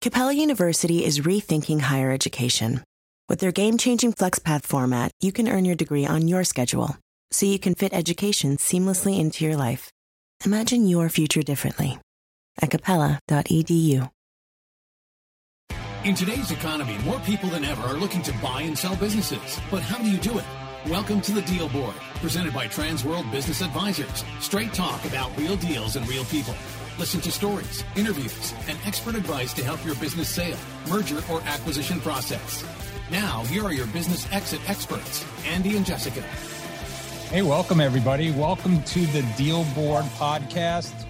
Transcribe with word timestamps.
Capella 0.00 0.32
University 0.32 1.04
is 1.04 1.18
rethinking 1.18 1.80
higher 1.80 2.12
education. 2.12 2.84
With 3.28 3.40
their 3.40 3.50
game 3.50 3.78
changing 3.78 4.12
FlexPath 4.12 4.62
format, 4.62 5.10
you 5.20 5.32
can 5.32 5.48
earn 5.48 5.64
your 5.64 5.74
degree 5.74 6.06
on 6.06 6.28
your 6.28 6.44
schedule 6.44 6.96
so 7.32 7.46
you 7.46 7.58
can 7.58 7.74
fit 7.74 7.92
education 7.92 8.58
seamlessly 8.58 9.18
into 9.18 9.44
your 9.44 9.56
life. 9.56 9.90
Imagine 10.46 10.86
your 10.86 11.08
future 11.08 11.42
differently 11.42 11.98
at 12.62 12.70
capella.edu. 12.70 14.08
In 16.04 16.14
today's 16.14 16.52
economy, 16.52 16.96
more 16.98 17.18
people 17.20 17.48
than 17.48 17.64
ever 17.64 17.82
are 17.82 17.94
looking 17.94 18.22
to 18.22 18.32
buy 18.34 18.62
and 18.62 18.78
sell 18.78 18.94
businesses. 18.94 19.58
But 19.68 19.82
how 19.82 19.98
do 19.98 20.08
you 20.08 20.18
do 20.18 20.38
it? 20.38 20.44
Welcome 20.86 21.20
to 21.22 21.32
the 21.32 21.42
Deal 21.42 21.68
Board, 21.70 21.94
presented 22.20 22.54
by 22.54 22.68
Transworld 22.68 23.28
Business 23.32 23.62
Advisors. 23.62 24.24
Straight 24.38 24.72
talk 24.72 25.04
about 25.06 25.36
real 25.36 25.56
deals 25.56 25.96
and 25.96 26.08
real 26.08 26.24
people. 26.26 26.54
Listen 26.98 27.20
to 27.20 27.30
stories, 27.30 27.84
interviews, 27.94 28.52
and 28.66 28.76
expert 28.84 29.14
advice 29.14 29.52
to 29.52 29.62
help 29.62 29.84
your 29.84 29.94
business 29.96 30.28
sale, 30.28 30.56
merger, 30.90 31.22
or 31.30 31.40
acquisition 31.42 32.00
process. 32.00 32.64
Now, 33.08 33.44
here 33.44 33.62
are 33.62 33.72
your 33.72 33.86
business 33.86 34.26
exit 34.32 34.60
experts, 34.68 35.24
Andy 35.46 35.76
and 35.76 35.86
Jessica. 35.86 36.22
Hey, 37.30 37.42
welcome 37.42 37.80
everybody. 37.80 38.32
Welcome 38.32 38.82
to 38.82 39.06
the 39.06 39.22
Deal 39.36 39.62
Board 39.76 40.06
podcast. 40.16 41.06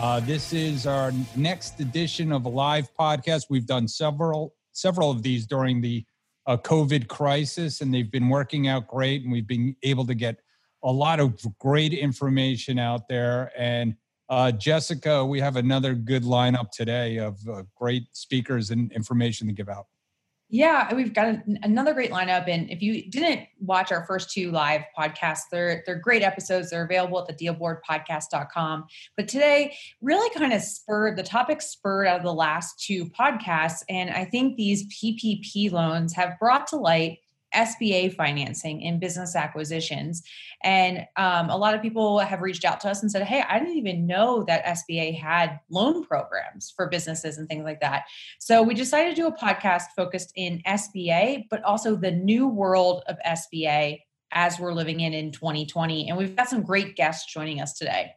Uh, 0.00 0.18
this 0.18 0.52
is 0.52 0.88
our 0.88 1.12
next 1.36 1.78
edition 1.78 2.32
of 2.32 2.44
a 2.44 2.48
live 2.48 2.92
podcast. 2.98 3.44
We've 3.48 3.66
done 3.66 3.86
several 3.86 4.56
several 4.72 5.08
of 5.08 5.22
these 5.22 5.46
during 5.46 5.80
the 5.80 6.04
uh, 6.48 6.56
COVID 6.56 7.06
crisis, 7.06 7.80
and 7.80 7.94
they've 7.94 8.10
been 8.10 8.28
working 8.28 8.66
out 8.66 8.88
great. 8.88 9.22
And 9.22 9.30
we've 9.30 9.46
been 9.46 9.76
able 9.84 10.04
to 10.06 10.14
get 10.14 10.40
a 10.82 10.90
lot 10.90 11.20
of 11.20 11.40
great 11.60 11.94
information 11.94 12.80
out 12.80 13.06
there. 13.06 13.52
And 13.56 13.94
uh, 14.28 14.52
Jessica, 14.52 15.24
we 15.24 15.40
have 15.40 15.56
another 15.56 15.94
good 15.94 16.22
lineup 16.22 16.70
today 16.70 17.18
of 17.18 17.38
uh, 17.48 17.62
great 17.74 18.04
speakers 18.12 18.70
and 18.70 18.92
information 18.92 19.46
to 19.46 19.52
give 19.52 19.68
out. 19.68 19.86
Yeah, 20.50 20.94
we've 20.94 21.12
got 21.12 21.40
another 21.62 21.92
great 21.92 22.10
lineup. 22.10 22.48
And 22.48 22.70
if 22.70 22.80
you 22.80 23.10
didn't 23.10 23.46
watch 23.60 23.92
our 23.92 24.06
first 24.06 24.30
two 24.30 24.50
live 24.50 24.80
podcasts, 24.98 25.42
they're 25.52 25.82
they're 25.84 25.98
great 25.98 26.22
episodes. 26.22 26.70
They're 26.70 26.84
available 26.84 27.20
at 27.20 27.26
the 27.26 27.46
dealboardpodcast.com. 27.46 28.86
But 29.14 29.28
today 29.28 29.76
really 30.00 30.30
kind 30.34 30.54
of 30.54 30.62
spurred 30.62 31.18
the 31.18 31.22
topic 31.22 31.60
spurred 31.60 32.06
out 32.06 32.16
of 32.16 32.24
the 32.24 32.32
last 32.32 32.82
two 32.82 33.10
podcasts. 33.10 33.82
And 33.90 34.08
I 34.08 34.24
think 34.24 34.56
these 34.56 34.86
PPP 34.86 35.70
loans 35.70 36.14
have 36.14 36.38
brought 36.38 36.66
to 36.68 36.76
light 36.76 37.18
SBA 37.58 38.14
financing 38.14 38.80
in 38.80 39.00
business 39.00 39.34
acquisitions. 39.34 40.22
And 40.62 41.06
um, 41.16 41.50
a 41.50 41.56
lot 41.56 41.74
of 41.74 41.82
people 41.82 42.20
have 42.20 42.40
reached 42.40 42.64
out 42.64 42.80
to 42.82 42.88
us 42.88 43.02
and 43.02 43.10
said, 43.10 43.24
Hey, 43.24 43.42
I 43.48 43.58
didn't 43.58 43.76
even 43.76 44.06
know 44.06 44.44
that 44.44 44.64
SBA 44.64 45.18
had 45.18 45.58
loan 45.68 46.04
programs 46.04 46.72
for 46.74 46.88
businesses 46.88 47.36
and 47.36 47.48
things 47.48 47.64
like 47.64 47.80
that. 47.80 48.04
So 48.38 48.62
we 48.62 48.74
decided 48.74 49.10
to 49.10 49.22
do 49.22 49.26
a 49.26 49.36
podcast 49.36 49.84
focused 49.96 50.32
in 50.36 50.62
SBA, 50.66 51.44
but 51.50 51.62
also 51.64 51.96
the 51.96 52.12
new 52.12 52.48
world 52.48 53.02
of 53.08 53.16
SBA 53.26 54.00
as 54.30 54.58
we're 54.60 54.72
living 54.72 55.00
in 55.00 55.12
in 55.14 55.32
2020. 55.32 56.08
And 56.08 56.16
we've 56.16 56.36
got 56.36 56.48
some 56.48 56.62
great 56.62 56.96
guests 56.96 57.32
joining 57.32 57.60
us 57.60 57.74
today. 57.74 58.12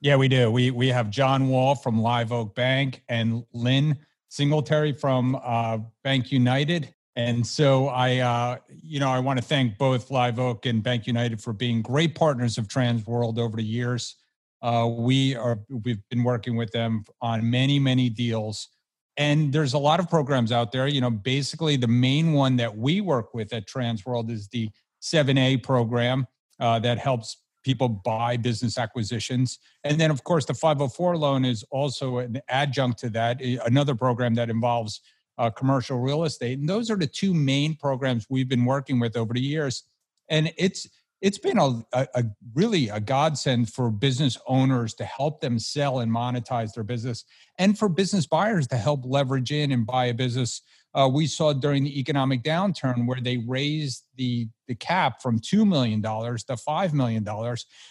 Yeah, 0.00 0.16
we 0.16 0.28
do. 0.28 0.50
We 0.50 0.70
we 0.72 0.88
have 0.88 1.10
John 1.10 1.48
Wahl 1.48 1.76
from 1.76 2.00
Live 2.00 2.32
Oak 2.32 2.56
Bank 2.56 3.02
and 3.08 3.44
Lynn 3.52 3.96
Singletary 4.28 4.92
from 4.92 5.36
uh, 5.36 5.78
BankUnited. 6.04 6.88
And 7.14 7.46
so 7.46 7.88
I, 7.88 8.18
uh, 8.18 8.56
you 8.82 8.98
know, 8.98 9.10
I 9.10 9.18
want 9.18 9.38
to 9.38 9.44
thank 9.44 9.76
both 9.76 10.10
Live 10.10 10.38
Oak 10.38 10.64
and 10.64 10.82
BankUnited 10.82 11.42
for 11.42 11.52
being 11.52 11.82
great 11.82 12.14
partners 12.14 12.56
of 12.56 12.68
Transworld 12.68 13.38
over 13.38 13.56
the 13.56 13.64
years. 13.64 14.16
Uh, 14.62 14.88
we 14.90 15.34
are 15.34 15.58
we've 15.68 16.00
been 16.08 16.22
working 16.22 16.56
with 16.56 16.70
them 16.70 17.04
on 17.20 17.50
many 17.50 17.78
many 17.78 18.08
deals, 18.08 18.68
and 19.16 19.52
there's 19.52 19.74
a 19.74 19.78
lot 19.78 19.98
of 19.98 20.08
programs 20.08 20.52
out 20.52 20.72
there. 20.72 20.86
You 20.86 21.00
know, 21.00 21.10
basically 21.10 21.76
the 21.76 21.88
main 21.88 22.32
one 22.32 22.56
that 22.56 22.74
we 22.74 23.00
work 23.00 23.34
with 23.34 23.52
at 23.52 23.66
Transworld 23.66 24.30
is 24.30 24.48
the 24.48 24.70
7A 25.02 25.64
program 25.64 26.26
uh, 26.60 26.78
that 26.78 26.98
helps 26.98 27.38
people 27.64 27.88
buy 27.88 28.36
business 28.36 28.78
acquisitions, 28.78 29.58
and 29.82 30.00
then 30.00 30.12
of 30.12 30.22
course 30.22 30.46
the 30.46 30.54
504 30.54 31.16
loan 31.16 31.44
is 31.44 31.64
also 31.72 32.18
an 32.18 32.40
adjunct 32.48 33.00
to 33.00 33.10
that, 33.10 33.42
another 33.66 33.96
program 33.96 34.34
that 34.34 34.48
involves 34.48 35.00
uh, 35.38 35.50
commercial 35.50 35.98
real 35.98 36.24
estate. 36.24 36.58
And 36.58 36.68
those 36.68 36.90
are 36.90 36.96
the 36.96 37.06
two 37.06 37.34
main 37.34 37.76
programs 37.76 38.26
we've 38.28 38.48
been 38.48 38.64
working 38.64 39.00
with 39.00 39.16
over 39.16 39.34
the 39.34 39.40
years. 39.40 39.84
And 40.28 40.52
it's 40.56 40.88
it's 41.22 41.38
been 41.38 41.58
a, 41.58 41.86
a, 41.92 42.08
a, 42.16 42.24
really 42.52 42.88
a 42.88 42.98
godsend 42.98 43.72
for 43.72 43.90
business 43.90 44.36
owners 44.48 44.92
to 44.94 45.04
help 45.04 45.40
them 45.40 45.56
sell 45.56 46.00
and 46.00 46.10
monetize 46.10 46.74
their 46.74 46.84
business 46.84 47.24
and 47.58 47.78
for 47.78 47.88
business 47.88 48.26
buyers 48.26 48.66
to 48.66 48.76
help 48.76 49.02
leverage 49.04 49.52
in 49.52 49.70
and 49.70 49.86
buy 49.86 50.06
a 50.06 50.14
business 50.14 50.62
uh, 50.94 51.08
we 51.10 51.26
saw 51.26 51.54
during 51.54 51.84
the 51.84 51.98
economic 51.98 52.42
downturn 52.42 53.06
where 53.06 53.20
they 53.20 53.38
raised 53.38 54.04
the, 54.16 54.46
the 54.68 54.74
cap 54.74 55.22
from 55.22 55.38
$2 55.38 55.66
million 55.66 56.02
to 56.02 56.08
$5 56.08 56.92
million 56.92 57.26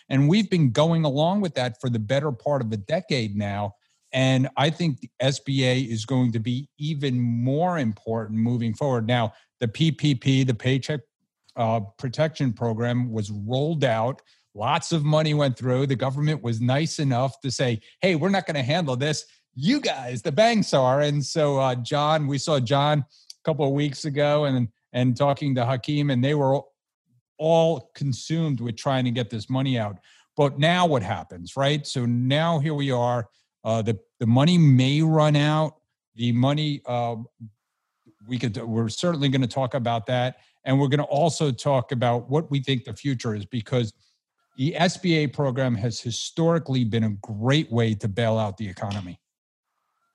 and 0.10 0.30
we've 0.30 0.50
been 0.50 0.72
going 0.72 1.06
along 1.06 1.42
with 1.42 1.56
that 1.56 1.80
for 1.80 1.90
the 1.90 2.00
better 2.00 2.32
part 2.32 2.62
of 2.62 2.72
a 2.72 2.78
decade 2.78 3.36
now 3.36 3.74
and 4.14 4.50
I 4.58 4.70
think 4.70 5.00
the 5.00 5.10
SBA 5.22 5.88
is 5.90 6.06
going 6.06 6.32
to 6.34 6.40
be 6.40 6.68
even 6.78 7.20
more 7.20 7.80
important 7.80 8.40
moving 8.40 8.74
forward. 8.74 9.08
Now, 9.08 9.34
the 9.60 9.68
PPP, 9.68 10.46
the 10.46 10.54
Paycheck 10.54 11.02
uh, 11.56 11.82
Protection 11.98 12.52
Program, 12.52 13.12
was 13.12 13.32
rolled 13.32 13.84
out. 13.84 14.22
Lots 14.54 14.92
of 14.92 15.06
money 15.06 15.34
went 15.34 15.58
through. 15.58 15.88
The 15.88 15.96
government 15.96 16.44
was 16.44 16.60
nice 16.60 17.00
enough 17.00 17.40
to 17.42 17.52
say, 17.52 17.82
hey, 18.02 18.16
we're 18.16 18.30
not 18.30 18.46
going 18.46 18.56
to 18.56 18.64
handle 18.64 18.98
this. 18.98 19.26
You 19.56 19.80
guys, 19.80 20.22
the 20.22 20.32
banks 20.32 20.74
are. 20.74 21.02
And 21.02 21.24
so, 21.24 21.58
uh, 21.58 21.76
John, 21.76 22.28
we 22.28 22.38
saw 22.38 22.60
John 22.60 23.00
a 23.00 23.44
couple 23.46 23.66
of 23.66 23.72
weeks 23.72 24.04
ago 24.04 24.46
and, 24.46 24.68
and 24.92 25.16
talking 25.16 25.56
to 25.56 25.66
Hakeem, 25.66 26.10
and 26.10 26.24
they 26.24 26.34
were 26.34 26.62
all 27.38 27.92
consumed 27.96 28.60
with 28.60 28.76
trying 28.76 29.06
to 29.06 29.12
get 29.12 29.30
this 29.30 29.50
money 29.50 29.78
out. 29.80 29.98
But 30.36 30.60
now 30.60 30.86
what 30.86 31.04
happens, 31.04 31.56
right? 31.56 31.86
So 31.88 32.06
now 32.06 32.60
here 32.60 32.74
we 32.74 32.92
are 32.92 33.28
uh, 33.64 33.82
the 33.82 33.98
the 34.20 34.26
money 34.26 34.58
may 34.58 35.02
run 35.02 35.36
out. 35.36 35.76
The 36.16 36.32
money 36.32 36.82
uh, 36.86 37.16
we 38.28 38.38
could 38.38 38.58
we're 38.58 38.90
certainly 38.90 39.30
going 39.30 39.42
to 39.42 39.48
talk 39.48 39.74
about 39.74 40.06
that, 40.08 40.38
and 40.66 40.80
we're 40.80 40.88
going 40.88 41.00
to 41.00 41.04
also 41.06 41.52
talk 41.52 41.92
about 41.92 42.30
what 42.30 42.50
we 42.52 42.60
think 42.60 42.84
the 42.84 42.94
future 42.94 43.36
is 43.36 43.46
because 43.46 43.94
the 44.58 44.74
SBA 44.78 45.34
program 45.34 45.76
has 45.76 46.00
historically 46.02 46.84
been 46.84 47.04
a 47.06 47.12
great 47.22 47.72
way 47.72 47.94
to 47.96 48.08
bail 48.08 48.38
out 48.38 48.58
the 48.58 48.68
economy. 48.68 49.21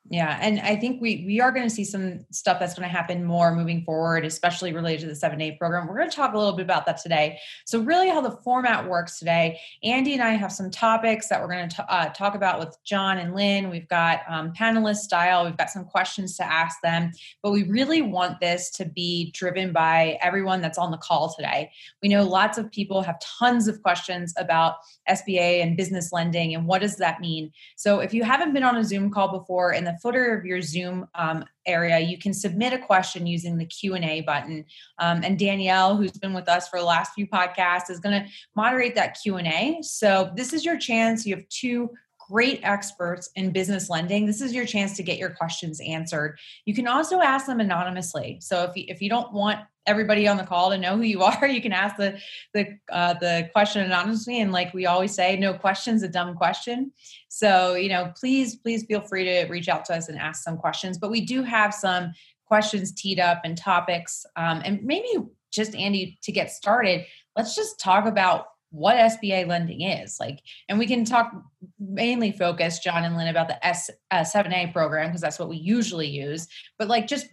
Yeah, 0.09 0.39
and 0.41 0.61
I 0.61 0.77
think 0.77 1.03
we 1.03 1.25
we 1.27 1.41
are 1.41 1.51
going 1.51 1.67
to 1.67 1.75
see 1.75 1.85
some 1.85 2.25
stuff 2.31 2.61
that's 2.61 2.75
going 2.75 2.89
to 2.89 2.95
happen 2.95 3.25
more 3.25 3.53
moving 3.53 3.83
forward, 3.83 4.25
especially 4.25 4.73
related 4.73 5.01
to 5.01 5.07
the 5.07 5.15
7A 5.15 5.59
program. 5.59 5.89
We're 5.89 5.97
going 5.97 6.09
to 6.09 6.15
talk 6.15 6.33
a 6.33 6.39
little 6.39 6.53
bit 6.53 6.63
about 6.63 6.87
that 6.87 7.03
today. 7.03 7.41
So, 7.65 7.81
really, 7.81 8.09
how 8.09 8.21
the 8.21 8.31
format 8.45 8.89
works 8.89 9.19
today, 9.19 9.59
Andy 9.83 10.13
and 10.13 10.23
I 10.23 10.31
have 10.31 10.53
some 10.53 10.71
topics 10.71 11.29
that 11.29 11.41
we're 11.41 11.51
going 11.51 11.69
to 11.69 11.93
uh, 11.93 12.11
talk 12.11 12.37
about 12.37 12.61
with 12.61 12.77
John 12.85 13.19
and 13.19 13.35
Lynn. 13.35 13.69
We've 13.69 13.89
got 13.89 14.21
um, 14.29 14.53
panelist 14.53 14.99
style, 14.99 15.45
we've 15.45 15.57
got 15.57 15.71
some 15.71 15.85
questions 15.85 16.37
to 16.37 16.45
ask 16.45 16.81
them, 16.83 17.11
but 17.43 17.51
we 17.51 17.65
really 17.65 18.03
want 18.03 18.39
this 18.39 18.71
to 18.73 18.85
be 18.85 19.33
driven 19.33 19.73
by 19.73 20.19
everyone 20.23 20.61
that's 20.61 20.79
on 20.79 20.93
the 20.93 20.99
call 20.99 21.35
today. 21.35 21.73
We 22.01 22.09
know 22.11 22.23
lots 22.23 22.59
of 22.59 22.71
people 22.71 23.03
have 23.03 23.19
tons 23.19 23.67
of 23.67 23.83
questions 23.83 24.35
about 24.37 24.77
SBA 25.09 25.63
and 25.63 25.77
business 25.77 26.13
lending 26.13 26.55
and 26.55 26.65
what 26.67 26.83
does 26.83 26.97
that 26.97 27.21
mean. 27.21 27.51
So, 27.75 27.99
if 27.99 28.15
you 28.15 28.23
haven't 28.23 28.53
been 28.53 28.63
on 28.63 28.77
a 28.77 28.85
Zoom 28.85 29.11
call 29.11 29.37
before 29.37 29.73
in 29.73 29.83
the 29.83 29.96
footer 30.03 30.37
of 30.37 30.45
your 30.45 30.61
Zoom 30.63 31.07
um, 31.15 31.45
area, 31.67 31.99
you 31.99 32.19
can 32.19 32.33
submit 32.33 32.73
a 32.73 32.79
question 32.79 33.27
using 33.27 33.57
the 33.57 33.67
Q&A 33.67 34.23
button. 34.23 34.65
Um, 34.99 35.23
and 35.25 35.39
Danielle, 35.39 35.97
who's 35.97 36.13
been 36.13 36.35
with 36.35 36.49
us 36.49 36.69
for 36.69 36.79
the 36.79 36.85
last 36.85 37.13
few 37.15 37.27
podcasts, 37.27 37.91
is 37.91 38.01
going 38.01 38.23
to 38.23 38.31
moderate 38.55 38.95
that 38.95 39.19
Q&A. 39.23 39.79
So 39.83 40.33
this 40.35 40.53
is 40.53 40.65
your 40.65 40.79
chance. 40.79 41.27
You 41.27 41.37
have 41.37 41.49
two 41.49 41.91
great 42.31 42.61
experts 42.63 43.31
in 43.37 43.53
business 43.53 43.89
lending. 43.89 44.27
This 44.27 44.41
is 44.41 44.53
your 44.53 44.67
chance 44.67 44.97
to 44.97 45.03
get 45.03 45.19
your 45.19 45.31
questions 45.31 45.81
answered. 45.81 46.39
You 46.65 46.75
can 46.75 46.89
also 46.89 47.21
ask 47.21 47.47
them 47.47 47.61
anonymously. 47.61 48.39
So 48.41 48.65
if 48.65 48.77
you, 48.77 48.85
if 48.89 49.01
you 49.01 49.09
don't 49.09 49.33
want 49.33 49.61
everybody 49.87 50.27
on 50.29 50.37
the 50.37 50.45
call 50.45 50.71
to 50.71 50.79
know 50.79 50.97
who 50.97 51.03
you 51.03 51.23
are, 51.23 51.47
you 51.47 51.63
can 51.63 51.73
ask 51.73 51.97
the 51.97 52.19
the 52.55 52.79
uh, 52.91 53.15
the 53.15 53.49
question 53.53 53.83
anonymously. 53.83 54.41
And 54.41 54.53
like 54.53 54.73
we 54.75 54.87
always 54.87 55.15
say, 55.15 55.37
no 55.37 55.55
question's 55.55 56.03
a 56.03 56.09
dumb 56.09 56.35
question. 56.37 56.93
So 57.29 57.75
you 57.75 57.89
know, 57.89 58.13
please 58.19 58.57
please 58.57 58.85
feel 58.85 59.01
free 59.01 59.25
to 59.25 59.45
reach 59.47 59.69
out 59.69 59.85
to 59.87 59.95
us 59.95 60.09
and 60.09 60.19
ask 60.19 60.43
some 60.43 60.57
questions. 60.57 60.99
But 60.99 61.11
we 61.11 61.25
do 61.25 61.43
have 61.43 61.73
some 61.75 62.13
questions 62.47 62.93
teed 62.93 63.21
up 63.21 63.41
and 63.45 63.59
topics. 63.59 64.25
Um, 64.37 64.63
and 64.65 64.83
maybe 64.83 65.09
just 65.53 65.75
Andy 65.75 66.19
to 66.23 66.33
get 66.33 66.51
started, 66.51 67.05
let's 67.37 67.55
just 67.55 67.81
talk 67.81 68.07
about 68.07 68.47
what 68.71 68.97
SBA 68.97 69.47
lending 69.47 69.83
is 69.83 70.19
like, 70.21 70.41
and 70.69 70.79
we 70.79 70.87
can 70.87 71.05
talk 71.05 71.33
mainly 71.79 72.33
focus 72.33 72.81
John 72.81 73.05
and 73.05 73.17
Lynn 73.17 73.29
about 73.29 73.49
the 73.49 73.65
S 73.67 73.91
uh, 74.11 74.21
7A 74.21 74.73
program 74.73 75.09
because 75.09 75.21
that's 75.21 75.39
what 75.39 75.49
we 75.49 75.57
usually 75.57 76.09
use. 76.09 76.49
But 76.79 76.89
like 76.89 77.07
just 77.07 77.29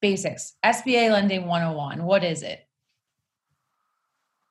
basics, 0.00 0.54
SBA 0.64 1.10
lending 1.10 1.46
101. 1.46 2.04
What 2.04 2.24
is 2.24 2.42
it? 2.42 2.66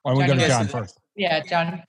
Why 0.04 0.14
don't 0.14 0.22
we 0.22 0.28
go 0.28 0.36
to 0.36 0.48
John 0.48 0.68
first? 0.68 1.00
Yeah, 1.16 1.42
John. 1.42 1.84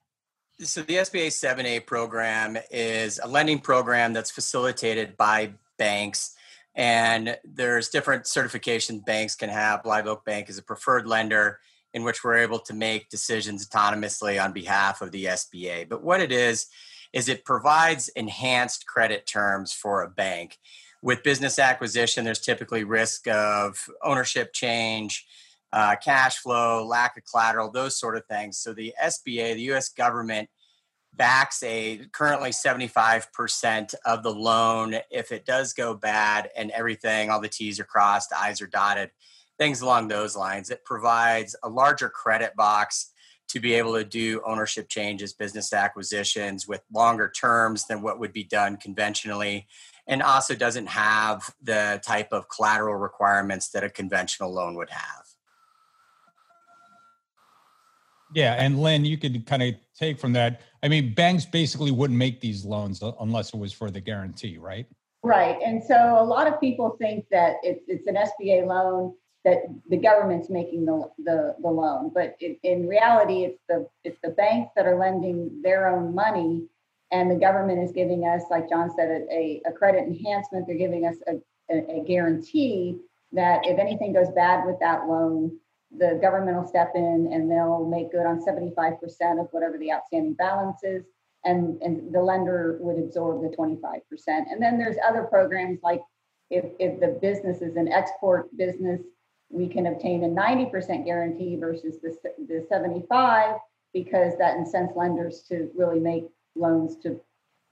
So 0.60 0.82
the 0.82 0.94
SBA 0.94 1.28
7A 1.28 1.86
program 1.86 2.58
is 2.70 3.20
a 3.22 3.28
lending 3.28 3.60
program 3.60 4.12
that's 4.12 4.30
facilitated 4.30 5.16
by 5.16 5.52
banks 5.78 6.34
And 6.78 7.36
there's 7.44 7.88
different 7.88 8.28
certification 8.28 9.00
banks 9.00 9.34
can 9.34 9.50
have. 9.50 9.84
Live 9.84 10.06
Oak 10.06 10.24
Bank 10.24 10.48
is 10.48 10.58
a 10.58 10.62
preferred 10.62 11.08
lender 11.08 11.58
in 11.92 12.04
which 12.04 12.22
we're 12.22 12.36
able 12.36 12.60
to 12.60 12.72
make 12.72 13.08
decisions 13.08 13.68
autonomously 13.68 14.42
on 14.42 14.52
behalf 14.52 15.02
of 15.02 15.10
the 15.10 15.24
SBA. 15.24 15.88
But 15.88 16.04
what 16.04 16.20
it 16.20 16.30
is, 16.30 16.66
is 17.12 17.28
it 17.28 17.44
provides 17.44 18.08
enhanced 18.10 18.86
credit 18.86 19.26
terms 19.26 19.72
for 19.72 20.02
a 20.02 20.08
bank. 20.08 20.56
With 21.02 21.22
business 21.22 21.58
acquisition, 21.58 22.24
there's 22.24 22.40
typically 22.40 22.84
risk 22.84 23.28
of 23.28 23.88
ownership 24.02 24.52
change, 24.52 25.26
uh, 25.72 25.96
cash 26.02 26.38
flow, 26.38 26.84
lack 26.84 27.16
of 27.16 27.24
collateral, 27.30 27.70
those 27.70 27.98
sort 27.98 28.16
of 28.16 28.26
things. 28.26 28.58
So 28.58 28.72
the 28.72 28.94
SBA, 29.02 29.54
the 29.54 29.72
US 29.72 29.90
government, 29.90 30.48
backs 31.14 31.62
a 31.62 32.00
currently 32.12 32.50
75% 32.50 33.94
of 34.06 34.22
the 34.22 34.32
loan 34.32 34.94
if 35.10 35.32
it 35.32 35.44
does 35.44 35.72
go 35.74 35.94
bad 35.94 36.48
and 36.56 36.70
everything, 36.70 37.28
all 37.28 37.40
the 37.40 37.48
T's 37.48 37.78
are 37.80 37.84
crossed, 37.84 38.32
I's 38.32 38.62
are 38.62 38.66
dotted, 38.66 39.10
things 39.58 39.80
along 39.80 40.08
those 40.08 40.36
lines. 40.36 40.70
It 40.70 40.84
provides 40.84 41.56
a 41.62 41.68
larger 41.68 42.08
credit 42.08 42.54
box 42.56 43.10
to 43.48 43.60
be 43.60 43.74
able 43.74 43.94
to 43.94 44.04
do 44.04 44.42
ownership 44.46 44.88
changes, 44.88 45.32
business 45.32 45.72
acquisitions 45.72 46.68
with 46.68 46.82
longer 46.92 47.30
terms 47.30 47.86
than 47.86 48.02
what 48.02 48.20
would 48.20 48.32
be 48.32 48.44
done 48.44 48.76
conventionally, 48.76 49.66
and 50.08 50.22
also 50.22 50.54
doesn't 50.54 50.86
have 50.86 51.54
the 51.62 52.00
type 52.04 52.32
of 52.32 52.48
collateral 52.48 52.96
requirements 52.96 53.68
that 53.68 53.84
a 53.84 53.90
conventional 53.90 54.52
loan 54.52 54.74
would 54.74 54.90
have. 54.90 55.24
Yeah, 58.34 58.54
and 58.54 58.80
Lynn, 58.80 59.04
you 59.04 59.16
could 59.16 59.46
kind 59.46 59.62
of 59.62 59.74
take 59.98 60.18
from 60.18 60.32
that. 60.34 60.60
I 60.82 60.88
mean, 60.88 61.14
banks 61.14 61.46
basically 61.46 61.90
wouldn't 61.90 62.18
make 62.18 62.40
these 62.40 62.64
loans 62.64 63.02
unless 63.20 63.54
it 63.54 63.58
was 63.58 63.72
for 63.72 63.90
the 63.90 64.00
guarantee, 64.00 64.58
right? 64.58 64.86
Right. 65.22 65.58
And 65.64 65.82
so 65.82 66.16
a 66.18 66.24
lot 66.24 66.46
of 66.46 66.60
people 66.60 66.96
think 67.00 67.26
that 67.30 67.56
it's, 67.62 67.84
it's 67.88 68.06
an 68.06 68.16
SBA 68.16 68.66
loan 68.66 69.14
that 69.44 69.62
the 69.88 69.96
government's 69.96 70.50
making 70.50 70.84
the, 70.84 71.10
the, 71.18 71.56
the 71.60 71.68
loan, 71.68 72.10
but 72.14 72.36
it, 72.40 72.58
in 72.62 72.86
reality, 72.86 73.44
it's 73.44 73.60
the 73.68 73.88
it's 74.04 74.18
the 74.22 74.30
banks 74.30 74.72
that 74.76 74.86
are 74.86 74.98
lending 74.98 75.62
their 75.62 75.88
own 75.88 76.14
money, 76.14 76.66
and 77.10 77.30
the 77.30 77.36
government 77.36 77.82
is 77.82 77.92
giving 77.92 78.24
us, 78.24 78.42
like 78.50 78.68
John 78.68 78.90
said, 78.94 79.26
a, 79.30 79.62
a 79.66 79.72
credit 79.72 80.04
enhancement. 80.04 80.66
They're 80.66 80.76
giving 80.76 81.06
us 81.06 81.16
a, 81.26 81.40
a, 81.74 82.00
a 82.00 82.04
guarantee 82.04 82.98
that 83.32 83.66
if 83.66 83.78
anything 83.78 84.12
goes 84.12 84.28
bad 84.34 84.66
with 84.66 84.76
that 84.80 85.06
loan, 85.06 85.58
the 85.96 86.18
government 86.20 86.56
will 86.56 86.66
step 86.66 86.92
in 86.94 87.30
and 87.32 87.50
they'll 87.50 87.86
make 87.86 88.12
good 88.12 88.26
on 88.26 88.44
75% 88.44 88.98
of 89.40 89.48
whatever 89.52 89.78
the 89.78 89.92
outstanding 89.92 90.34
balance 90.34 90.80
is. 90.82 91.04
And, 91.44 91.80
and 91.82 92.12
the 92.12 92.20
lender 92.20 92.78
would 92.80 92.98
absorb 92.98 93.42
the 93.42 93.56
25%. 93.56 94.02
And 94.26 94.60
then 94.60 94.76
there's 94.76 94.96
other 95.06 95.22
programs 95.22 95.78
like 95.82 96.02
if, 96.50 96.64
if 96.78 97.00
the 97.00 97.18
business 97.22 97.62
is 97.62 97.76
an 97.76 97.88
export 97.88 98.54
business, 98.56 99.00
we 99.50 99.68
can 99.68 99.86
obtain 99.86 100.24
a 100.24 100.28
90% 100.28 101.06
guarantee 101.06 101.56
versus 101.56 101.98
the, 102.02 102.16
the 102.48 102.66
75 102.68 103.56
because 103.94 104.36
that 104.38 104.56
incents 104.56 104.94
lenders 104.94 105.42
to 105.48 105.70
really 105.74 106.00
make 106.00 106.24
loans 106.58 106.96
to, 107.02 107.20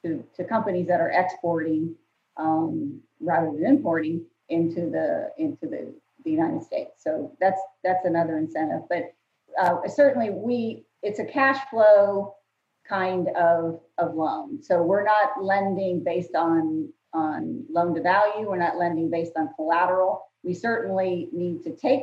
to, 0.05 0.25
to 0.37 0.44
companies 0.44 0.87
that 0.88 1.00
are 1.00 1.11
exporting 1.11 1.94
um, 2.37 3.00
rather 3.21 3.50
than 3.53 3.67
importing 3.67 4.25
into 4.49 4.91
the 4.91 5.31
into 5.38 5.67
the 5.67 5.93
the 6.25 6.31
United 6.31 6.62
States. 6.62 7.03
So 7.03 7.33
that's 7.41 7.61
that's 7.83 8.05
another 8.05 8.37
incentive. 8.38 8.83
But 8.88 9.15
uh, 9.61 9.88
certainly, 9.88 10.31
we 10.31 10.85
it's 11.03 11.19
a 11.19 11.25
cash 11.25 11.59
flow 11.71 12.35
kind 12.88 13.29
of 13.29 13.81
of 13.99 14.15
loan. 14.15 14.62
So 14.62 14.83
we're 14.83 15.05
not 15.05 15.43
lending 15.43 16.05
based 16.05 16.35
on 16.35 16.93
on 17.12 17.65
loan 17.71 17.94
to 17.94 18.03
value. 18.03 18.49
We're 18.49 18.59
not 18.59 18.77
lending 18.77 19.11
based 19.11 19.32
on 19.37 19.50
collateral. 19.56 20.23
We 20.43 20.55
certainly 20.55 21.29
need 21.32 21.62
to 21.65 21.75
take 21.75 22.03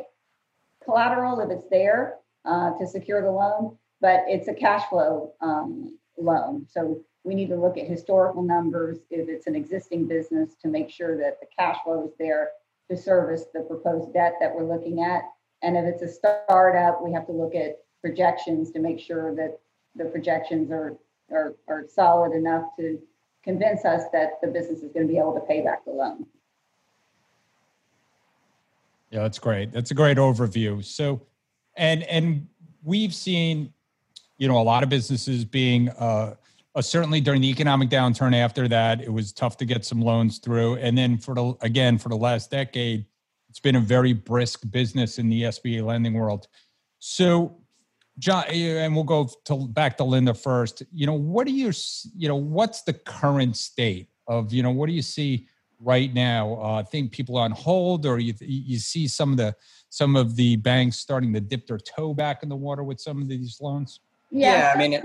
collateral 0.83 1.39
if 1.39 1.49
it's 1.49 1.69
there 1.69 2.15
uh, 2.45 2.71
to 2.77 2.87
secure 2.87 3.21
the 3.21 3.31
loan, 3.31 3.77
but 4.01 4.23
it's 4.27 4.47
a 4.47 4.53
cash 4.53 4.83
flow 4.89 5.33
um, 5.41 5.97
loan. 6.17 6.65
So 6.69 7.01
we 7.23 7.35
need 7.35 7.49
to 7.49 7.55
look 7.55 7.77
at 7.77 7.87
historical 7.87 8.41
numbers 8.41 8.99
if 9.09 9.29
it's 9.29 9.47
an 9.47 9.55
existing 9.55 10.07
business 10.07 10.55
to 10.61 10.67
make 10.67 10.89
sure 10.89 11.17
that 11.17 11.39
the 11.39 11.47
cash 11.57 11.77
flow 11.83 12.05
is 12.05 12.13
there 12.19 12.49
to 12.89 12.97
service 12.97 13.45
the 13.53 13.61
proposed 13.61 14.13
debt 14.13 14.35
that 14.41 14.53
we're 14.53 14.65
looking 14.65 15.03
at. 15.03 15.23
And 15.61 15.77
if 15.77 15.85
it's 15.85 16.03
a 16.03 16.07
startup, 16.07 17.01
we 17.03 17.13
have 17.13 17.25
to 17.27 17.31
look 17.31 17.55
at 17.55 17.79
projections 18.01 18.71
to 18.71 18.79
make 18.79 18.99
sure 18.99 19.33
that 19.35 19.59
the 19.95 20.05
projections 20.05 20.71
are, 20.71 20.97
are, 21.31 21.55
are 21.69 21.85
solid 21.87 22.33
enough 22.33 22.65
to 22.77 22.99
convince 23.43 23.85
us 23.85 24.03
that 24.11 24.41
the 24.41 24.47
business 24.47 24.79
is 24.79 24.91
going 24.91 25.07
to 25.07 25.11
be 25.11 25.19
able 25.19 25.33
to 25.33 25.39
pay 25.41 25.61
back 25.61 25.85
the 25.85 25.91
loan. 25.91 26.25
Yeah, 29.11 29.21
that's 29.21 29.39
great. 29.39 29.71
That's 29.71 29.91
a 29.91 29.93
great 29.93 30.17
overview. 30.17 30.83
So, 30.83 31.21
and 31.77 32.03
and 32.03 32.47
we've 32.83 33.13
seen, 33.13 33.71
you 34.43 34.49
know, 34.49 34.59
a 34.59 34.61
lot 34.61 34.83
of 34.83 34.89
businesses 34.89 35.45
being 35.45 35.87
uh, 35.91 36.35
uh, 36.75 36.81
certainly 36.81 37.21
during 37.21 37.39
the 37.39 37.49
economic 37.49 37.89
downturn 37.89 38.35
after 38.35 38.67
that, 38.67 38.99
it 38.99 39.07
was 39.07 39.31
tough 39.31 39.55
to 39.55 39.63
get 39.63 39.85
some 39.85 40.01
loans 40.01 40.39
through. 40.39 40.75
And 40.79 40.97
then 40.97 41.17
for 41.17 41.33
the 41.33 41.55
again 41.61 41.97
for 41.97 42.09
the 42.09 42.17
last 42.17 42.51
decade, 42.51 43.05
it's 43.47 43.61
been 43.61 43.77
a 43.77 43.79
very 43.79 44.11
brisk 44.11 44.69
business 44.69 45.17
in 45.17 45.29
the 45.29 45.43
SBA 45.43 45.85
lending 45.85 46.15
world. 46.15 46.49
So, 46.99 47.55
John, 48.19 48.43
and 48.49 48.93
we'll 48.93 49.05
go 49.05 49.29
to 49.45 49.65
back 49.69 49.95
to 49.99 50.03
Linda 50.03 50.33
first. 50.33 50.83
You 50.91 51.07
know, 51.07 51.13
what 51.13 51.47
do 51.47 51.53
you 51.53 51.71
you 52.13 52.27
know 52.27 52.35
what's 52.35 52.81
the 52.81 52.93
current 52.93 53.55
state 53.55 54.09
of 54.27 54.51
you 54.51 54.61
know 54.61 54.71
what 54.71 54.87
do 54.87 54.93
you 54.93 55.01
see 55.01 55.47
right 55.79 56.13
now? 56.13 56.55
Uh, 56.55 56.79
I 56.81 56.83
think 56.83 57.13
people 57.13 57.37
on 57.37 57.51
hold, 57.51 58.05
or 58.05 58.19
you 58.19 58.33
you 58.41 58.77
see 58.77 59.07
some 59.07 59.31
of 59.31 59.37
the 59.37 59.55
some 59.87 60.17
of 60.17 60.35
the 60.35 60.57
banks 60.57 60.97
starting 60.97 61.31
to 61.33 61.39
dip 61.39 61.65
their 61.65 61.77
toe 61.77 62.13
back 62.13 62.43
in 62.43 62.49
the 62.49 62.57
water 62.57 62.83
with 62.83 62.99
some 62.99 63.21
of 63.21 63.29
these 63.29 63.61
loans. 63.61 64.01
Yeah, 64.33 64.57
yeah 64.57 64.71
I 64.73 64.77
mean, 64.77 64.93
it, 64.93 65.03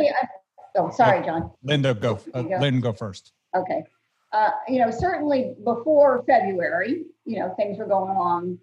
Oh, 0.77 0.91
sorry, 0.91 1.25
John. 1.25 1.51
Linda, 1.63 1.95
go. 1.95 2.21
Uh, 2.33 2.43
go. 2.43 2.59
Lynn, 2.59 2.81
go 2.81 2.93
first. 2.93 3.33
Okay. 3.55 3.85
Uh, 4.33 4.51
you 4.69 4.79
know, 4.79 4.91
certainly 4.91 5.55
before 5.65 6.23
February, 6.27 7.05
you 7.25 7.39
know, 7.39 7.55
things 7.57 7.79
were 7.79 7.87
going 7.87 8.11
along 8.11 8.59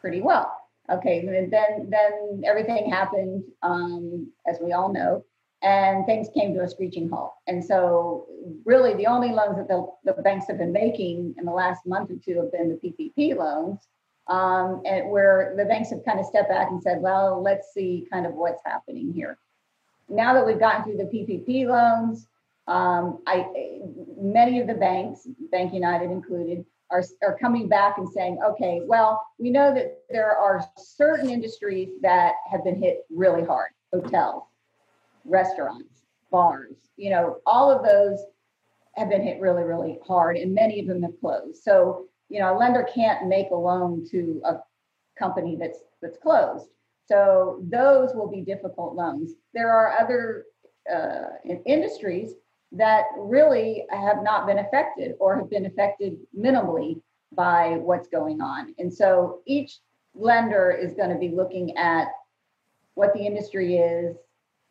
pretty 0.00 0.20
well. 0.20 0.56
Okay, 0.90 1.24
then 1.24 1.88
then 1.88 2.42
everything 2.44 2.90
happened, 2.90 3.44
um, 3.62 4.30
as 4.46 4.58
we 4.60 4.72
all 4.72 4.92
know, 4.92 5.24
and 5.62 6.04
things 6.06 6.28
came 6.34 6.54
to 6.54 6.62
a 6.62 6.68
screeching 6.68 7.08
halt. 7.08 7.34
And 7.46 7.64
so, 7.64 8.26
really, 8.64 8.94
the 8.94 9.06
only 9.06 9.30
loans 9.30 9.56
that 9.56 9.68
the, 9.68 9.86
the 10.04 10.20
banks 10.22 10.46
have 10.48 10.58
been 10.58 10.72
making 10.72 11.34
in 11.38 11.44
the 11.44 11.52
last 11.52 11.86
month 11.86 12.10
or 12.10 12.16
two 12.16 12.36
have 12.40 12.52
been 12.52 12.68
the 12.68 12.88
PPP 13.16 13.36
loans, 13.36 13.86
um, 14.26 14.82
and 14.84 15.08
where 15.10 15.54
the 15.56 15.64
banks 15.64 15.90
have 15.90 16.04
kind 16.04 16.18
of 16.18 16.26
stepped 16.26 16.48
back 16.48 16.68
and 16.70 16.82
said, 16.82 17.00
"Well, 17.00 17.40
let's 17.40 17.72
see 17.72 18.06
kind 18.12 18.26
of 18.26 18.34
what's 18.34 18.62
happening 18.64 19.12
here." 19.12 19.38
Now 20.12 20.34
that 20.34 20.46
we've 20.46 20.58
gotten 20.58 20.84
through 20.84 20.98
the 20.98 21.04
PPP 21.04 21.66
loans, 21.66 22.28
um, 22.68 23.22
I 23.26 23.80
many 24.16 24.60
of 24.60 24.66
the 24.66 24.74
banks, 24.74 25.26
BankUnited 25.52 26.12
included, 26.12 26.64
are, 26.90 27.02
are 27.22 27.36
coming 27.38 27.66
back 27.66 27.96
and 27.96 28.08
saying, 28.08 28.38
okay, 28.44 28.82
well, 28.84 29.26
we 29.38 29.50
know 29.50 29.74
that 29.74 30.02
there 30.10 30.36
are 30.36 30.62
certain 30.76 31.30
industries 31.30 31.88
that 32.02 32.34
have 32.50 32.62
been 32.62 32.76
hit 32.76 33.06
really 33.10 33.42
hard: 33.42 33.70
hotels, 33.92 34.44
restaurants, 35.24 36.04
bars. 36.30 36.90
You 36.96 37.10
know, 37.10 37.38
all 37.46 37.70
of 37.70 37.84
those 37.84 38.20
have 38.94 39.08
been 39.08 39.22
hit 39.22 39.40
really, 39.40 39.64
really 39.64 39.98
hard, 40.06 40.36
and 40.36 40.54
many 40.54 40.78
of 40.78 40.86
them 40.86 41.02
have 41.02 41.18
closed. 41.20 41.62
So, 41.62 42.06
you 42.28 42.38
know, 42.38 42.54
a 42.54 42.58
lender 42.58 42.86
can't 42.94 43.26
make 43.26 43.50
a 43.50 43.56
loan 43.56 44.06
to 44.10 44.42
a 44.44 44.56
company 45.18 45.56
that's 45.58 45.78
that's 46.02 46.18
closed. 46.18 46.68
So 47.06 47.60
those 47.68 48.10
will 48.14 48.30
be 48.30 48.42
difficult 48.42 48.94
loans. 48.94 49.32
There 49.54 49.70
are 49.70 49.98
other 49.98 50.44
uh, 50.92 51.56
industries 51.66 52.34
that 52.72 53.04
really 53.18 53.86
have 53.90 54.22
not 54.22 54.46
been 54.46 54.58
affected 54.58 55.14
or 55.20 55.36
have 55.36 55.50
been 55.50 55.66
affected 55.66 56.16
minimally 56.36 57.00
by 57.32 57.78
what's 57.80 58.08
going 58.08 58.40
on. 58.40 58.74
And 58.78 58.92
so 58.92 59.40
each 59.46 59.78
lender 60.14 60.70
is 60.70 60.94
going 60.94 61.10
to 61.10 61.18
be 61.18 61.28
looking 61.28 61.76
at 61.76 62.08
what 62.94 63.12
the 63.14 63.20
industry 63.20 63.76
is, 63.76 64.16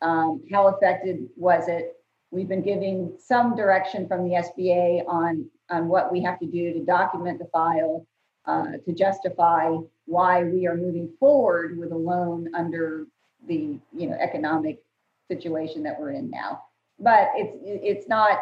um, 0.01 0.43
how 0.51 0.67
affected 0.67 1.27
was 1.35 1.67
it. 1.67 1.95
We've 2.31 2.47
been 2.47 2.63
giving 2.63 3.13
some 3.19 3.55
direction 3.55 4.07
from 4.07 4.23
the 4.23 4.35
SBA 4.35 5.03
on, 5.07 5.50
on 5.69 5.88
what 5.88 6.11
we 6.11 6.21
have 6.23 6.39
to 6.39 6.45
do 6.45 6.73
to 6.73 6.85
document 6.85 7.39
the 7.39 7.45
file, 7.51 8.05
uh, 8.45 8.77
to 8.86 8.93
justify 8.93 9.75
why 10.05 10.43
we 10.43 10.67
are 10.67 10.75
moving 10.75 11.10
forward 11.19 11.77
with 11.77 11.91
a 11.91 11.98
loan 11.98 12.53
under 12.55 13.05
the 13.48 13.79
you 13.95 14.07
know 14.07 14.15
economic 14.19 14.79
situation 15.27 15.83
that 15.83 16.00
we're 16.00 16.12
in 16.12 16.29
now. 16.29 16.63
But 17.00 17.29
it's 17.36 17.57
it's 17.63 18.07
not 18.07 18.39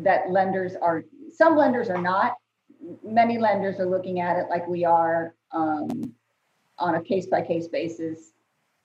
that 0.00 0.30
lenders 0.30 0.74
are 0.80 1.04
some 1.34 1.56
lenders 1.56 1.88
are 1.88 2.00
not. 2.00 2.36
Many 3.02 3.38
lenders 3.38 3.80
are 3.80 3.86
looking 3.86 4.20
at 4.20 4.36
it 4.36 4.46
like 4.48 4.66
we 4.68 4.84
are 4.84 5.34
um, 5.52 6.14
on 6.78 6.94
a 6.94 7.02
case 7.02 7.26
by 7.26 7.42
case 7.42 7.66
basis. 7.66 8.32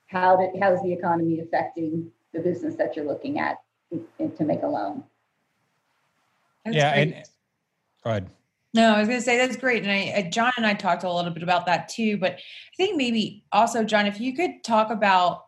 How 0.08 0.36
did 0.38 0.62
how 0.62 0.74
is 0.74 0.82
the 0.82 0.92
economy 0.92 1.40
affecting 1.40 2.12
the 2.34 2.40
business 2.40 2.76
that 2.76 2.96
you're 2.96 3.06
looking 3.06 3.40
at 3.40 3.60
to 3.92 4.44
make 4.44 4.64
a 4.64 4.68
loan? 4.68 5.04
That's 6.66 6.76
yeah, 6.76 6.94
great. 6.94 7.14
and 7.14 7.26
go 8.04 8.10
ahead. 8.10 8.30
No, 8.74 8.96
I 8.96 9.00
was 9.00 9.08
going 9.08 9.20
to 9.20 9.26
say 9.26 9.38
that's 9.38 9.56
great, 9.56 9.84
and 9.84 9.92
I, 9.92 10.30
John 10.32 10.52
and 10.58 10.66
I 10.66 10.74
talked 10.74 11.04
a 11.04 11.12
little 11.12 11.30
bit 11.30 11.44
about 11.44 11.68
that 11.68 11.90
too. 11.90 12.18
But 12.18 12.34
I 12.34 12.76
think 12.76 12.98
maybe 12.98 13.44
also, 13.52 13.84
John, 13.84 14.08
if 14.08 14.20
you 14.20 14.36
could 14.36 14.64
talk 14.64 14.90
about 14.90 15.44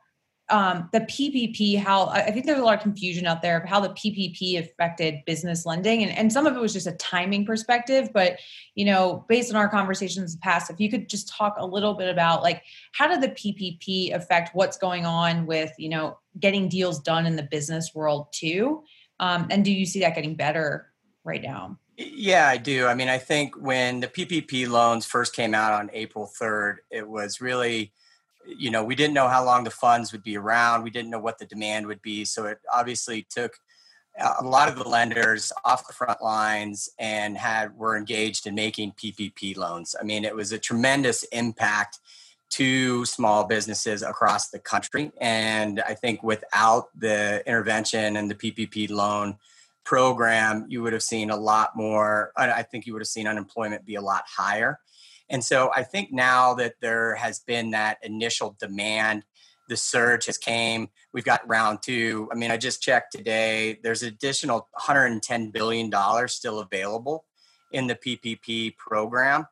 um, 0.50 0.90
the 0.94 1.00
PPP, 1.02 1.80
how 1.80 2.06
I 2.06 2.30
think 2.30 2.46
there's 2.46 2.60
a 2.60 2.64
lot 2.64 2.78
of 2.78 2.84
confusion 2.84 3.26
out 3.26 3.42
there 3.42 3.58
of 3.58 3.68
how 3.68 3.80
the 3.80 3.90
PPP 3.90 4.60
affected 4.60 5.26
business 5.26 5.66
lending, 5.66 6.04
and, 6.04 6.16
and 6.16 6.32
some 6.32 6.46
of 6.46 6.56
it 6.56 6.60
was 6.60 6.72
just 6.72 6.86
a 6.86 6.92
timing 6.92 7.48
perspective. 7.48 8.12
But 8.14 8.38
you 8.76 8.86
know, 8.86 9.26
based 9.28 9.50
on 9.50 9.56
our 9.56 9.70
conversations 9.70 10.34
in 10.34 10.40
the 10.40 10.44
past, 10.44 10.70
if 10.70 10.80
you 10.80 10.92
could 10.92 11.10
just 11.10 11.28
talk 11.28 11.56
a 11.58 11.66
little 11.66 11.96
bit 11.96 12.10
about 12.10 12.44
like 12.44 12.62
how 12.92 13.08
did 13.08 13.22
the 13.22 13.30
PPP 13.30 14.14
affect 14.14 14.54
what's 14.54 14.78
going 14.78 15.08
on 15.08 15.48
with 15.48 15.72
you 15.80 15.90
know 15.90 16.20
getting 16.40 16.70
deals 16.70 17.02
done 17.02 17.26
in 17.26 17.36
the 17.36 17.44
business 17.50 17.96
world 17.96 18.28
too, 18.32 18.84
um, 19.20 19.48
and 19.50 19.66
do 19.66 19.72
you 19.72 19.88
see 19.88 20.02
that 20.02 20.14
getting 20.14 20.36
better 20.36 20.92
right 21.24 21.42
now? 21.42 21.80
Yeah, 21.98 22.48
I 22.48 22.58
do. 22.58 22.88
I 22.88 22.94
mean, 22.94 23.08
I 23.08 23.18
think 23.18 23.56
when 23.56 24.02
the 24.02 24.08
PPP 24.08 24.68
loans 24.68 25.06
first 25.06 25.34
came 25.34 25.56
out 25.56 25.74
on 25.74 25.90
April 25.94 26.30
3rd, 26.40 26.78
it 26.92 27.08
was 27.08 27.40
really 27.40 27.94
you 28.48 28.70
know, 28.72 28.84
we 28.84 28.96
didn't 28.96 29.14
know 29.14 29.28
how 29.28 29.44
long 29.44 29.64
the 29.64 29.72
funds 29.72 30.12
would 30.12 30.24
be 30.24 30.38
around. 30.38 30.84
We 30.84 30.90
didn't 30.90 31.12
know 31.12 31.20
what 31.20 31.40
the 31.40 31.46
demand 31.46 31.88
would 31.88 32.02
be. 32.02 32.26
So 32.26 32.46
it 32.46 32.60
obviously 32.74 33.26
took 33.30 33.58
a 34.40 34.44
lot 34.44 34.70
of 34.70 34.78
the 34.78 34.88
lenders 34.88 35.52
off 35.66 35.88
the 35.88 35.94
front 35.94 36.22
lines 36.22 36.90
and 36.98 37.38
had 37.38 37.76
were 37.76 37.98
engaged 37.98 38.48
in 38.48 38.56
making 38.56 38.94
PPP 38.94 39.58
loans. 39.58 39.96
I 40.00 40.04
mean, 40.04 40.24
it 40.24 40.36
was 40.36 40.52
a 40.52 40.60
tremendous 40.60 41.24
impact 41.24 42.00
to 42.52 43.04
small 43.06 43.44
businesses 43.44 44.04
across 44.04 44.50
the 44.50 44.60
country. 44.60 45.12
And 45.20 45.82
I 45.82 45.96
think 45.96 46.24
without 46.24 46.88
the 46.98 47.44
intervention 47.46 48.16
and 48.16 48.32
the 48.32 48.36
PPP 48.36 48.90
loan 48.90 49.38
program, 49.86 50.66
you 50.68 50.82
would 50.82 50.94
have 50.94 51.04
seen 51.04 51.30
a 51.30 51.38
lot 51.38 51.76
more. 51.76 52.32
I 52.36 52.64
think 52.64 52.86
you 52.86 52.94
would 52.94 53.02
have 53.02 53.08
seen 53.08 53.28
unemployment 53.28 53.86
be 53.86 53.96
a 53.96 54.02
lot 54.02 54.24
higher. 54.28 54.80
And 55.30 55.44
so 55.44 55.72
I 55.74 55.84
think 55.84 56.12
now 56.12 56.54
that 56.56 56.76
there 56.82 57.16
has 57.16 57.40
been 57.40 57.72
that 57.72 57.98
initial 58.04 58.56
demand, 58.60 59.24
the 59.68 59.78
surge 59.78 60.26
has 60.28 60.38
came. 60.38 60.90
We've 61.14 61.24
got 61.24 61.48
round 61.48 61.80
two. 61.82 62.30
I 62.32 62.36
mean, 62.36 62.52
I 62.52 62.58
just 62.58 62.82
checked 62.82 63.12
today. 63.14 63.80
There's 63.82 64.04
additional 64.04 64.68
110 64.74 65.50
billion 65.50 65.90
dollars 65.90 66.34
still 66.34 66.60
available 66.60 67.26
in 67.72 67.88
the 67.88 67.96
PPP 67.96 68.78
program. 68.78 69.48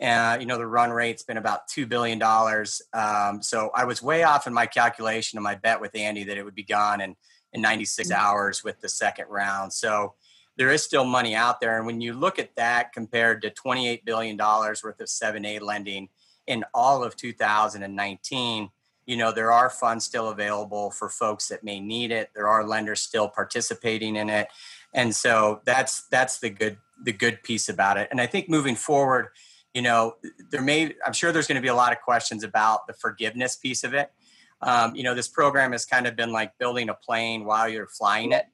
Uh, 0.00 0.36
you 0.38 0.46
know, 0.46 0.56
the 0.56 0.66
run 0.66 0.90
rate's 0.90 1.24
been 1.24 1.36
about 1.36 1.68
$2 1.68 1.88
billion. 1.88 2.22
Um, 2.22 3.42
so 3.42 3.70
I 3.74 3.84
was 3.84 4.00
way 4.00 4.22
off 4.22 4.46
in 4.46 4.54
my 4.54 4.66
calculation 4.66 5.36
and 5.36 5.44
my 5.44 5.56
bet 5.56 5.80
with 5.80 5.96
Andy 5.96 6.24
that 6.24 6.38
it 6.38 6.44
would 6.44 6.54
be 6.54 6.62
gone 6.62 7.00
in, 7.00 7.16
in 7.52 7.60
96 7.60 8.08
mm-hmm. 8.08 8.20
hours 8.20 8.62
with 8.62 8.80
the 8.80 8.88
second 8.88 9.26
round. 9.28 9.72
So 9.72 10.14
there 10.56 10.70
is 10.70 10.82
still 10.82 11.04
money 11.04 11.34
out 11.34 11.60
there. 11.60 11.76
And 11.76 11.86
when 11.86 12.00
you 12.00 12.12
look 12.12 12.38
at 12.38 12.54
that 12.56 12.92
compared 12.92 13.42
to 13.42 13.50
$28 13.50 14.04
billion 14.04 14.36
worth 14.36 14.84
of 14.84 15.06
7A 15.06 15.60
lending 15.60 16.08
in 16.46 16.64
all 16.74 17.04
of 17.04 17.16
2019, 17.16 18.70
you 19.06 19.16
know, 19.16 19.32
there 19.32 19.50
are 19.50 19.70
funds 19.70 20.04
still 20.04 20.28
available 20.28 20.90
for 20.90 21.08
folks 21.08 21.48
that 21.48 21.64
may 21.64 21.80
need 21.80 22.10
it. 22.10 22.30
There 22.34 22.46
are 22.46 22.66
lenders 22.66 23.00
still 23.00 23.28
participating 23.28 24.16
in 24.16 24.28
it. 24.28 24.48
And 24.92 25.14
so 25.14 25.62
that's 25.64 26.06
that's 26.08 26.40
the 26.40 26.50
good 26.50 26.76
the 27.02 27.12
good 27.12 27.42
piece 27.42 27.68
about 27.68 27.96
it. 27.96 28.08
And 28.10 28.20
I 28.20 28.26
think 28.26 28.50
moving 28.50 28.74
forward, 28.74 29.28
you 29.72 29.80
know, 29.80 30.16
there 30.50 30.60
may 30.60 30.94
I'm 31.06 31.14
sure 31.14 31.32
there's 31.32 31.46
going 31.46 31.56
to 31.56 31.62
be 31.62 31.68
a 31.68 31.74
lot 31.74 31.92
of 31.92 32.00
questions 32.00 32.44
about 32.44 32.86
the 32.86 32.92
forgiveness 32.92 33.56
piece 33.56 33.82
of 33.82 33.94
it. 33.94 34.10
Um, 34.60 34.94
you 34.96 35.02
know, 35.04 35.14
this 35.14 35.28
program 35.28 35.72
has 35.72 35.84
kind 35.84 36.06
of 36.06 36.16
been 36.16 36.32
like 36.32 36.56
building 36.58 36.88
a 36.88 36.94
plane 36.94 37.44
while 37.44 37.68
you're 37.68 37.86
flying 37.86 38.32
it 38.32 38.46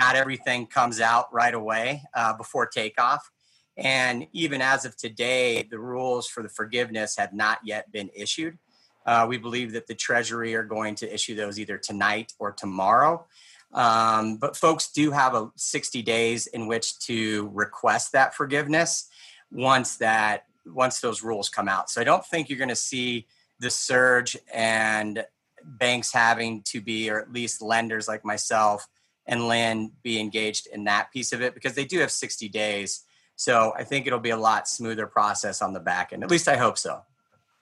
not 0.00 0.16
everything 0.16 0.66
comes 0.66 1.00
out 1.00 1.32
right 1.32 1.52
away 1.52 2.02
uh, 2.14 2.32
before 2.32 2.66
takeoff. 2.66 3.30
And 3.76 4.26
even 4.32 4.60
as 4.60 4.84
of 4.84 4.96
today, 4.96 5.62
the 5.62 5.78
rules 5.78 6.26
for 6.26 6.42
the 6.42 6.48
forgiveness 6.48 7.16
have 7.16 7.32
not 7.32 7.58
yet 7.64 7.92
been 7.92 8.10
issued. 8.14 8.58
Uh, 9.06 9.26
we 9.28 9.38
believe 9.38 9.72
that 9.72 9.86
the 9.86 9.94
Treasury 9.94 10.54
are 10.54 10.64
going 10.64 10.94
to 10.96 11.12
issue 11.12 11.34
those 11.34 11.58
either 11.58 11.78
tonight 11.78 12.32
or 12.38 12.50
tomorrow. 12.52 13.26
Um, 13.72 14.36
but 14.36 14.56
folks 14.56 14.90
do 14.90 15.10
have 15.12 15.34
a 15.34 15.50
60 15.56 16.02
days 16.02 16.46
in 16.48 16.66
which 16.66 16.98
to 17.00 17.50
request 17.52 18.12
that 18.12 18.34
forgiveness 18.34 19.08
once 19.52 19.96
that 19.98 20.44
once 20.66 21.00
those 21.00 21.22
rules 21.22 21.48
come 21.48 21.68
out. 21.68 21.88
So 21.88 22.00
I 22.00 22.04
don't 22.04 22.24
think 22.24 22.48
you're 22.48 22.58
going 22.58 22.68
to 22.68 22.76
see 22.76 23.26
the 23.60 23.70
surge 23.70 24.36
and 24.52 25.24
banks 25.64 26.12
having 26.12 26.62
to 26.64 26.80
be, 26.80 27.10
or 27.10 27.20
at 27.20 27.32
least 27.32 27.62
lenders 27.62 28.08
like 28.08 28.24
myself, 28.24 28.86
and 29.26 29.48
Lynn 29.48 29.92
be 30.02 30.18
engaged 30.18 30.66
in 30.66 30.84
that 30.84 31.12
piece 31.12 31.32
of 31.32 31.42
it 31.42 31.54
because 31.54 31.74
they 31.74 31.84
do 31.84 32.00
have 32.00 32.10
60 32.10 32.48
days. 32.48 33.04
So 33.36 33.72
I 33.76 33.84
think 33.84 34.06
it'll 34.06 34.18
be 34.18 34.30
a 34.30 34.36
lot 34.36 34.68
smoother 34.68 35.06
process 35.06 35.62
on 35.62 35.72
the 35.72 35.80
back 35.80 36.12
end. 36.12 36.22
At 36.22 36.30
least 36.30 36.48
I 36.48 36.56
hope 36.56 36.76
so. 36.76 37.00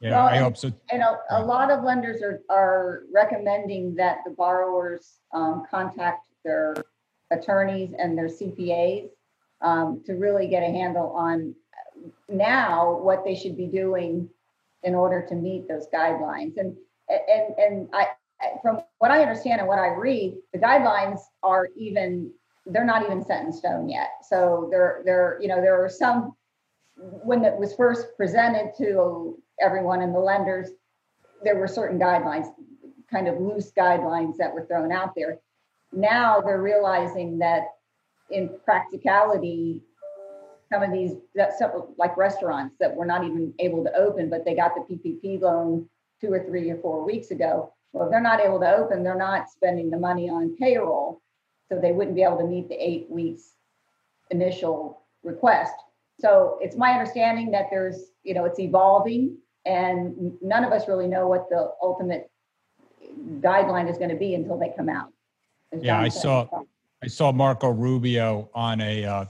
Yeah, 0.00 0.10
well, 0.10 0.26
I 0.26 0.36
hope 0.38 0.56
so. 0.56 0.72
And 0.90 1.02
a, 1.02 1.18
a, 1.30 1.44
lot 1.44 1.70
of 1.70 1.82
lenders 1.82 2.22
are, 2.22 2.40
are 2.48 3.02
recommending 3.12 3.96
that 3.96 4.18
the 4.24 4.30
borrowers 4.30 5.18
um, 5.32 5.64
contact 5.68 6.28
their 6.44 6.76
attorneys 7.30 7.94
and 7.98 8.16
their 8.16 8.28
CPAs 8.28 9.08
um, 9.60 10.02
to 10.06 10.14
really 10.14 10.46
get 10.46 10.62
a 10.62 10.66
handle 10.66 11.10
on 11.10 11.54
now 12.28 12.98
what 12.98 13.24
they 13.24 13.34
should 13.34 13.56
be 13.56 13.66
doing 13.66 14.28
in 14.84 14.94
order 14.94 15.26
to 15.28 15.34
meet 15.34 15.66
those 15.68 15.86
guidelines. 15.92 16.56
And 16.56 16.76
and 17.08 17.54
and 17.58 17.88
I 17.92 18.08
from 18.62 18.80
what 18.98 19.10
I 19.10 19.22
understand 19.22 19.60
and 19.60 19.68
what 19.68 19.78
I 19.78 19.88
read, 19.88 20.34
the 20.52 20.58
guidelines 20.58 21.20
are 21.42 21.68
even 21.76 22.30
they're 22.66 22.84
not 22.84 23.04
even 23.04 23.24
set 23.24 23.44
in 23.44 23.52
stone 23.52 23.88
yet. 23.88 24.10
So 24.28 24.68
there 24.70 25.02
there 25.04 25.38
you 25.40 25.48
know 25.48 25.60
there 25.60 25.82
are 25.82 25.88
some 25.88 26.34
when 26.96 27.44
it 27.44 27.56
was 27.56 27.74
first 27.74 28.08
presented 28.16 28.72
to 28.78 29.40
everyone 29.60 30.02
and 30.02 30.14
the 30.14 30.18
lenders, 30.18 30.70
there 31.44 31.56
were 31.56 31.68
certain 31.68 31.98
guidelines, 31.98 32.48
kind 33.10 33.28
of 33.28 33.40
loose 33.40 33.72
guidelines 33.72 34.36
that 34.36 34.52
were 34.52 34.66
thrown 34.66 34.92
out 34.92 35.14
there. 35.14 35.38
Now 35.92 36.40
they're 36.40 36.60
realizing 36.60 37.38
that 37.38 37.68
in 38.30 38.50
practicality, 38.64 39.82
some 40.70 40.82
of 40.82 40.92
these 40.92 41.12
that 41.34 41.52
like 41.96 42.16
restaurants 42.16 42.74
that 42.80 42.94
were 42.94 43.06
not 43.06 43.24
even 43.24 43.54
able 43.58 43.84
to 43.84 43.94
open, 43.96 44.28
but 44.28 44.44
they 44.44 44.54
got 44.54 44.72
the 44.74 44.94
PPP 44.94 45.40
loan 45.40 45.88
two 46.20 46.32
or 46.32 46.44
three 46.44 46.70
or 46.70 46.76
four 46.78 47.04
weeks 47.04 47.30
ago 47.30 47.72
well, 47.92 48.06
if 48.06 48.10
they're 48.10 48.20
not 48.20 48.40
able 48.40 48.60
to 48.60 48.76
open, 48.76 49.02
they're 49.02 49.16
not 49.16 49.50
spending 49.50 49.90
the 49.90 49.98
money 49.98 50.28
on 50.28 50.56
payroll. 50.56 51.22
So 51.68 51.78
they 51.80 51.92
wouldn't 51.92 52.16
be 52.16 52.22
able 52.22 52.38
to 52.38 52.46
meet 52.46 52.68
the 52.68 52.74
eight 52.74 53.10
weeks 53.10 53.52
initial 54.30 55.02
request. 55.22 55.74
So 56.20 56.58
it's 56.60 56.76
my 56.76 56.92
understanding 56.92 57.50
that 57.52 57.66
there's, 57.70 58.10
you 58.22 58.34
know, 58.34 58.44
it's 58.44 58.58
evolving 58.58 59.36
and 59.64 60.32
none 60.42 60.64
of 60.64 60.72
us 60.72 60.88
really 60.88 61.06
know 61.06 61.28
what 61.28 61.48
the 61.50 61.70
ultimate 61.82 62.30
guideline 63.40 63.90
is 63.90 63.98
going 63.98 64.10
to 64.10 64.16
be 64.16 64.34
until 64.34 64.58
they 64.58 64.72
come 64.76 64.88
out. 64.88 65.12
Yeah, 65.78 66.00
I 66.00 66.08
saw 66.08 66.48
I 67.02 67.06
saw 67.06 67.30
Marco 67.30 67.68
Rubio 67.68 68.50
on 68.54 68.80
a 68.80 69.04
uh, 69.04 69.24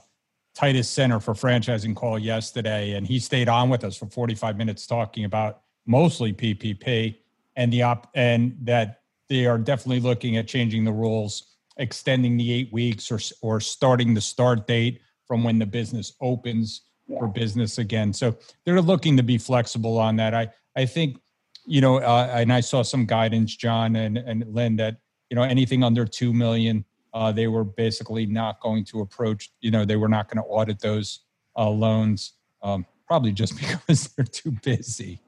Titus 0.55 0.89
Center 0.89 1.19
for 1.21 1.35
Franchising 1.35 1.97
call 1.97 2.19
yesterday, 2.19 2.93
and 2.93 3.07
he 3.07 3.19
stayed 3.19 3.49
on 3.49 3.69
with 3.69 3.83
us 3.83 3.97
for 3.97 4.07
45 4.07 4.57
minutes 4.57 4.87
talking 4.87 5.25
about 5.25 5.63
mostly 5.89 6.33
PPP 6.33 7.17
and 7.57 7.73
the 7.73 7.83
op 7.83 8.09
and 8.15 8.57
that 8.63 9.01
they 9.29 9.47
are 9.47 9.59
definitely 9.59 10.01
looking 10.01 10.37
at 10.37 10.47
changing 10.47 10.85
the 10.85 10.93
rules, 10.93 11.57
extending 11.79 12.37
the 12.37 12.53
eight 12.53 12.73
weeks 12.73 13.11
or 13.11 13.19
or 13.43 13.61
starting 13.61 14.15
the 14.15 14.21
start 14.21 14.69
date 14.69 15.01
from 15.27 15.43
when 15.43 15.59
the 15.59 15.67
business 15.67 16.13
opens 16.21 16.83
yeah. 17.09 17.19
for 17.19 17.27
business 17.27 17.79
again. 17.79 18.13
So 18.13 18.37
they're 18.65 18.81
looking 18.81 19.17
to 19.17 19.23
be 19.23 19.39
flexible 19.39 19.99
on 19.99 20.15
that. 20.17 20.35
I 20.35 20.49
I 20.77 20.87
think 20.87 21.19
you 21.67 21.83
know, 21.83 21.99
uh, 21.99 22.31
and 22.33 22.53
I 22.53 22.61
saw 22.61 22.83
some 22.83 23.05
guidance, 23.05 23.57
John 23.57 23.97
and 23.97 24.19
and 24.19 24.45
Lynn, 24.47 24.77
that 24.77 24.99
you 25.31 25.35
know 25.35 25.43
anything 25.43 25.83
under 25.83 26.05
two 26.05 26.33
million, 26.33 26.85
uh, 27.15 27.33
they 27.33 27.49
were 27.49 27.65
basically 27.65 28.27
not 28.27 28.61
going 28.61 28.85
to 28.87 29.01
approach. 29.01 29.51
You 29.61 29.71
know, 29.71 29.85
they 29.85 29.97
were 29.97 30.09
not 30.09 30.29
going 30.29 30.43
to 30.43 30.49
audit 30.49 30.81
those 30.81 31.21
uh, 31.57 31.69
loans, 31.69 32.35
um, 32.63 32.87
probably 33.07 33.33
just 33.33 33.57
because 33.61 34.09
they're 34.09 34.25
too 34.25 34.53
busy. 34.63 35.21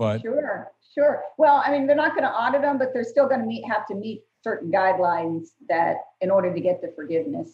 But 0.00 0.22
sure. 0.22 0.72
Sure. 0.94 1.22
Well, 1.36 1.62
I 1.64 1.70
mean, 1.70 1.86
they're 1.86 1.94
not 1.94 2.12
going 2.16 2.22
to 2.22 2.30
audit 2.30 2.62
them, 2.62 2.78
but 2.78 2.94
they're 2.94 3.04
still 3.04 3.28
going 3.28 3.40
to 3.40 3.46
meet 3.46 3.62
have 3.70 3.86
to 3.88 3.94
meet 3.94 4.22
certain 4.42 4.72
guidelines 4.72 5.48
that 5.68 5.96
in 6.22 6.30
order 6.30 6.52
to 6.52 6.58
get 6.58 6.80
the 6.80 6.90
forgiveness 6.96 7.52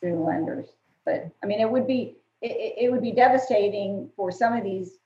through 0.00 0.24
lenders. 0.24 0.70
But 1.04 1.30
I 1.44 1.46
mean, 1.46 1.60
it 1.60 1.70
would 1.70 1.86
be 1.86 2.16
it, 2.40 2.86
it 2.86 2.90
would 2.90 3.02
be 3.02 3.12
devastating 3.12 4.08
for 4.16 4.32
some 4.32 4.54
of 4.54 4.64
these 4.64 4.96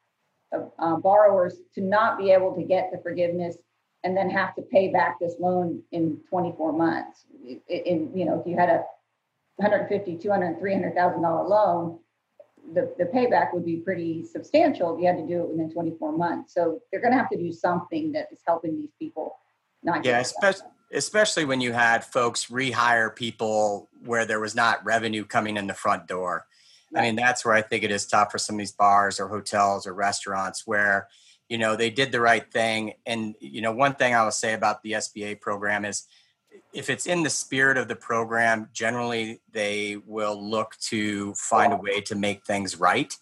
uh, 0.55 0.67
uh 0.79 0.97
borrowers 0.97 1.57
to 1.75 1.81
not 1.81 2.19
be 2.19 2.31
able 2.31 2.55
to 2.55 2.63
get 2.63 2.91
the 2.93 2.99
forgiveness 2.99 3.57
and 4.05 4.17
then 4.17 4.31
have 4.31 4.55
to 4.55 4.63
pay 4.63 4.93
back 4.93 5.19
this 5.19 5.35
loan 5.41 5.83
in 5.91 6.21
24 6.31 6.73
months. 6.73 7.25
In 7.69 8.13
you 8.15 8.25
know, 8.25 8.41
if 8.41 8.47
you 8.47 8.57
had 8.57 8.71
a 8.71 8.85
150, 9.57 10.19
200, 10.19 10.61
300,000 10.61 11.21
dollar 11.21 11.49
loan, 11.49 11.99
the, 12.73 12.95
the 12.99 13.05
payback 13.05 13.53
would 13.53 13.65
be 13.65 13.77
pretty 13.77 14.25
substantial 14.25 14.95
if 14.95 15.01
you 15.01 15.07
had 15.07 15.17
to 15.17 15.27
do 15.27 15.43
it 15.43 15.49
within 15.49 15.73
24 15.73 16.13
months. 16.13 16.55
So 16.55 16.81
they're 16.91 17.01
going 17.01 17.13
to 17.13 17.19
have 17.19 17.31
to 17.31 17.39
do 17.39 17.53
something 17.53 18.13
that 18.13 18.29
is 18.33 18.41
helping 18.47 18.81
these 18.81 18.93
people 18.99 19.37
not 19.83 20.05
yeah, 20.05 20.21
especially 20.21 20.67
especially 20.93 21.45
when 21.45 21.61
you 21.61 21.73
had 21.73 22.05
folks 22.05 22.47
rehire 22.47 23.15
people 23.15 23.89
where 24.05 24.25
there 24.25 24.41
was 24.41 24.55
not 24.55 24.85
revenue 24.85 25.25
coming 25.25 25.57
in 25.57 25.67
the 25.67 25.75
front 25.75 26.09
door. 26.09 26.47
I 26.95 27.03
mean, 27.03 27.15
that's 27.15 27.45
where 27.45 27.55
I 27.55 27.63
think 27.63 27.85
it 27.85 27.93
is 27.93 28.09
tough 28.09 28.33
for 28.33 28.39
some 28.39 28.57
of 28.57 28.59
these 28.59 28.73
bars 28.73 29.21
or 29.21 29.29
hotels 29.29 29.87
or 29.87 29.95
restaurants 29.95 30.67
where, 30.67 31.07
you 31.49 31.59
know, 31.59 31.77
they 31.77 31.91
did 31.91 32.11
the 32.11 32.21
right 32.21 32.51
thing. 32.53 32.95
And, 33.07 33.37
you 33.39 33.63
know, 33.63 33.71
one 33.71 33.95
thing 33.95 34.13
I 34.13 34.25
will 34.25 34.33
say 34.33 34.55
about 34.55 34.83
the 34.83 34.93
SBA 34.93 35.41
program 35.41 35.85
is 35.85 36.09
if 36.73 36.89
it's 36.91 37.07
in 37.07 37.23
the 37.23 37.31
spirit 37.31 37.77
of 37.77 37.89
the 37.89 37.97
program, 37.97 38.69
generally 38.73 39.41
they 39.53 39.97
will 40.07 40.41
look 40.43 40.77
to 40.81 41.35
find 41.35 41.73
a 41.73 41.77
way 41.77 42.01
to 42.03 42.15
make 42.15 42.45
things 42.45 42.79
right 42.79 43.17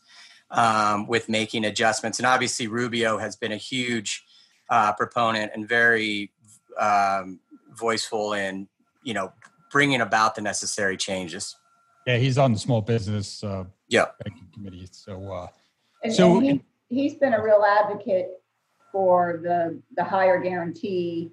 um, 0.50 1.06
with 1.06 1.28
making 1.28 1.64
adjustments. 1.64 2.18
And 2.18 2.26
obviously, 2.26 2.66
Rubio 2.66 3.18
has 3.18 3.36
been 3.36 3.52
a 3.52 3.56
huge 3.56 4.24
uh, 4.70 4.92
proponent 4.92 5.52
and 5.54 5.68
very 5.68 6.30
um, 6.78 7.40
voiceful 7.72 8.34
in, 8.34 8.68
you 9.02 9.14
know, 9.14 9.32
bringing 9.70 10.00
about 10.00 10.34
the 10.34 10.42
necessary 10.42 10.96
changes. 10.96 11.56
Yeah, 12.06 12.16
he's 12.16 12.38
on 12.38 12.52
the 12.52 12.58
small 12.58 12.80
business 12.80 13.42
uh, 13.44 13.64
yeah. 13.88 14.06
committee. 14.54 14.88
So, 14.90 15.30
uh, 15.32 15.46
And, 16.02 16.12
So- 16.12 16.36
and 16.38 16.44
he, 16.44 16.62
he's 16.88 17.14
been 17.14 17.34
a 17.34 17.42
real 17.42 17.64
advocate 17.64 18.28
for 18.92 19.40
the, 19.42 19.80
the 19.96 20.04
higher 20.04 20.40
guarantee 20.40 21.30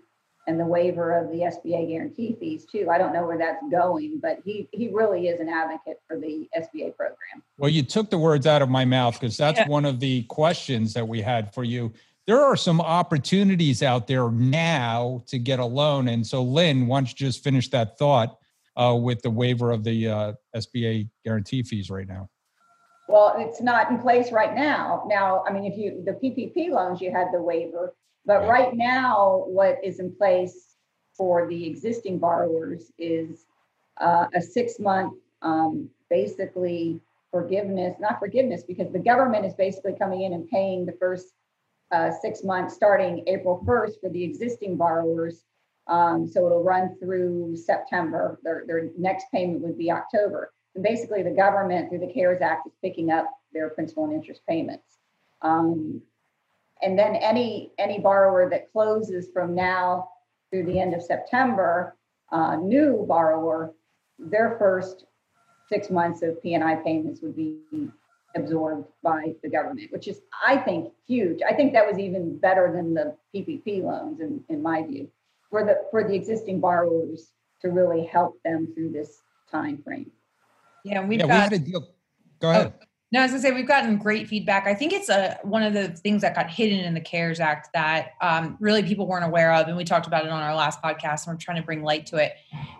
and 0.47 0.59
the 0.59 0.65
waiver 0.65 1.17
of 1.17 1.31
the 1.31 1.39
SBA 1.39 1.89
guarantee 1.89 2.35
fees 2.39 2.65
too. 2.65 2.87
I 2.91 2.97
don't 2.97 3.13
know 3.13 3.25
where 3.25 3.37
that's 3.37 3.63
going, 3.71 4.19
but 4.21 4.39
he, 4.45 4.69
he 4.71 4.89
really 4.89 5.27
is 5.27 5.39
an 5.39 5.49
advocate 5.49 5.99
for 6.07 6.19
the 6.19 6.47
SBA 6.57 6.95
program. 6.95 7.43
well, 7.57 7.69
you 7.69 7.81
took 7.83 8.09
the 8.09 8.17
words 8.17 8.45
out 8.45 8.61
of 8.61 8.69
my 8.69 8.85
mouth 8.85 9.19
because 9.19 9.37
that's 9.37 9.59
Yeah. 9.59 9.67
one 9.67 9.85
of 9.85 9.99
the 9.99 10.23
questions 10.23 10.93
that 10.93 11.07
we 11.07 11.21
had 11.21 11.53
for 11.53 11.63
you. 11.63 11.91
There 12.27 12.41
are 12.41 12.55
some 12.55 12.81
opportunities 12.81 13.83
out 13.83 14.07
there 14.07 14.29
now 14.31 15.23
to 15.27 15.37
get 15.39 15.59
a 15.59 15.65
loan. 15.65 16.07
And 16.07 16.25
so, 16.25 16.43
Lynn, 16.43 16.87
why 16.87 16.97
don't 16.99 17.09
you 17.09 17.15
just 17.15 17.43
finish 17.43 17.69
that 17.69 17.97
thought 17.97 18.37
uh, 18.75 18.97
with 18.99 19.21
the 19.21 19.29
waiver 19.29 19.71
of 19.71 19.83
the 19.83 20.07
uh, 20.09 20.33
SBA 20.55 21.09
guarantee 21.23 21.63
fees 21.63 21.89
right 21.89 22.07
now? 22.07 22.29
Well, 23.07 23.35
it's 23.37 23.61
not 23.61 23.91
in 23.91 23.99
place 23.99 24.31
right 24.31 24.55
now. 24.55 25.05
Now, 25.07 25.43
I 25.47 25.53
mean, 25.53 25.65
if 25.71 25.77
you, 25.77 26.03
the 26.03 26.13
PPP 26.13 26.71
loans, 26.71 26.99
you 27.01 27.11
had 27.11 27.27
the 27.31 27.41
waiver, 27.41 27.93
but 28.25 28.41
Right. 28.41 28.49
right 28.49 28.75
now, 28.75 29.45
what 29.47 29.83
is 29.83 29.99
in 29.99 30.15
place 30.15 30.75
for 31.13 31.47
the 31.47 31.65
existing 31.67 32.19
borrowers 32.19 32.91
is 32.97 33.45
uh, 33.97 34.27
a 34.33 34.41
six-month, 34.41 35.13
um, 35.41 35.89
basically 36.09 36.99
forgiveness, 37.31 37.97
not 37.99 38.19
forgiveness, 38.19 38.63
because 38.63 38.91
the 38.91 38.99
government 38.99 39.45
is 39.45 39.53
basically 39.53 39.93
coming 39.93 40.21
in 40.23 40.33
and 40.33 40.47
paying 40.49 40.85
the 40.85 40.91
first 40.93 41.33
uh, 41.91 42.11
six 42.11 42.43
months, 42.43 42.73
starting 42.73 43.23
April 43.27 43.63
1st 43.65 44.01
for 44.01 44.09
the 44.09 44.23
existing 44.23 44.75
borrowers. 44.75 45.43
Um, 45.87 46.27
So 46.27 46.45
it'll 46.45 46.63
run 46.63 46.97
through 46.99 47.55
September. 47.55 48.39
Their, 48.43 48.63
their 48.65 48.89
next 48.97 49.27
payment 49.31 49.61
would 49.61 49.77
be 49.77 49.91
October. 49.91 50.51
And 50.73 50.83
basically, 50.83 51.23
the 51.23 51.31
government 51.31 51.89
through 51.89 51.99
the 51.99 52.11
CARES 52.11 52.41
Act 52.41 52.67
is 52.67 52.73
picking 52.81 53.11
up 53.11 53.29
their 53.53 53.69
principal 53.69 54.03
and 54.05 54.13
interest 54.13 54.41
payments. 54.47 54.97
Um, 55.41 56.01
and 56.85 56.97
then 56.97 57.15
any 57.15 57.71
any 57.79 57.99
borrower 57.99 58.47
that 58.49 58.71
closes 58.71 59.27
from 59.33 59.55
now 59.55 60.09
through 60.51 60.65
the 60.65 60.79
end 60.79 60.93
of 60.93 61.01
September, 61.01 61.97
uh, 62.31 62.55
new 62.55 63.03
borrower, 63.07 63.73
their 64.19 64.55
first 64.59 65.05
six 65.67 65.89
months 65.89 66.21
of 66.21 66.41
P&I 66.43 66.75
payments 66.75 67.21
would 67.21 67.35
be 67.35 67.57
absorbed 68.35 68.87
by 69.01 69.33
the 69.41 69.49
government, 69.49 69.91
which 69.91 70.07
is, 70.07 70.21
I 70.45 70.57
think, 70.57 70.93
huge. 71.07 71.39
I 71.41 71.53
think 71.53 71.73
that 71.73 71.87
was 71.87 71.97
even 71.97 72.37
better 72.37 72.71
than 72.71 72.93
the 72.93 73.15
PPP 73.33 73.81
loans, 73.81 74.19
in, 74.19 74.43
in 74.49 74.61
my 74.61 74.83
view, 74.83 75.09
for 75.49 75.65
the 75.65 75.85
for 75.89 76.07
the 76.07 76.13
existing 76.13 76.59
borrowers 76.59 77.31
to 77.61 77.69
really 77.69 78.05
help 78.05 78.39
them 78.43 78.71
through 78.75 78.91
this 78.91 79.21
time 79.51 79.81
frame. 79.83 80.11
Yeah, 80.83 81.03
we've 81.03 81.19
yeah, 81.19 81.25
we 81.25 81.29
got 81.29 81.43
had 81.51 81.53
a 81.53 81.59
deal. 81.59 81.87
Go 82.39 82.51
ahead. 82.51 82.73
No, 83.15 83.21
I 83.21 83.23
was 83.23 83.31
gonna 83.31 83.43
say 83.43 83.53
we've 83.53 83.65
gotten 83.65 83.95
great 83.95 84.27
feedback. 84.27 84.67
I 84.67 84.73
think 84.73 84.91
it's 84.91 85.07
a 85.07 85.39
one 85.43 85.63
of 85.63 85.71
the 85.71 85.87
things 85.87 86.21
that 86.21 86.35
got 86.35 86.49
hidden 86.49 86.79
in 86.81 86.93
the 86.93 86.99
CARES 86.99 87.39
Act 87.39 87.69
that 87.73 88.09
um, 88.19 88.57
really 88.59 88.83
people 88.83 89.07
weren't 89.07 89.23
aware 89.23 89.53
of, 89.53 89.69
and 89.69 89.77
we 89.77 89.85
talked 89.85 90.05
about 90.05 90.25
it 90.25 90.31
on 90.31 90.41
our 90.41 90.53
last 90.53 90.81
podcast. 90.81 91.25
And 91.25 91.33
we're 91.33 91.39
trying 91.39 91.55
to 91.55 91.63
bring 91.63 91.81
light 91.81 92.05
to 92.07 92.17
it, 92.17 92.33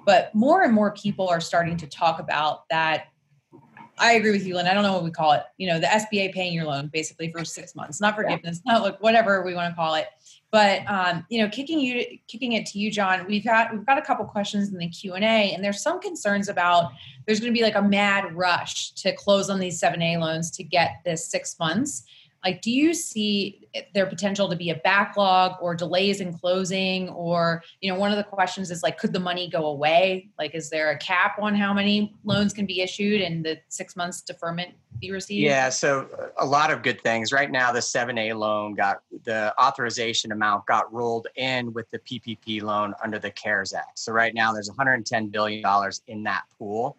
but 0.06 0.36
more 0.36 0.63
and 0.63 0.74
more 0.74 0.91
people 0.91 1.30
are 1.30 1.39
starting 1.39 1.78
to 1.78 1.88
talk 1.88 2.19
about 2.19 2.67
that. 2.67 3.06
I 3.98 4.15
agree 4.15 4.32
with 4.32 4.45
you, 4.45 4.56
Lynn. 4.56 4.67
I 4.67 4.74
don't 4.74 4.84
know 4.84 4.91
what 4.91 5.06
we 5.06 5.10
call 5.10 5.32
it. 5.32 5.43
You 5.58 5.67
know, 5.67 5.80
the 5.80 5.88
SBA 5.88 6.34
paying 6.34 6.52
your 6.52 6.65
loan 6.65 6.89
basically 6.91 7.32
for 7.32 7.45
six 7.45 7.74
months, 7.74 8.02
not 8.02 8.17
forgiveness, 8.17 8.60
not 8.65 8.82
like 8.82 9.02
whatever 9.02 9.41
we 9.41 9.56
want 9.56 9.71
to 9.71 9.76
call 9.78 9.95
it. 9.95 10.08
But 10.52 10.88
um, 10.88 11.26
you 11.30 11.42
know, 11.42 11.50
kicking 11.50 11.80
you, 11.80 12.06
kicking 12.28 12.54
it 12.54 12.66
to 12.68 12.80
you, 12.80 12.92
John. 12.92 13.26
We've 13.28 13.44
got 13.44 13.74
we've 13.74 13.86
got 13.86 13.98
a 13.98 14.02
couple 14.02 14.26
questions 14.26 14.72
in 14.72 14.78
the 14.78 14.88
Q 14.88 15.14
and 15.14 15.24
A, 15.24 15.54
and 15.54 15.64
there's 15.64 15.82
some 15.82 16.00
concerns 16.00 16.48
about 16.48 16.92
there's 17.26 17.40
going 17.40 17.52
to 17.52 17.58
be 17.58 17.64
like 17.64 17.76
a 17.76 17.82
mad 17.82 18.34
rush 18.36 18.92
to 18.94 19.14
close 19.16 19.50
on 19.50 19.60
these 19.60 19.82
7A 19.82 20.20
loans 20.20 20.52
to 20.52 20.64
get 20.64 21.02
this 21.04 21.30
six 21.30 21.58
months. 21.60 22.04
Like, 22.46 22.62
do 22.62 22.70
you 22.70 22.94
see 22.94 23.68
their 23.96 24.06
potential 24.06 24.48
to 24.50 24.56
be 24.56 24.70
a 24.70 24.76
backlog 24.76 25.54
or 25.60 25.74
delays 25.74 26.22
in 26.22 26.32
closing? 26.32 27.10
Or, 27.10 27.64
you 27.82 27.92
know, 27.92 27.98
one 27.98 28.12
of 28.12 28.18
the 28.18 28.24
questions 28.24 28.70
is 28.70 28.84
like, 28.84 29.00
could 29.00 29.14
the 29.14 29.20
money 29.20 29.50
go 29.50 29.66
away? 29.66 30.30
Like, 30.38 30.54
is 30.54 30.70
there 30.70 30.92
a 30.92 30.98
cap 31.00 31.40
on 31.42 31.56
how 31.56 31.74
many 31.74 32.14
loans 32.24 32.54
can 32.54 32.68
be 32.68 32.82
issued 32.82 33.22
and 33.22 33.44
the 33.44 33.58
six 33.70 33.96
months 33.96 34.22
deferment 34.22 34.76
be 35.02 35.10
received? 35.10 35.44
Yeah, 35.44 35.70
so 35.70 36.08
uh, 36.20 36.28
a 36.38 36.46
lot 36.46 36.70
of 36.70 36.84
good 36.84 37.02
things. 37.02 37.34
Right 37.34 37.50
now, 37.50 37.72
the 37.72 37.80
7A 37.80 38.38
loan 38.38 38.76
got 38.76 39.02
the 39.24 39.52
authorization 39.60 40.32
amount 40.32 40.68
got 40.68 40.94
rolled 40.94 41.26
in 41.38 41.74
with 41.74 41.90
the 41.90 41.98
PPP 41.98 42.62
loan 42.62 42.94
under 43.04 43.18
the 43.18 43.32
CARES 43.32 43.74
Act. 43.74 43.98
So 43.98 44.12
right 44.12 44.36
now, 44.36 44.54
there's 44.54 44.70
110 44.70 45.30
billion 45.30 45.64
dollars 45.64 46.04
in 46.06 46.22
that 46.24 46.44
pool. 46.60 46.96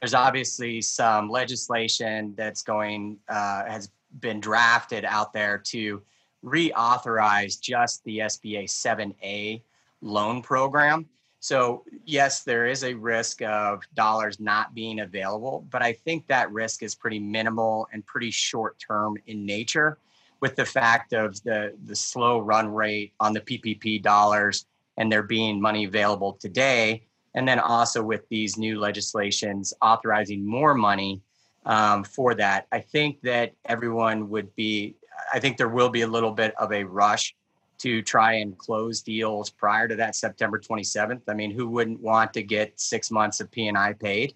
There's 0.00 0.14
obviously 0.14 0.82
some 0.82 1.28
legislation 1.30 2.34
that's 2.36 2.62
going 2.62 3.18
uh, 3.28 3.64
has 3.64 3.90
been 4.20 4.40
drafted 4.40 5.04
out 5.04 5.32
there 5.32 5.58
to 5.58 6.02
reauthorize 6.44 7.60
just 7.60 8.04
the 8.04 8.18
SBA 8.18 8.64
7A 8.64 9.62
loan 10.02 10.42
program. 10.42 11.06
So, 11.40 11.84
yes, 12.06 12.42
there 12.42 12.66
is 12.66 12.84
a 12.84 12.94
risk 12.94 13.42
of 13.42 13.82
dollars 13.94 14.40
not 14.40 14.74
being 14.74 15.00
available, 15.00 15.66
but 15.70 15.82
I 15.82 15.92
think 15.92 16.26
that 16.28 16.50
risk 16.50 16.82
is 16.82 16.94
pretty 16.94 17.18
minimal 17.18 17.86
and 17.92 18.04
pretty 18.06 18.30
short 18.30 18.78
term 18.78 19.18
in 19.26 19.44
nature 19.44 19.98
with 20.40 20.56
the 20.56 20.64
fact 20.64 21.12
of 21.12 21.42
the, 21.42 21.74
the 21.84 21.96
slow 21.96 22.38
run 22.38 22.68
rate 22.68 23.12
on 23.20 23.32
the 23.32 23.40
PPP 23.40 24.02
dollars 24.02 24.66
and 24.96 25.10
there 25.10 25.22
being 25.22 25.60
money 25.60 25.84
available 25.84 26.32
today. 26.34 27.04
And 27.34 27.46
then 27.46 27.58
also 27.58 28.02
with 28.02 28.28
these 28.28 28.56
new 28.56 28.78
legislations 28.78 29.74
authorizing 29.82 30.46
more 30.46 30.74
money 30.74 31.20
um, 31.64 32.04
for 32.04 32.34
that, 32.34 32.66
I 32.72 32.80
think 32.80 33.20
that 33.22 33.52
everyone 33.64 34.28
would 34.30 34.54
be, 34.54 34.96
I 35.32 35.40
think 35.40 35.56
there 35.56 35.68
will 35.68 35.88
be 35.88 36.02
a 36.02 36.06
little 36.06 36.32
bit 36.32 36.54
of 36.58 36.72
a 36.72 36.84
rush 36.84 37.34
to 37.78 38.02
try 38.02 38.34
and 38.34 38.56
close 38.56 39.02
deals 39.02 39.50
prior 39.50 39.88
to 39.88 39.96
that 39.96 40.14
September 40.14 40.58
27th. 40.58 41.22
I 41.28 41.34
mean, 41.34 41.50
who 41.50 41.68
wouldn't 41.68 42.00
want 42.00 42.32
to 42.34 42.42
get 42.42 42.78
six 42.78 43.10
months 43.10 43.40
of 43.40 43.50
P&I 43.50 43.92
paid? 43.94 44.34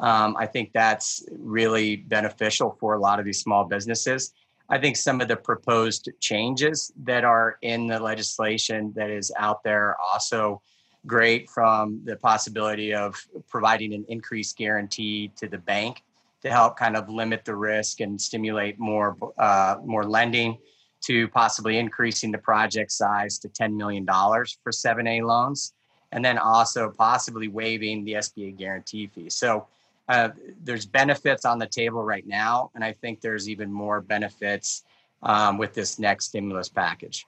Um, 0.00 0.36
I 0.38 0.46
think 0.46 0.72
that's 0.72 1.24
really 1.36 1.96
beneficial 1.96 2.76
for 2.80 2.94
a 2.94 2.98
lot 2.98 3.18
of 3.18 3.24
these 3.24 3.40
small 3.40 3.64
businesses. 3.64 4.32
I 4.70 4.78
think 4.78 4.96
some 4.96 5.20
of 5.20 5.28
the 5.28 5.36
proposed 5.36 6.10
changes 6.20 6.92
that 7.04 7.24
are 7.24 7.56
in 7.62 7.86
the 7.86 7.98
legislation 7.98 8.92
that 8.94 9.10
is 9.10 9.32
out 9.36 9.62
there 9.64 9.96
also 10.00 10.62
great 11.06 11.48
from 11.48 12.02
the 12.04 12.16
possibility 12.16 12.94
of 12.94 13.16
providing 13.48 13.94
an 13.94 14.04
increased 14.08 14.56
guarantee 14.56 15.32
to 15.36 15.48
the 15.48 15.58
bank 15.58 16.02
to 16.42 16.50
help 16.50 16.76
kind 16.76 16.96
of 16.96 17.08
limit 17.08 17.44
the 17.44 17.54
risk 17.54 18.00
and 18.00 18.20
stimulate 18.20 18.78
more 18.78 19.16
uh, 19.38 19.76
more 19.84 20.04
lending 20.04 20.58
to 21.00 21.28
possibly 21.28 21.78
increasing 21.78 22.32
the 22.32 22.38
project 22.38 22.90
size 22.90 23.38
to 23.38 23.48
$10 23.48 23.74
million 23.74 24.04
for 24.04 24.72
7A 24.72 25.22
loans, 25.22 25.74
and 26.12 26.24
then 26.24 26.38
also 26.38 26.90
possibly 26.90 27.48
waiving 27.48 28.04
the 28.04 28.14
SBA 28.14 28.56
guarantee 28.56 29.06
fee. 29.06 29.30
So 29.30 29.68
uh, 30.08 30.30
there's 30.62 30.86
benefits 30.86 31.44
on 31.44 31.58
the 31.58 31.66
table 31.66 32.02
right 32.02 32.26
now, 32.26 32.70
and 32.74 32.82
I 32.82 32.92
think 32.92 33.20
there's 33.20 33.48
even 33.48 33.72
more 33.72 34.00
benefits 34.00 34.82
um, 35.22 35.58
with 35.58 35.74
this 35.74 35.98
next 35.98 36.26
stimulus 36.26 36.68
package. 36.68 37.26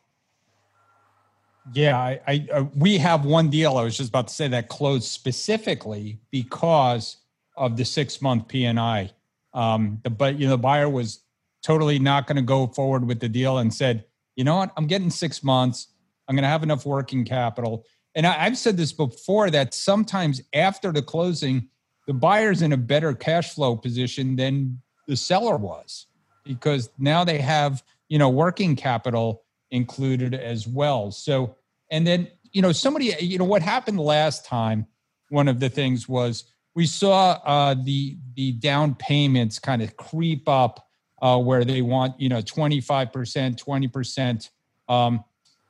Yeah, 1.73 1.99
I, 1.99 2.21
I 2.27 2.49
uh, 2.53 2.65
we 2.75 2.97
have 2.99 3.25
one 3.25 3.51
deal. 3.51 3.77
I 3.77 3.85
was 3.85 3.97
just 3.97 4.09
about 4.09 4.29
to 4.29 4.35
say 4.35 4.49
that 4.49 4.69
closed 4.69 5.05
specifically 5.05 6.19
because 6.31 7.19
of 7.61 7.77
the 7.77 7.85
six 7.85 8.21
month 8.21 8.49
P&I. 8.49 9.11
Um, 9.53 10.01
the 10.03 10.11
but 10.11 10.39
you 10.39 10.47
know 10.47 10.53
the 10.53 10.59
buyer 10.59 10.89
was 10.89 11.23
totally 11.63 11.99
not 11.99 12.27
going 12.27 12.37
to 12.37 12.43
go 12.43 12.67
forward 12.67 13.07
with 13.07 13.21
the 13.21 13.29
deal 13.29 13.59
and 13.59 13.73
said, 13.73 14.05
you 14.35 14.43
know 14.43 14.57
what, 14.57 14.73
I'm 14.77 14.87
getting 14.87 15.11
six 15.11 15.45
months. 15.45 15.89
I'm 16.27 16.35
going 16.35 16.43
to 16.43 16.49
have 16.49 16.63
enough 16.63 16.87
working 16.87 17.25
capital. 17.25 17.85
And 18.15 18.27
I, 18.27 18.45
I've 18.45 18.57
said 18.57 18.77
this 18.77 18.93
before 18.93 19.51
that 19.51 19.75
sometimes 19.75 20.41
after 20.55 20.91
the 20.91 21.03
closing, 21.03 21.69
the 22.07 22.15
buyer's 22.15 22.63
in 22.63 22.73
a 22.73 22.77
better 22.77 23.13
cash 23.13 23.55
flow 23.55 23.77
position 23.77 24.37
than 24.37 24.81
the 25.07 25.17
seller 25.17 25.57
was 25.57 26.07
because 26.45 26.89
now 26.99 27.25
they 27.25 27.39
have 27.39 27.85
you 28.09 28.19
know 28.19 28.31
working 28.31 28.75
capital 28.75 29.43
included 29.71 30.35
as 30.35 30.67
well. 30.67 31.11
So, 31.11 31.57
and 31.91 32.07
then, 32.07 32.29
you 32.53 32.63
know, 32.63 32.73
somebody, 32.73 33.15
you 33.21 33.39
know, 33.39 33.45
what 33.45 33.63
happened 33.63 34.01
last 34.01 34.45
time, 34.45 34.87
one 35.29 35.49
of 35.49 35.61
the 35.61 35.69
things 35.69 36.09
was 36.09 36.45
we 36.75 36.87
saw 36.87 37.33
uh, 37.45 37.75
the 37.75 38.17
the 38.35 38.53
down 38.53 38.95
payments 38.95 39.59
kind 39.59 39.83
of 39.83 39.97
creep 39.97 40.49
up 40.49 40.89
uh, 41.23 41.39
where 41.39 41.65
they 41.65 41.83
want 41.83 42.19
you 42.21 42.29
know 42.29 42.41
25% 42.41 43.11
20% 43.11 44.51
um, 44.89 45.25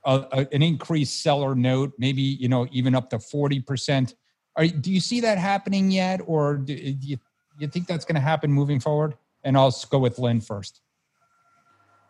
an 0.04 0.62
increased 0.62 1.22
seller 1.22 1.54
note 1.54 1.92
maybe 1.98 2.22
you 2.22 2.48
know 2.48 2.66
even 2.70 2.94
up 2.94 3.10
to 3.10 3.18
40% 3.18 4.14
Are, 4.56 4.66
do 4.66 4.92
you 4.92 5.00
see 5.00 5.20
that 5.20 5.38
happening 5.38 5.90
yet 5.90 6.20
or 6.26 6.56
do, 6.56 6.74
do 6.74 7.08
you, 7.08 7.18
you 7.58 7.68
think 7.68 7.86
that's 7.86 8.04
going 8.04 8.14
to 8.14 8.20
happen 8.20 8.52
moving 8.52 8.80
forward? 8.80 9.16
And 9.42 9.56
i'll 9.56 9.74
go 9.90 9.98
with 9.98 10.18
lynn 10.18 10.40
first. 10.40 10.80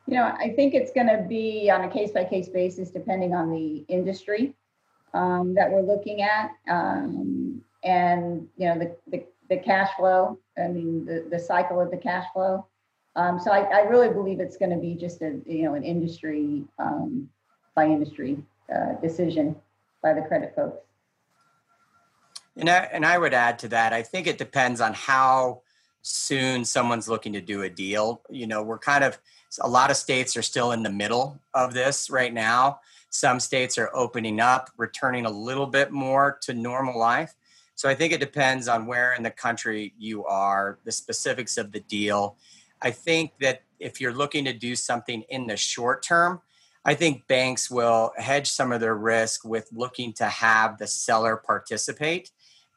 You 0.07 0.17
know 0.17 0.35
i 0.39 0.53
think 0.55 0.75
it's 0.75 0.93
going 0.93 1.07
to 1.07 1.25
be 1.29 1.71
on 1.71 1.85
a 1.85 1.89
case 1.89 2.11
by 2.11 2.25
case 2.25 2.49
basis 2.49 2.91
depending 2.91 3.35
on 3.35 3.51
the 3.51 3.85
industry 3.89 4.55
um, 5.15 5.55
that 5.55 5.71
we're 5.71 5.83
looking 5.83 6.23
at. 6.23 6.51
Um, 6.69 7.50
and 7.83 8.47
you 8.57 8.67
know 8.67 8.79
the, 8.79 8.97
the, 9.11 9.25
the 9.49 9.57
cash 9.57 9.91
flow 9.97 10.39
i 10.59 10.67
mean 10.69 11.05
the, 11.05 11.27
the 11.31 11.39
cycle 11.39 11.81
of 11.81 11.91
the 11.91 11.97
cash 11.97 12.27
flow 12.33 12.67
um, 13.17 13.41
so 13.41 13.51
I, 13.51 13.63
I, 13.63 13.81
really 13.83 14.09
believe 14.09 14.39
it's 14.39 14.57
going 14.57 14.71
to 14.71 14.77
be 14.77 14.95
just 14.95 15.21
a 15.21 15.41
you 15.45 15.65
know 15.65 15.75
an 15.75 15.83
industry 15.83 16.63
um, 16.79 17.29
by 17.75 17.87
industry 17.87 18.39
uh, 18.73 18.93
decision 19.03 19.57
by 20.03 20.15
the 20.15 20.23
credit 20.23 20.55
folks. 20.55 20.79
And 22.57 22.69
I, 22.69 22.89
and 22.93 23.07
I 23.07 23.19
would 23.19 23.35
add 23.35 23.59
to 23.61 23.69
that. 23.69 23.93
I 23.93 24.03
think 24.03 24.27
it 24.27 24.39
depends 24.39 24.81
on 24.81 24.93
how 24.93 25.63
soon 26.03 26.65
someone's 26.65 27.09
looking 27.09 27.33
to 27.33 27.41
do 27.41 27.63
a 27.63 27.71
deal. 27.71 28.23
You 28.31 28.47
know, 28.47 28.63
we're 28.63 28.79
kind 28.79 29.05
of 29.05 29.19
a 29.61 29.69
lot 29.69 29.91
of 29.91 29.97
states 29.97 30.37
are 30.37 30.43
still 30.43 30.73
in 30.73 30.83
the 30.83 30.91
middle 30.91 31.41
of 31.55 31.75
this 31.75 32.11
right 32.11 32.33
now. 32.33 32.81
Some 33.11 33.41
states 33.41 33.77
are 33.77 33.91
opening 33.93 34.41
up, 34.41 34.71
returning 34.77 35.27
a 35.27 35.31
little 35.31 35.67
bit 35.67 35.91
more 35.91 36.39
to 36.43 36.55
normal 36.55 36.99
life. 36.99 37.35
So 37.81 37.89
I 37.89 37.95
think 37.95 38.13
it 38.13 38.21
depends 38.21 38.69
on 38.69 38.85
where 38.85 39.15
in 39.15 39.23
the 39.23 39.31
country 39.31 39.95
you 39.97 40.27
are, 40.27 40.79
the 40.85 40.93
specifics 40.93 41.57
of 41.57 41.73
the 41.73 41.81
deal, 41.81 42.37
I 42.83 42.91
think 42.91 43.33
that 43.41 43.63
if 43.79 44.03
you're 44.03 44.13
looking 44.13 44.45
to 44.45 44.53
do 44.53 44.77
something 44.77 45.23
in 45.31 45.47
the 45.47 45.57
short 45.57 46.03
term, 46.03 46.43
I 46.85 46.93
think 46.93 47.27
banks 47.27 47.71
will 47.71 48.13
hedge 48.19 48.51
some 48.51 48.71
of 48.71 48.83
their 48.83 48.97
risk 48.97 49.47
with 49.47 49.67
looking 49.73 50.13
to 50.19 50.27
have 50.27 50.77
the 50.77 50.87
seller 50.87 51.39
participate 51.39 52.31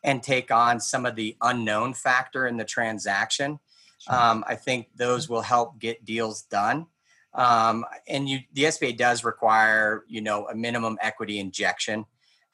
and 0.05 0.23
take 0.23 0.51
on 0.51 0.79
some 0.79 1.05
of 1.05 1.17
the 1.17 1.35
unknown 1.41 1.93
factor 1.93 2.47
in 2.47 2.55
the 2.55 2.63
transaction. 2.63 3.59
Um, 4.07 4.45
I 4.47 4.55
think 4.55 4.87
those 4.95 5.27
will 5.27 5.41
help 5.41 5.79
get 5.79 6.05
deals 6.05 6.43
done. 6.43 6.85
Um, 7.33 7.85
and 8.07 8.29
you, 8.29 8.39
the 8.53 8.63
SBA 8.63 8.95
does 8.95 9.25
require, 9.25 10.05
you 10.07 10.21
know, 10.21 10.47
a 10.47 10.55
minimum 10.55 10.97
equity 11.01 11.39
injection. 11.39 12.05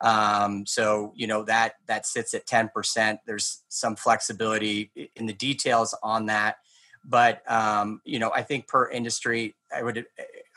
Um, 0.01 0.65
so 0.65 1.13
you 1.15 1.27
know 1.27 1.43
that 1.43 1.73
that 1.87 2.05
sits 2.05 2.33
at 2.33 2.45
10%. 2.45 3.19
There's 3.25 3.63
some 3.69 3.95
flexibility 3.95 4.91
in 5.15 5.25
the 5.25 5.33
details 5.33 5.95
on 6.01 6.27
that 6.27 6.57
but 7.05 7.41
um, 7.49 8.01
you 8.05 8.19
know, 8.19 8.31
I 8.33 8.43
think 8.43 8.67
per 8.67 8.89
industry, 8.89 9.55
I 9.75 9.83
would 9.83 10.05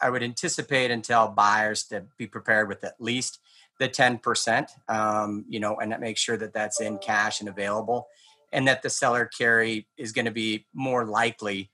I 0.00 0.10
would 0.10 0.22
anticipate 0.22 0.90
and 0.90 1.02
tell 1.04 1.28
buyers 1.28 1.84
to 1.84 2.04
be 2.16 2.26
prepared 2.26 2.68
with 2.68 2.84
at 2.84 3.00
least 3.00 3.38
the 3.78 3.88
ten 3.88 4.18
percent. 4.18 4.70
Um, 4.88 5.44
you 5.48 5.60
know, 5.60 5.76
and 5.76 5.94
make 6.00 6.18
sure 6.18 6.36
that 6.36 6.52
that's 6.52 6.80
in 6.80 6.98
cash 6.98 7.40
and 7.40 7.48
available, 7.48 8.08
and 8.52 8.66
that 8.68 8.82
the 8.82 8.90
seller 8.90 9.26
carry 9.26 9.86
is 9.96 10.12
going 10.12 10.24
to 10.24 10.32
be 10.32 10.66
more 10.74 11.04
likely 11.06 11.70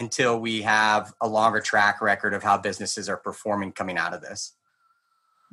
until 0.00 0.40
we 0.40 0.62
have 0.62 1.12
a 1.20 1.28
longer 1.28 1.60
track 1.60 2.00
record 2.00 2.32
of 2.32 2.42
how 2.42 2.56
businesses 2.56 3.08
are 3.08 3.18
performing 3.18 3.72
coming 3.72 3.98
out 3.98 4.14
of 4.14 4.22
this. 4.22 4.54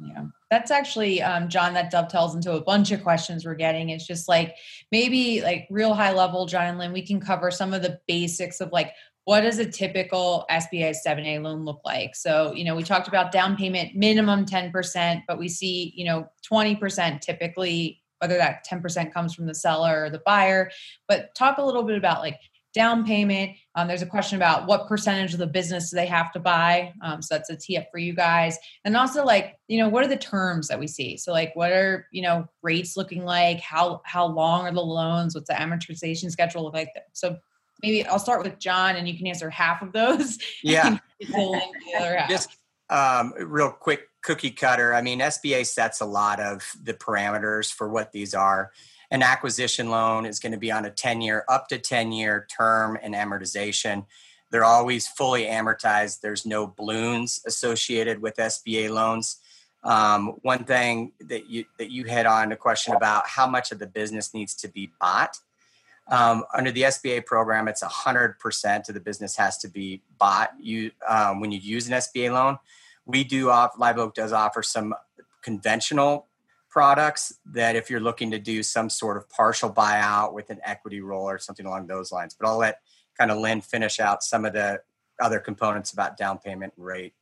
Yeah, 0.02 0.26
that's 0.50 0.72
actually, 0.72 1.22
um, 1.22 1.50
John, 1.50 1.74
that 1.74 1.92
dovetails 1.92 2.34
into 2.34 2.54
a 2.54 2.62
bunch 2.62 2.92
of 2.92 3.04
questions 3.04 3.46
we're 3.46 3.56
getting. 3.56 3.90
It's 3.90 4.08
just 4.08 4.30
like 4.30 4.56
maybe 4.92 5.42
like 5.42 5.68
real 5.70 5.94
high 5.94 6.14
level, 6.14 6.46
John 6.46 6.68
and 6.68 6.78
Lynn, 6.80 6.94
we 6.94 7.06
can 7.06 7.20
cover 7.20 7.52
some 7.52 7.74
of 7.74 7.82
the 7.82 8.00
basics 8.08 8.62
of 8.62 8.72
like 8.72 8.94
what 9.26 9.42
does 9.42 9.60
a 9.60 9.66
typical 9.70 10.46
SBA 10.50 10.96
7A 11.06 11.40
loan 11.44 11.64
look 11.64 11.82
like? 11.86 12.16
So, 12.16 12.52
you 12.54 12.64
know, 12.64 12.76
we 12.76 12.82
talked 12.82 13.08
about 13.08 13.32
down 13.32 13.56
payment 13.56 13.96
minimum 13.96 14.44
10%, 14.44 15.22
but 15.28 15.38
we 15.38 15.48
see, 15.48 15.94
you 15.96 16.04
know, 16.04 16.28
20% 16.52 17.22
typically, 17.22 18.02
whether 18.18 18.38
that 18.38 18.66
10% 18.68 19.14
comes 19.14 19.36
from 19.36 19.46
the 19.46 19.54
seller 19.54 20.06
or 20.06 20.10
the 20.10 20.22
buyer. 20.26 20.72
But 21.08 21.36
talk 21.36 21.60
a 21.60 21.64
little 21.64 21.84
bit 21.84 21.96
about 21.96 22.22
like 22.22 22.40
down 22.74 23.06
payment. 23.06 23.52
Um, 23.76 23.88
there's 23.88 24.02
a 24.02 24.08
question 24.08 24.36
about 24.36 24.68
what 24.68 24.88
percentage 24.88 25.34
of 25.34 25.40
the 25.40 25.48
business 25.48 25.90
do 25.90 25.96
they 25.96 26.06
have 26.06 26.32
to 26.34 26.40
buy. 26.40 26.94
Um, 27.02 27.22
so 27.22 27.36
that's 27.36 27.50
a 27.50 27.56
tee 27.56 27.78
up 27.78 27.88
for 27.92 27.98
you 27.98 28.14
guys. 28.14 28.58
And 28.86 28.96
also 28.96 29.26
like, 29.26 29.58
you 29.68 29.80
know, 29.80 29.90
what 29.90 30.04
are 30.04 30.08
the 30.08 30.18
terms 30.18 30.68
that 30.68 30.80
we 30.80 30.88
see? 30.88 31.18
So 31.18 31.32
like 31.32 31.56
what 31.56 31.72
are, 31.72 32.08
you 32.12 32.22
know, 32.22 32.48
rates 32.62 32.96
looking 32.96 33.26
like? 33.26 33.60
How 33.60 34.02
how 34.06 34.26
long 34.26 34.68
are 34.68 34.74
the 34.74 34.82
loans? 34.82 35.36
What's 35.36 35.48
the 35.48 35.56
amortization 35.56 36.30
schedule 36.30 36.64
look 36.64 36.74
like? 36.74 36.90
So 37.14 37.38
maybe 37.82 38.06
I'll 38.06 38.20
start 38.20 38.44
with 38.44 38.60
John 38.60 38.96
and 38.96 39.08
you 39.08 39.18
can 39.18 39.28
answer 39.28 39.50
half 39.50 39.82
of 39.82 39.92
those. 39.92 40.38
Yeah. 40.64 40.98
Just 42.30 42.56
um, 42.90 43.34
real 43.38 43.72
quick 43.72 44.02
cookie 44.22 44.52
cutter. 44.52 44.94
I 44.94 45.02
mean, 45.02 45.20
SBA 45.20 45.66
sets 45.66 46.02
a 46.02 46.06
lot 46.06 46.40
of 46.40 46.70
the 46.84 46.94
parameters 46.94 47.72
for 47.72 47.90
what 47.90 48.12
these 48.12 48.34
are 48.34 48.72
an 49.12 49.24
acquisition 49.24 49.90
loan 49.90 50.26
is 50.26 50.40
going 50.40 50.52
to 50.52 50.58
be 50.58 50.72
on 50.72 50.86
a 50.86 50.92
10 50.92 51.22
year, 51.22 51.44
up 51.48 51.68
to 51.70 51.78
10 51.78 52.12
year 52.12 52.48
term 52.56 52.98
and 53.02 53.16
amortization. 53.16 54.06
They're 54.52 54.66
always 54.66 55.08
fully 55.08 55.46
amortized. 55.46 56.22
There's 56.22 56.46
no 56.46 56.68
balloons 56.68 57.42
associated 57.46 58.22
with 58.22 58.38
SBA 58.38 58.90
loans. 58.90 59.38
Um, 59.84 60.36
one 60.42 60.66
thing 60.66 61.14
that 61.22 61.50
you 61.50 61.66
that 61.78 61.90
you 61.90 62.04
hit 62.04 62.26
on 62.26 62.52
a 62.52 62.58
question 62.58 62.94
about 62.94 63.28
how 63.28 63.48
much 63.48 63.72
of 63.72 63.80
the 63.80 63.88
business 63.88 64.34
needs 64.34 64.54
to 64.56 64.68
be 64.68 64.92
bought. 65.00 65.38
Um, 66.10 66.44
under 66.54 66.72
the 66.72 66.84
SBA 66.84 67.26
program, 67.26 67.68
it's 67.68 67.84
100% 67.84 68.90
of 68.90 68.96
the 68.96 69.00
business 69.00 69.36
has 69.38 69.58
to 69.60 69.68
be 69.68 70.02
bought. 70.18 70.52
You 70.60 70.92
um, 71.08 71.40
when 71.40 71.52
you 71.52 71.60
use 71.60 71.88
an 71.88 71.94
SBA 71.94 72.34
loan, 72.34 72.58
we 73.06 73.24
do 73.24 73.50
off 73.50 73.78
Live 73.78 73.98
Oak 73.98 74.16
does 74.16 74.34
offer 74.34 74.64
some 74.64 74.96
conventional 75.42 76.28
products 76.70 77.34
that 77.46 77.76
if 77.76 77.90
you're 77.90 78.00
looking 78.00 78.32
to 78.32 78.40
do 78.40 78.62
some 78.62 78.90
sort 78.90 79.18
of 79.18 79.28
partial 79.30 79.72
buyout 79.72 80.34
with 80.34 80.50
an 80.50 80.60
equity 80.64 81.02
roll 81.02 81.28
or 81.28 81.40
something 81.40 81.66
along 81.66 81.88
those 81.88 82.12
lines. 82.12 82.36
But 82.40 82.48
I'll 82.48 82.58
let 82.58 82.80
kind 83.18 83.32
of 83.32 83.38
Lynn 83.38 83.62
finish 83.62 84.00
out 84.00 84.24
some 84.24 84.46
of 84.46 84.54
the 84.54 84.82
other 85.20 85.40
components 85.40 85.92
about 85.92 86.16
down 86.16 86.38
payment 86.38 86.74
rate. 86.78 87.14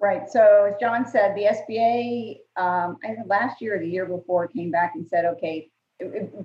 Right. 0.00 0.28
So 0.30 0.70
as 0.72 0.74
John 0.80 1.06
said, 1.06 1.34
the 1.34 1.44
SBA, 1.44 2.38
um, 2.56 2.98
I 3.02 3.14
think 3.14 3.26
last 3.26 3.60
year 3.60 3.76
or 3.76 3.80
the 3.80 3.88
year 3.88 4.06
before 4.06 4.46
came 4.46 4.70
back 4.70 4.92
and 4.94 5.06
said, 5.06 5.24
okay, 5.24 5.70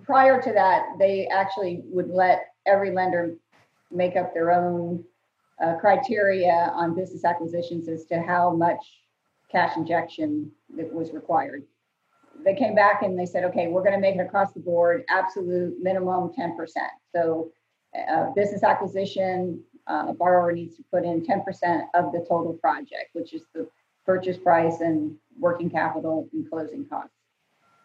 prior 0.06 0.41
to 0.41 0.51
that, 0.53 0.95
they 0.97 1.27
actually 1.27 1.82
would 1.86 2.10
let 2.10 2.53
every 2.65 2.91
lender 2.91 3.36
make 3.91 4.15
up 4.15 4.34
their 4.34 4.51
own 4.51 5.03
uh, 5.63 5.75
criteria 5.75 6.71
on 6.73 6.95
business 6.95 7.23
acquisitions 7.23 7.88
as 7.88 8.06
to 8.06 8.21
how 8.21 8.51
much 8.51 9.02
cash 9.53 9.77
injection 9.77 10.51
that 10.75 10.91
was 10.91 11.13
required. 11.13 11.63
They 12.43 12.55
came 12.55 12.75
back 12.75 13.03
and 13.03 13.17
they 13.17 13.27
said, 13.27 13.45
okay, 13.45 13.67
we're 13.67 13.83
going 13.83 13.93
to 13.93 14.01
make 14.01 14.15
it 14.15 14.19
across 14.19 14.51
the 14.51 14.59
board, 14.59 15.03
absolute 15.07 15.75
minimum 15.81 16.31
10%. 16.37 16.57
So, 17.15 17.51
uh, 18.09 18.31
business 18.35 18.63
acquisition, 18.63 19.63
uh, 19.87 20.07
a 20.09 20.13
borrower 20.13 20.51
needs 20.51 20.75
to 20.77 20.83
put 20.91 21.03
in 21.05 21.23
10% 21.23 21.85
of 21.93 22.11
the 22.11 22.25
total 22.27 22.57
project, 22.59 23.11
which 23.13 23.33
is 23.33 23.43
the 23.53 23.69
purchase 24.03 24.37
price 24.37 24.81
and 24.81 25.15
working 25.39 25.69
capital 25.69 26.27
and 26.33 26.49
closing 26.49 26.85
costs. 26.85 27.13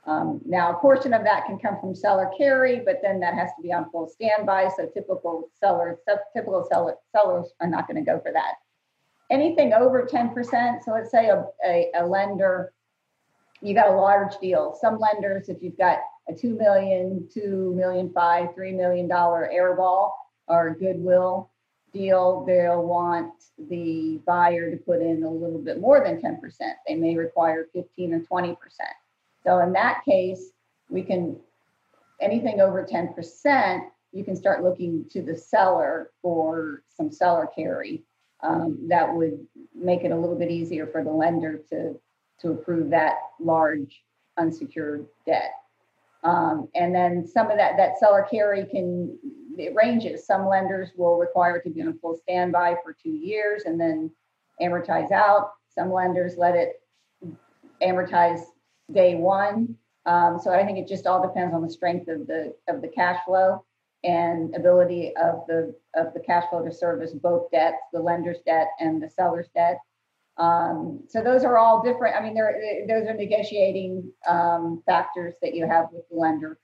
Um, 0.06 0.40
now, 0.46 0.72
a 0.72 0.80
portion 0.80 1.12
of 1.12 1.22
that 1.24 1.44
can 1.44 1.58
come 1.58 1.78
from 1.78 1.94
seller 1.94 2.30
carry, 2.36 2.80
but 2.80 3.00
then 3.02 3.20
that 3.20 3.34
has 3.34 3.50
to 3.56 3.62
be 3.62 3.74
on 3.74 3.90
full 3.90 4.08
standby. 4.08 4.70
So 4.74 4.86
typical 4.86 5.50
sellers, 5.60 5.98
typical 6.34 6.66
seller, 6.70 6.94
sellers 7.14 7.52
are 7.60 7.68
not 7.68 7.86
going 7.86 8.02
to 8.02 8.10
go 8.10 8.18
for 8.18 8.32
that 8.32 8.54
anything 9.30 9.72
over 9.72 10.06
10%, 10.06 10.82
so 10.84 10.92
let's 10.92 11.10
say 11.10 11.28
a, 11.28 11.44
a, 11.64 11.90
a, 11.94 12.06
lender, 12.06 12.72
you 13.60 13.74
got 13.74 13.88
a 13.88 13.96
large 13.96 14.38
deal. 14.38 14.76
Some 14.80 14.98
lenders, 14.98 15.48
if 15.48 15.62
you've 15.62 15.78
got 15.78 15.98
a 16.28 16.34
2 16.34 16.54
million, 16.54 17.28
2 17.32 17.74
million, 17.76 18.12
5, 18.12 18.54
3 18.54 18.72
million 18.72 19.08
dollar 19.08 19.50
airball 19.52 20.12
or 20.46 20.76
goodwill 20.78 21.50
deal, 21.92 22.44
they'll 22.46 22.82
want 22.82 23.32
the 23.68 24.20
buyer 24.26 24.70
to 24.70 24.76
put 24.76 25.00
in 25.00 25.22
a 25.24 25.30
little 25.30 25.58
bit 25.58 25.80
more 25.80 26.02
than 26.04 26.20
10%. 26.20 26.40
They 26.86 26.94
may 26.94 27.16
require 27.16 27.68
15 27.72 28.14
or 28.14 28.20
20%. 28.20 28.56
So 29.44 29.58
in 29.60 29.72
that 29.72 30.04
case, 30.04 30.50
we 30.88 31.02
can 31.02 31.36
anything 32.20 32.60
over 32.60 32.84
10%, 32.84 33.80
you 34.12 34.24
can 34.24 34.36
start 34.36 34.62
looking 34.62 35.04
to 35.10 35.22
the 35.22 35.36
seller 35.36 36.10
for 36.22 36.82
some 36.88 37.12
seller 37.12 37.48
carry 37.54 38.02
um, 38.42 38.78
that 38.88 39.12
would 39.12 39.46
make 39.74 40.04
it 40.04 40.12
a 40.12 40.16
little 40.16 40.38
bit 40.38 40.50
easier 40.50 40.86
for 40.86 41.02
the 41.02 41.10
lender 41.10 41.60
to 41.70 41.98
to 42.40 42.50
approve 42.52 42.90
that 42.90 43.16
large 43.40 44.04
unsecured 44.36 45.06
debt. 45.26 45.54
Um, 46.22 46.68
and 46.74 46.94
then 46.94 47.26
some 47.26 47.50
of 47.50 47.58
that 47.58 47.76
that 47.76 47.98
seller 47.98 48.26
carry 48.30 48.64
can 48.64 49.18
it 49.56 49.74
ranges. 49.74 50.24
Some 50.24 50.46
lenders 50.46 50.90
will 50.96 51.18
require 51.18 51.56
it 51.56 51.64
to 51.64 51.70
be 51.70 51.82
on 51.82 51.98
full 51.98 52.16
standby 52.16 52.76
for 52.82 52.92
two 52.92 53.10
years 53.10 53.62
and 53.66 53.80
then 53.80 54.10
amortize 54.62 55.10
out. 55.10 55.52
Some 55.68 55.92
lenders 55.92 56.36
let 56.36 56.54
it 56.54 56.80
amortize 57.82 58.42
day 58.92 59.16
one. 59.16 59.76
Um, 60.06 60.38
so 60.42 60.52
I 60.52 60.64
think 60.64 60.78
it 60.78 60.88
just 60.88 61.06
all 61.06 61.20
depends 61.20 61.54
on 61.54 61.62
the 61.62 61.70
strength 61.70 62.08
of 62.08 62.26
the 62.26 62.54
of 62.68 62.80
the 62.82 62.88
cash 62.88 63.18
flow 63.26 63.64
and 64.04 64.54
ability 64.54 65.12
of 65.16 65.42
the 65.48 65.74
of 65.94 66.14
the 66.14 66.20
cash 66.20 66.44
flow 66.50 66.64
to 66.64 66.72
service 66.72 67.12
both 67.12 67.50
debts, 67.50 67.78
the 67.92 68.00
lender's 68.00 68.38
debt 68.46 68.68
and 68.80 69.02
the 69.02 69.10
seller's 69.10 69.48
debt. 69.54 69.78
Um, 70.36 71.02
so 71.08 71.20
those 71.20 71.42
are 71.42 71.58
all 71.58 71.82
different. 71.82 72.16
I 72.16 72.22
mean, 72.22 72.34
there 72.34 72.84
those 72.86 73.08
are 73.08 73.14
negotiating 73.14 74.10
um, 74.28 74.82
factors 74.86 75.34
that 75.42 75.54
you 75.54 75.66
have 75.66 75.86
with 75.92 76.08
the 76.10 76.16
lender, 76.16 76.58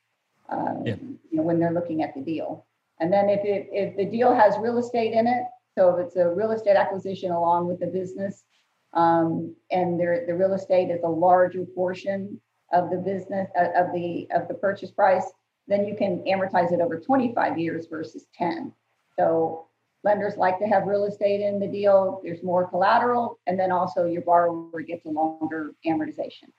um, 0.49 0.83
yeah. 0.85 0.95
you 0.97 1.19
know, 1.33 1.43
when 1.43 1.59
they're 1.59 1.73
looking 1.73 2.03
at 2.03 2.15
the 2.15 2.21
deal. 2.21 2.67
And 3.01 3.13
then 3.13 3.29
if 3.29 3.45
it 3.45 3.69
if 3.73 3.97
the 3.97 4.05
deal 4.05 4.33
has 4.33 4.57
real 4.59 4.79
estate 4.79 5.13
in 5.13 5.27
it, 5.27 5.43
so 5.77 5.97
if 5.97 6.07
it's 6.07 6.17
a 6.17 6.29
real 6.29 6.53
estate 6.53 6.77
acquisition 6.77 7.33
along 7.33 7.67
with 7.67 7.81
the 7.81 7.89
business, 7.89 8.45
um, 8.93 9.57
and 9.73 9.99
there, 9.99 10.25
the 10.25 10.35
real 10.35 10.55
estate 10.55 10.91
is 10.91 11.03
a 11.03 11.09
larger 11.09 11.65
portion 11.75 12.41
of 12.73 12.91
the 12.91 12.97
business 12.97 13.51
uh, 13.59 13.71
of 13.77 13.93
the 13.93 14.29
of 14.33 14.47
the 14.47 14.55
purchase 14.55 14.93
price, 14.93 15.33
then 15.67 15.87
you 15.87 15.97
can 15.97 16.23
amortize 16.25 16.73
it 16.73 16.81
over 16.81 17.01
25 17.01 17.59
years 17.59 17.87
versus 17.87 18.27
10. 18.37 18.73
So 19.19 19.67
lenders 20.03 20.37
like 20.37 20.59
to 20.59 20.67
have 20.67 20.87
real 20.87 21.05
estate 21.05 21.41
in 21.41 21.59
the 21.59 21.67
deal. 21.67 22.21
There's 22.23 22.43
more 22.43 22.69
collateral, 22.69 23.39
and 23.47 23.59
then 23.59 23.73
also 23.73 24.05
your 24.05 24.23
borrower 24.23 24.83
gets 24.83 25.07
a 25.07 25.11
longer 25.11 25.73
amortization. 25.87 26.51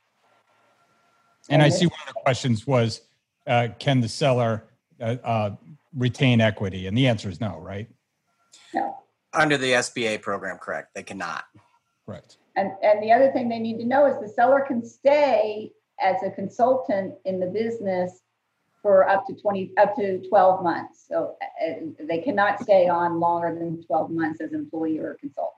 And, 1.49 1.61
and 1.61 1.61
I 1.61 1.69
see 1.69 1.85
one 1.85 1.99
of 2.07 2.13
the 2.13 2.19
questions 2.21 2.65
was, 2.65 3.01
uh, 3.45 3.67
can 3.77 4.01
the 4.01 4.09
seller 4.09 4.65
uh, 4.99 5.17
uh, 5.23 5.55
retain 5.95 6.41
equity? 6.41 6.87
And 6.87 6.97
the 6.97 7.07
answer 7.07 7.29
is 7.29 7.39
no, 7.39 7.59
right? 7.59 7.87
No. 8.73 8.97
Under 9.33 9.57
the 9.57 9.73
SBA 9.73 10.21
program, 10.21 10.57
correct. 10.57 10.95
They 10.95 11.03
cannot. 11.03 11.43
Correct. 12.07 12.37
And, 12.55 12.71
and 12.81 13.03
the 13.03 13.11
other 13.11 13.31
thing 13.31 13.49
they 13.49 13.59
need 13.59 13.77
to 13.77 13.85
know 13.85 14.07
is 14.07 14.19
the 14.19 14.33
seller 14.33 14.63
can 14.65 14.83
stay 14.83 15.71
as 16.01 16.23
a 16.23 16.31
consultant 16.31 17.15
in 17.25 17.39
the 17.39 17.45
business 17.45 18.21
for 18.85 19.09
up 19.09 19.25
to 19.25 19.33
20 19.33 19.71
up 19.79 19.95
to 19.95 20.19
12 20.29 20.63
months. 20.63 21.07
So 21.09 21.35
uh, 21.41 21.73
they 22.07 22.19
cannot 22.19 22.61
stay 22.61 22.87
on 22.87 23.19
longer 23.19 23.51
than 23.57 23.83
12 23.83 24.11
months 24.11 24.41
as 24.41 24.53
employee 24.53 24.99
or 24.99 25.17
consultant. 25.19 25.53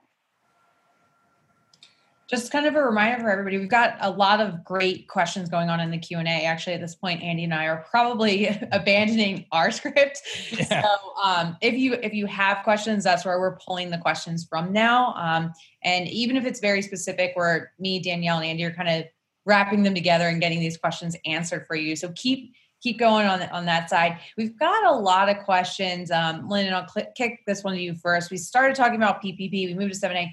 Just 2.26 2.50
kind 2.50 2.64
of 2.64 2.74
a 2.74 2.82
reminder 2.82 3.20
for 3.20 3.30
everybody 3.30 3.58
we've 3.58 3.68
got 3.68 3.98
a 4.00 4.10
lot 4.10 4.40
of 4.40 4.64
great 4.64 5.08
questions 5.08 5.50
going 5.50 5.68
on 5.68 5.78
in 5.78 5.90
the 5.90 5.98
q&a 5.98 6.44
actually 6.44 6.74
at 6.74 6.80
this 6.80 6.94
point 6.94 7.22
andy 7.22 7.44
and 7.44 7.54
i 7.54 7.64
are 7.64 7.86
probably 7.90 8.46
abandoning 8.72 9.44
our 9.52 9.70
script. 9.78 10.22
Yeah. 10.52 10.82
so 10.82 11.22
um, 11.22 11.56
if 11.60 11.74
you 11.74 11.94
if 11.94 12.14
you 12.14 12.24
have 12.26 12.64
questions 12.64 13.04
that's 13.04 13.26
where 13.26 13.38
we're 13.38 13.56
pulling 13.56 13.90
the 13.90 13.98
questions 13.98 14.46
from 14.48 14.72
now. 14.72 15.14
Um, 15.14 15.52
and 15.84 16.08
even 16.08 16.36
if 16.38 16.46
it's 16.46 16.60
very 16.60 16.80
specific 16.80 17.32
where 17.34 17.72
me 17.78 18.00
danielle 18.00 18.38
and 18.38 18.46
andy 18.46 18.64
are 18.64 18.72
kind 18.72 18.88
of 18.88 19.04
wrapping 19.44 19.82
them 19.82 19.94
together 19.94 20.28
and 20.28 20.40
getting 20.40 20.60
these 20.60 20.76
questions 20.76 21.16
answered 21.24 21.66
for 21.66 21.74
you. 21.74 21.96
So 21.96 22.12
keep 22.14 22.52
keep 22.82 22.98
going 22.98 23.26
on 23.26 23.42
on 23.50 23.64
that 23.66 23.90
side. 23.90 24.18
We've 24.36 24.58
got 24.58 24.84
a 24.84 24.94
lot 24.94 25.28
of 25.28 25.38
questions. 25.44 26.10
Um, 26.10 26.48
Lynn, 26.48 26.72
I'll 26.72 26.86
kick 27.16 27.40
this 27.46 27.64
one 27.64 27.74
to 27.74 27.80
you 27.80 27.94
first. 27.94 28.30
We 28.30 28.36
started 28.36 28.76
talking 28.76 28.96
about 28.96 29.22
PPP. 29.22 29.50
We 29.52 29.74
moved 29.74 29.94
to 29.94 30.00
7A. 30.00 30.30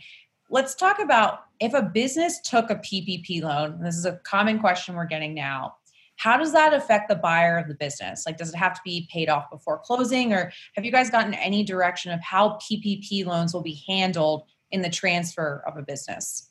Let's 0.49 0.75
talk 0.75 0.99
about 0.99 1.39
if 1.59 1.73
a 1.73 1.81
business 1.81 2.39
took 2.41 2.69
a 2.69 2.75
PPP 2.75 3.41
loan. 3.41 3.81
This 3.81 3.95
is 3.95 4.05
a 4.05 4.19
common 4.23 4.59
question 4.59 4.95
we're 4.95 5.05
getting 5.05 5.33
now. 5.33 5.75
How 6.17 6.37
does 6.37 6.53
that 6.53 6.73
affect 6.73 7.09
the 7.09 7.15
buyer 7.15 7.57
of 7.57 7.67
the 7.67 7.75
business? 7.75 8.25
Like, 8.25 8.37
does 8.37 8.49
it 8.49 8.55
have 8.55 8.73
to 8.75 8.81
be 8.85 9.09
paid 9.11 9.27
off 9.27 9.49
before 9.51 9.79
closing, 9.79 10.31
or 10.31 10.51
have 10.75 10.85
you 10.85 10.91
guys 10.91 11.09
gotten 11.09 11.33
any 11.33 11.63
direction 11.63 12.11
of 12.11 12.21
how 12.21 12.57
PPP 12.59 13.25
loans 13.25 13.53
will 13.53 13.61
be 13.61 13.83
handled 13.87 14.43
in 14.71 14.81
the 14.81 14.89
transfer 14.89 15.61
of 15.67 15.75
a 15.77 15.81
business? 15.81 16.49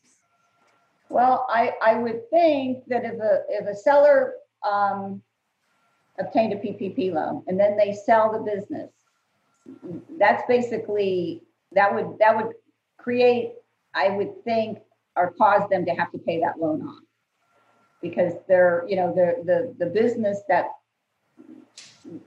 Well, 1.09 1.47
I, 1.49 1.73
I 1.83 1.95
would 1.95 2.29
think 2.29 2.85
that 2.89 3.05
if 3.05 3.19
a 3.21 3.43
if 3.49 3.67
a 3.67 3.75
seller 3.75 4.35
um, 4.69 5.23
obtained 6.19 6.53
a 6.53 6.57
PPP 6.57 7.13
loan 7.13 7.43
and 7.47 7.59
then 7.59 7.77
they 7.77 7.93
sell 7.93 8.33
the 8.33 8.39
business, 8.39 8.91
that's 10.19 10.43
basically 10.47 11.43
that 11.73 11.95
would 11.95 12.19
that 12.19 12.37
would 12.37 12.55
create, 12.99 13.53
I 13.95 14.11
would 14.11 14.45
think, 14.45 14.79
or 15.17 15.33
cause 15.33 15.69
them 15.71 15.85
to 15.87 15.93
have 15.93 16.11
to 16.13 16.19
pay 16.19 16.41
that 16.41 16.59
loan 16.59 16.87
off. 16.87 17.03
Because 18.03 18.35
they're 18.49 18.85
you 18.89 18.97
know 18.97 19.15
the 19.15 19.43
the 19.45 19.85
the 19.85 19.91
business 19.91 20.41
that 20.49 20.67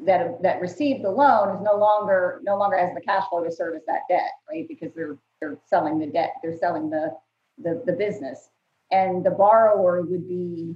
that 0.05 0.41
that 0.41 0.59
received 0.59 1.03
the 1.03 1.11
loan 1.11 1.55
is 1.55 1.61
no 1.61 1.77
longer 1.77 2.41
no 2.43 2.57
longer 2.57 2.77
has 2.77 2.93
the 2.95 3.01
cash 3.01 3.23
flow 3.29 3.43
to 3.43 3.51
service 3.51 3.83
that 3.87 4.01
debt, 4.09 4.31
right? 4.49 4.67
Because 4.67 4.91
they're 4.95 5.17
they're 5.39 5.57
selling 5.65 5.99
the 5.99 6.07
debt, 6.07 6.33
they're 6.41 6.57
selling 6.57 6.89
the 6.89 7.15
the, 7.59 7.81
the 7.85 7.93
business. 7.93 8.49
And 8.91 9.25
the 9.25 9.31
borrower 9.31 10.01
would 10.01 10.27
be 10.27 10.75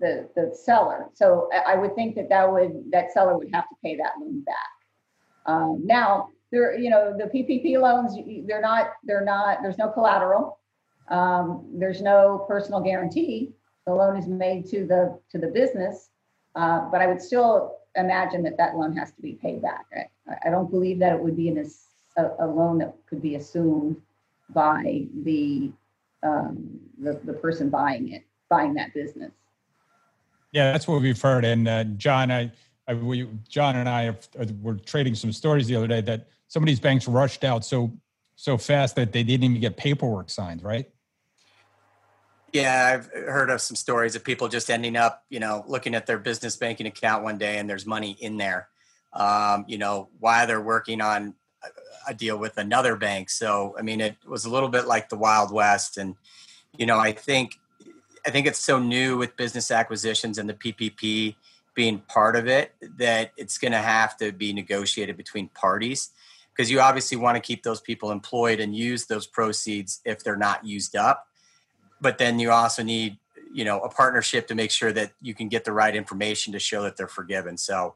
the 0.00 0.28
the 0.34 0.54
seller. 0.54 1.08
So 1.14 1.48
I 1.66 1.76
would 1.76 1.94
think 1.94 2.14
that 2.16 2.28
that 2.28 2.50
would 2.50 2.90
that 2.92 3.12
seller 3.12 3.36
would 3.36 3.50
have 3.52 3.68
to 3.68 3.74
pay 3.82 3.96
that 3.96 4.12
loan 4.20 4.40
back. 4.40 4.56
Um, 5.46 5.82
now 5.84 6.30
there, 6.52 6.78
you 6.78 6.90
know, 6.90 7.16
the 7.16 7.24
PPP 7.24 7.80
loans 7.80 8.16
they're 8.46 8.60
not 8.60 8.92
they're 9.04 9.24
not 9.24 9.58
there's 9.62 9.78
no 9.78 9.88
collateral. 9.88 10.58
Um, 11.08 11.66
there's 11.72 12.02
no 12.02 12.44
personal 12.48 12.80
guarantee. 12.80 13.52
The 13.86 13.94
loan 13.94 14.16
is 14.16 14.26
made 14.26 14.66
to 14.70 14.86
the 14.86 15.18
to 15.30 15.38
the 15.38 15.48
business, 15.48 16.10
uh, 16.54 16.88
but 16.90 17.00
I 17.00 17.06
would 17.06 17.22
still 17.22 17.78
imagine 17.94 18.42
that 18.42 18.56
that 18.58 18.76
loan 18.76 18.96
has 18.96 19.12
to 19.12 19.22
be 19.22 19.34
paid 19.34 19.62
back. 19.62 19.86
I, 19.94 20.48
I 20.48 20.50
don't 20.50 20.70
believe 20.70 20.98
that 20.98 21.12
it 21.12 21.20
would 21.20 21.36
be 21.36 21.48
a, 22.16 22.30
a 22.40 22.46
loan 22.46 22.78
that 22.78 22.94
could 23.08 23.22
be 23.22 23.36
assumed 23.36 24.00
by 24.50 25.06
the 25.22 25.70
um, 26.22 26.80
the, 26.98 27.20
the 27.24 27.32
person 27.32 27.68
buying 27.70 28.12
it, 28.12 28.24
buying 28.48 28.74
that 28.74 28.94
business. 28.94 29.32
Yeah, 30.56 30.72
that's 30.72 30.88
what 30.88 31.02
we've 31.02 31.20
heard. 31.20 31.44
And 31.44 31.68
uh, 31.68 31.84
John, 31.98 32.30
I, 32.30 32.50
I 32.88 32.94
we, 32.94 33.28
John 33.46 33.76
and 33.76 33.86
I 33.86 34.04
have, 34.04 34.26
uh, 34.40 34.46
were 34.62 34.76
trading 34.76 35.14
some 35.14 35.30
stories 35.30 35.66
the 35.66 35.76
other 35.76 35.86
day 35.86 36.00
that 36.00 36.28
some 36.48 36.62
of 36.62 36.66
these 36.66 36.80
banks 36.80 37.06
rushed 37.06 37.44
out 37.44 37.62
so 37.62 37.92
so 38.36 38.56
fast 38.56 38.96
that 38.96 39.12
they 39.12 39.22
didn't 39.22 39.44
even 39.44 39.60
get 39.60 39.76
paperwork 39.76 40.30
signed, 40.30 40.62
right? 40.62 40.88
Yeah, 42.54 42.94
I've 42.94 43.12
heard 43.12 43.50
of 43.50 43.60
some 43.60 43.76
stories 43.76 44.16
of 44.16 44.24
people 44.24 44.48
just 44.48 44.70
ending 44.70 44.96
up, 44.96 45.24
you 45.28 45.40
know, 45.40 45.62
looking 45.68 45.94
at 45.94 46.06
their 46.06 46.18
business 46.18 46.56
banking 46.56 46.86
account 46.86 47.22
one 47.22 47.36
day 47.36 47.58
and 47.58 47.68
there's 47.68 47.84
money 47.84 48.16
in 48.18 48.38
there, 48.38 48.68
um, 49.12 49.66
you 49.68 49.76
know, 49.76 50.08
while 50.20 50.46
they're 50.46 50.62
working 50.62 51.02
on 51.02 51.34
a 52.08 52.14
deal 52.14 52.38
with 52.38 52.56
another 52.56 52.96
bank. 52.96 53.28
So, 53.28 53.76
I 53.78 53.82
mean, 53.82 54.00
it 54.00 54.16
was 54.26 54.46
a 54.46 54.50
little 54.50 54.70
bit 54.70 54.86
like 54.86 55.10
the 55.10 55.18
Wild 55.18 55.52
West. 55.52 55.98
And, 55.98 56.14
you 56.78 56.86
know, 56.86 56.98
I 56.98 57.12
think, 57.12 57.58
I 58.26 58.30
think 58.30 58.46
it's 58.46 58.58
so 58.58 58.78
new 58.78 59.16
with 59.16 59.36
business 59.36 59.70
acquisitions 59.70 60.38
and 60.38 60.48
the 60.48 60.54
PPP 60.54 61.36
being 61.74 61.98
part 62.00 62.34
of 62.34 62.48
it 62.48 62.74
that 62.98 63.32
it's 63.36 63.58
going 63.58 63.72
to 63.72 63.78
have 63.78 64.16
to 64.16 64.32
be 64.32 64.52
negotiated 64.52 65.16
between 65.16 65.48
parties 65.50 66.10
because 66.52 66.70
you 66.70 66.80
obviously 66.80 67.16
want 67.16 67.36
to 67.36 67.40
keep 67.40 67.62
those 67.62 67.80
people 67.80 68.10
employed 68.10 68.60
and 68.60 68.74
use 68.74 69.06
those 69.06 69.26
proceeds 69.26 70.00
if 70.04 70.24
they're 70.24 70.36
not 70.36 70.64
used 70.64 70.96
up. 70.96 71.28
But 72.00 72.18
then 72.18 72.38
you 72.38 72.50
also 72.50 72.82
need, 72.82 73.18
you 73.52 73.64
know, 73.64 73.80
a 73.80 73.88
partnership 73.88 74.48
to 74.48 74.54
make 74.54 74.70
sure 74.70 74.92
that 74.92 75.12
you 75.20 75.34
can 75.34 75.48
get 75.48 75.64
the 75.64 75.72
right 75.72 75.94
information 75.94 76.52
to 76.54 76.58
show 76.58 76.82
that 76.82 76.96
they're 76.96 77.08
forgiven. 77.08 77.56
So, 77.56 77.94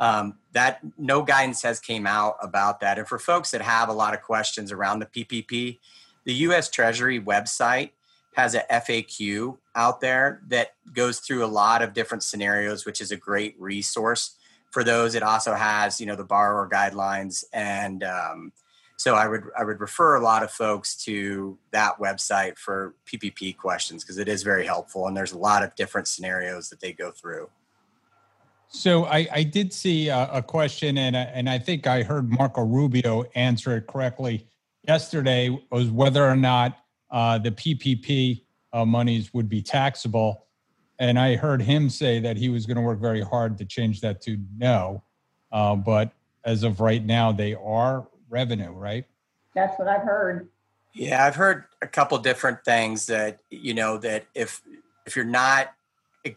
um, 0.00 0.38
that 0.52 0.80
no 0.96 1.22
guidance 1.22 1.62
has 1.62 1.80
came 1.80 2.06
out 2.06 2.36
about 2.40 2.80
that 2.80 2.98
and 2.98 3.08
for 3.08 3.18
folks 3.18 3.50
that 3.50 3.60
have 3.60 3.88
a 3.88 3.92
lot 3.92 4.14
of 4.14 4.22
questions 4.22 4.70
around 4.70 5.00
the 5.00 5.06
ppp 5.06 5.78
the 6.24 6.32
us 6.34 6.70
treasury 6.70 7.20
website 7.20 7.90
has 8.34 8.54
a 8.54 8.62
faq 8.70 9.56
out 9.78 10.00
there 10.00 10.42
that 10.48 10.72
goes 10.92 11.20
through 11.20 11.44
a 11.44 11.46
lot 11.46 11.80
of 11.82 11.94
different 11.94 12.24
scenarios 12.24 12.84
which 12.84 13.00
is 13.00 13.12
a 13.12 13.16
great 13.16 13.54
resource 13.58 14.36
for 14.72 14.82
those 14.82 15.14
it 15.14 15.22
also 15.22 15.54
has 15.54 16.00
you 16.00 16.06
know 16.06 16.16
the 16.16 16.24
borrower 16.24 16.68
guidelines 16.68 17.44
and 17.52 18.02
um, 18.02 18.52
so 18.96 19.14
i 19.14 19.28
would 19.28 19.44
i 19.56 19.62
would 19.62 19.80
refer 19.80 20.16
a 20.16 20.20
lot 20.20 20.42
of 20.42 20.50
folks 20.50 20.96
to 20.96 21.56
that 21.70 21.96
website 22.00 22.58
for 22.58 22.96
ppp 23.06 23.56
questions 23.56 24.02
because 24.02 24.18
it 24.18 24.28
is 24.28 24.42
very 24.42 24.66
helpful 24.66 25.06
and 25.06 25.16
there's 25.16 25.32
a 25.32 25.38
lot 25.38 25.62
of 25.62 25.72
different 25.76 26.08
scenarios 26.08 26.68
that 26.68 26.80
they 26.80 26.92
go 26.92 27.12
through 27.12 27.48
so 28.70 29.06
I, 29.06 29.26
I 29.32 29.42
did 29.44 29.72
see 29.72 30.08
a, 30.08 30.28
a 30.30 30.42
question, 30.42 30.98
and 30.98 31.16
and 31.16 31.48
I 31.48 31.58
think 31.58 31.86
I 31.86 32.02
heard 32.02 32.30
Marco 32.30 32.62
Rubio 32.62 33.24
answer 33.34 33.78
it 33.78 33.86
correctly 33.86 34.46
yesterday. 34.86 35.58
Was 35.72 35.88
whether 35.88 36.22
or 36.22 36.36
not 36.36 36.76
uh, 37.10 37.38
the 37.38 37.50
PPP 37.50 38.42
uh, 38.72 38.84
monies 38.84 39.32
would 39.32 39.48
be 39.48 39.62
taxable, 39.62 40.46
and 40.98 41.18
I 41.18 41.36
heard 41.36 41.62
him 41.62 41.88
say 41.90 42.20
that 42.20 42.36
he 42.36 42.48
was 42.48 42.66
going 42.66 42.76
to 42.76 42.82
work 42.82 43.00
very 43.00 43.22
hard 43.22 43.58
to 43.58 43.64
change 43.64 44.00
that 44.00 44.20
to 44.22 44.38
no. 44.56 45.02
Uh, 45.52 45.76
but 45.76 46.12
as 46.44 46.62
of 46.62 46.80
right 46.80 47.04
now, 47.04 47.32
they 47.32 47.54
are 47.54 48.06
revenue, 48.28 48.70
right? 48.70 49.04
That's 49.54 49.78
what 49.78 49.88
I've 49.88 50.02
heard. 50.02 50.48
Yeah, 50.94 51.24
I've 51.24 51.36
heard 51.36 51.64
a 51.82 51.86
couple 51.86 52.18
different 52.18 52.64
things 52.64 53.06
that 53.06 53.40
you 53.50 53.74
know 53.74 53.98
that 53.98 54.26
if 54.34 54.62
if 55.06 55.16
you're 55.16 55.24
not 55.24 55.72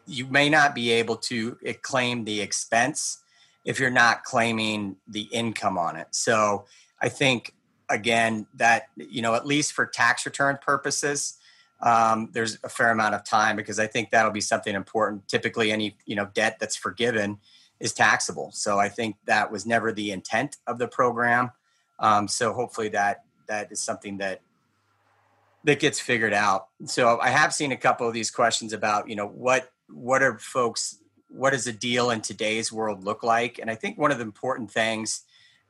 you 0.06 0.28
may 0.28 0.50
not 0.50 0.76
be 0.76 0.92
able 0.92 1.16
to 1.18 1.58
claim 1.82 2.24
the 2.24 2.42
expense 2.42 3.24
if 3.66 3.80
you're 3.80 3.90
not 3.90 4.24
claiming 4.24 4.96
the 5.08 5.22
income 5.24 5.78
on 5.78 5.96
it. 5.96 6.08
So 6.12 6.66
I 7.02 7.10
think 7.10 7.54
again 7.90 8.48
that 8.56 8.88
you 8.96 9.22
know 9.22 9.36
at 9.36 9.46
least 9.46 9.74
for 9.74 9.86
tax 9.86 10.26
return 10.26 10.60
purposes, 10.62 11.38
um, 11.82 12.30
there's 12.32 12.58
a 12.64 12.70
fair 12.70 12.92
amount 12.92 13.16
of 13.16 13.24
time 13.24 13.56
because 13.56 13.80
I 13.80 13.88
think 13.88 14.12
that'll 14.12 14.32
be 14.32 14.42
something 14.42 14.76
important. 14.76 15.28
Typically, 15.28 15.72
any 15.72 15.98
you 16.06 16.16
know 16.16 16.30
debt 16.34 16.58
that's 16.60 16.76
forgiven 16.76 17.40
is 17.80 17.94
taxable. 17.94 18.52
So 18.54 18.80
I 18.80 18.90
think 18.90 19.16
that 19.26 19.52
was 19.52 19.66
never 19.66 19.92
the 19.92 20.12
intent 20.12 20.58
of 20.68 20.78
the 20.78 20.88
program. 20.88 21.52
Um, 22.00 22.28
so 22.28 22.54
hopefully 22.54 22.90
that 22.90 23.24
that 23.48 23.72
is 23.72 23.80
something 23.80 24.18
that 24.20 24.42
that 25.64 25.80
gets 25.80 26.00
figured 26.00 26.34
out. 26.34 26.68
So 26.86 27.20
I 27.20 27.30
have 27.30 27.54
seen 27.54 27.72
a 27.72 27.78
couple 27.78 28.08
of 28.08 28.14
these 28.14 28.32
questions 28.32 28.74
about 28.74 29.10
you 29.10 29.16
know 29.16 29.28
what 29.28 29.72
what 29.90 30.22
are 30.22 30.38
folks 30.38 30.98
what 31.30 31.52
does 31.52 31.66
a 31.66 31.74
deal 31.74 32.12
in 32.12 32.22
today's 32.22 32.72
world 32.72 33.04
look 33.06 33.24
like? 33.24 33.58
And 33.58 33.72
I 33.72 33.76
think 33.76 33.98
one 33.98 34.12
of 34.12 34.18
the 34.18 34.24
important 34.24 34.70
things 34.70 35.24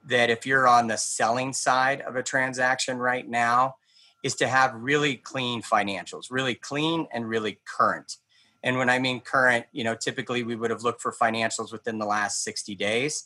that 0.07 0.31
if 0.31 0.45
you're 0.45 0.67
on 0.67 0.87
the 0.87 0.97
selling 0.97 1.53
side 1.53 2.01
of 2.01 2.15
a 2.15 2.23
transaction 2.23 2.97
right 2.97 3.27
now 3.27 3.75
is 4.23 4.35
to 4.35 4.47
have 4.47 4.73
really 4.75 5.15
clean 5.15 5.61
financials, 5.61 6.27
really 6.29 6.55
clean 6.55 7.07
and 7.11 7.27
really 7.27 7.59
current. 7.65 8.17
And 8.63 8.77
when 8.77 8.89
I 8.89 8.99
mean 8.99 9.21
current, 9.21 9.65
you 9.71 9.83
know, 9.83 9.95
typically 9.95 10.43
we 10.43 10.55
would 10.55 10.69
have 10.69 10.83
looked 10.83 11.01
for 11.01 11.11
financials 11.11 11.71
within 11.71 11.97
the 11.97 12.05
last 12.05 12.43
60 12.43 12.75
days. 12.75 13.25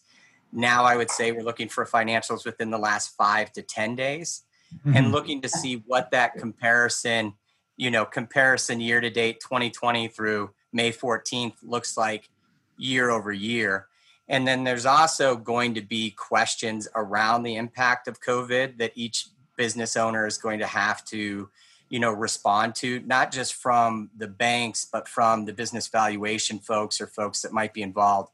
Now 0.51 0.85
I 0.85 0.95
would 0.95 1.11
say 1.11 1.31
we're 1.31 1.43
looking 1.43 1.67
for 1.67 1.85
financials 1.85 2.45
within 2.45 2.69
the 2.69 2.77
last 2.77 3.15
five 3.17 3.51
to 3.53 3.61
10 3.61 3.95
days 3.95 4.43
mm-hmm. 4.73 4.95
and 4.95 5.11
looking 5.11 5.41
to 5.41 5.49
see 5.49 5.83
what 5.85 6.11
that 6.11 6.35
comparison, 6.35 7.33
you 7.75 7.91
know, 7.91 8.05
comparison 8.05 8.79
year 8.79 9.01
to 9.01 9.09
date 9.09 9.41
2020 9.41 10.07
through 10.07 10.51
May 10.71 10.91
14th 10.91 11.55
looks 11.63 11.97
like 11.97 12.29
year 12.77 13.09
over 13.09 13.31
year. 13.31 13.87
And 14.27 14.47
then 14.47 14.63
there's 14.63 14.85
also 14.85 15.35
going 15.35 15.75
to 15.75 15.81
be 15.81 16.11
questions 16.11 16.87
around 16.95 17.43
the 17.43 17.55
impact 17.55 18.07
of 18.07 18.21
COVID 18.21 18.77
that 18.79 18.91
each 18.95 19.27
business 19.57 19.95
owner 19.95 20.25
is 20.25 20.37
going 20.37 20.59
to 20.59 20.67
have 20.67 21.03
to 21.05 21.49
you 21.89 21.99
know 21.99 22.11
respond 22.11 22.75
to 22.75 22.99
not 23.01 23.31
just 23.31 23.53
from 23.53 24.09
the 24.17 24.27
banks 24.27 24.87
but 24.91 25.07
from 25.07 25.45
the 25.45 25.53
business 25.53 25.87
valuation 25.87 26.59
folks 26.59 26.99
or 26.99 27.07
folks 27.07 27.41
that 27.41 27.53
might 27.53 27.73
be 27.73 27.81
involved 27.81 28.31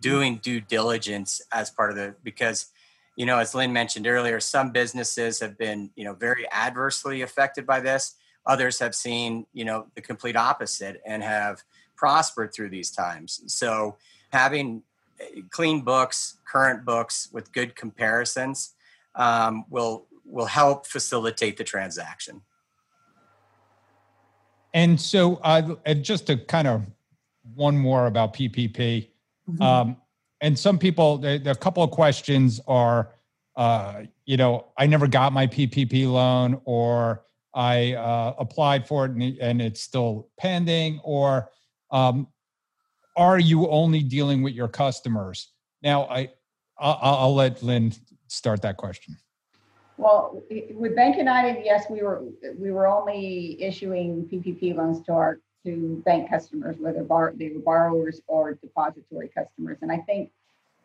doing 0.00 0.36
due 0.42 0.60
diligence 0.60 1.40
as 1.52 1.70
part 1.70 1.90
of 1.90 1.96
the 1.96 2.14
because 2.22 2.66
you 3.16 3.26
know 3.26 3.38
as 3.38 3.54
lynn 3.54 3.72
mentioned 3.72 4.06
earlier 4.06 4.40
some 4.40 4.70
businesses 4.70 5.40
have 5.40 5.56
been 5.58 5.90
you 5.96 6.04
know 6.04 6.14
very 6.14 6.50
adversely 6.52 7.22
affected 7.22 7.66
by 7.66 7.80
this. 7.80 8.14
Others 8.46 8.78
have 8.78 8.94
seen 8.94 9.46
you 9.52 9.64
know 9.64 9.86
the 9.94 10.00
complete 10.00 10.36
opposite 10.36 11.00
and 11.06 11.22
have 11.22 11.62
prospered 11.96 12.54
through 12.54 12.70
these 12.70 12.90
times. 12.90 13.42
So 13.46 13.96
having 14.30 14.82
eh, 15.20 15.40
clean 15.50 15.82
books 15.82 16.38
current 16.50 16.84
books 16.84 17.28
with 17.32 17.52
good 17.52 17.74
comparisons 17.74 18.74
um, 19.14 19.64
will 19.68 20.06
will 20.28 20.46
help 20.46 20.86
facilitate 20.86 21.56
the 21.56 21.64
transaction. 21.64 22.42
And 24.74 25.00
so, 25.00 25.36
uh, 25.36 25.76
and 25.86 26.04
just 26.04 26.26
to 26.26 26.36
kind 26.36 26.68
of 26.68 26.86
one 27.54 27.76
more 27.76 28.06
about 28.06 28.34
PPP, 28.34 29.08
mm-hmm. 29.50 29.62
um, 29.62 29.96
and 30.40 30.58
some 30.58 30.78
people, 30.78 31.18
the, 31.18 31.38
the, 31.38 31.50
a 31.50 31.54
couple 31.54 31.82
of 31.82 31.90
questions 31.90 32.60
are, 32.68 33.10
uh, 33.56 34.02
you 34.24 34.36
know, 34.36 34.66
I 34.76 34.86
never 34.86 35.08
got 35.08 35.32
my 35.32 35.46
PPP 35.46 36.10
loan, 36.10 36.60
or 36.64 37.24
I 37.54 37.94
uh, 37.94 38.34
applied 38.38 38.86
for 38.86 39.06
it 39.06 39.12
and, 39.12 39.22
and, 39.38 39.60
it's 39.60 39.80
still 39.80 40.28
pending, 40.38 41.00
or 41.02 41.50
um, 41.90 42.28
are 43.16 43.38
you 43.38 43.68
only 43.68 44.02
dealing 44.02 44.42
with 44.42 44.54
your 44.54 44.68
customers? 44.68 45.48
Now, 45.82 46.04
I, 46.04 46.30
I'll, 46.78 46.98
I'll 47.02 47.34
let 47.34 47.62
Lynn 47.62 47.92
start 48.28 48.62
that 48.62 48.76
question. 48.76 49.16
Well, 49.98 50.40
with 50.48 50.94
BankUnited, 50.94 51.64
yes, 51.64 51.86
we 51.90 52.02
were 52.02 52.22
we 52.56 52.70
were 52.70 52.86
only 52.86 53.60
issuing 53.60 54.28
PPP 54.32 54.76
loans 54.76 55.02
to 55.06 55.12
our 55.12 55.40
to 55.66 56.00
bank 56.06 56.30
customers, 56.30 56.76
whether 56.78 57.02
bar, 57.02 57.34
they 57.36 57.50
were 57.50 57.58
borrowers 57.60 58.20
or 58.28 58.54
depository 58.54 59.28
customers. 59.28 59.78
And 59.82 59.90
I 59.90 59.98
think 59.98 60.30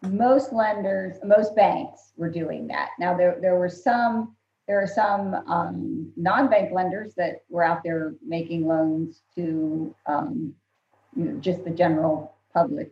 most 0.02 0.52
lenders, 0.52 1.17
most 1.23 1.56
banks 1.56 2.12
were 2.17 2.30
doing 2.30 2.65
that. 2.67 2.89
Now 2.97 3.15
there 3.15 3.38
there 3.39 3.56
were 3.56 3.69
some 3.69 4.36
there 4.67 4.82
are 4.82 4.88
some 4.88 5.36
um, 5.47 6.12
non-bank 6.17 6.71
lenders 6.73 7.13
that 7.15 7.43
were 7.49 7.63
out 7.63 7.84
there 7.84 8.15
making 8.26 8.67
loans 8.67 9.21
to 9.36 9.93
um, 10.08 10.56
you 11.15 11.26
know 11.26 11.39
just 11.39 11.63
the 11.63 11.69
general 11.69 12.36
public. 12.52 12.91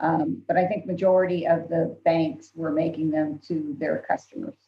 Um, 0.00 0.42
but 0.46 0.56
I 0.56 0.66
think 0.66 0.86
majority 0.86 1.46
of 1.46 1.68
the 1.68 1.94
banks 2.06 2.52
were 2.54 2.70
making 2.70 3.10
them 3.10 3.38
to 3.48 3.76
their 3.78 3.98
customers 4.08 4.67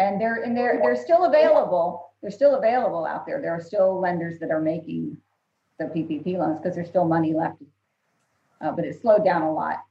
and 0.00 0.20
they're 0.20 0.42
and 0.42 0.56
they're 0.56 0.80
they're 0.82 0.96
still 0.96 1.26
available. 1.26 2.12
They're 2.22 2.30
still 2.30 2.56
available 2.56 3.06
out 3.06 3.26
there. 3.26 3.40
There 3.40 3.52
are 3.52 3.62
still 3.62 4.00
lenders 4.00 4.38
that 4.40 4.50
are 4.50 4.60
making 4.60 5.18
the 5.78 5.86
PPP 5.86 6.38
loans 6.38 6.58
because 6.58 6.74
there's 6.74 6.88
still 6.88 7.04
money 7.04 7.34
left, 7.34 7.62
uh, 8.60 8.72
but 8.72 8.84
it 8.84 9.00
slowed 9.00 9.24
down 9.24 9.42
a 9.42 9.52
lot. 9.52 9.84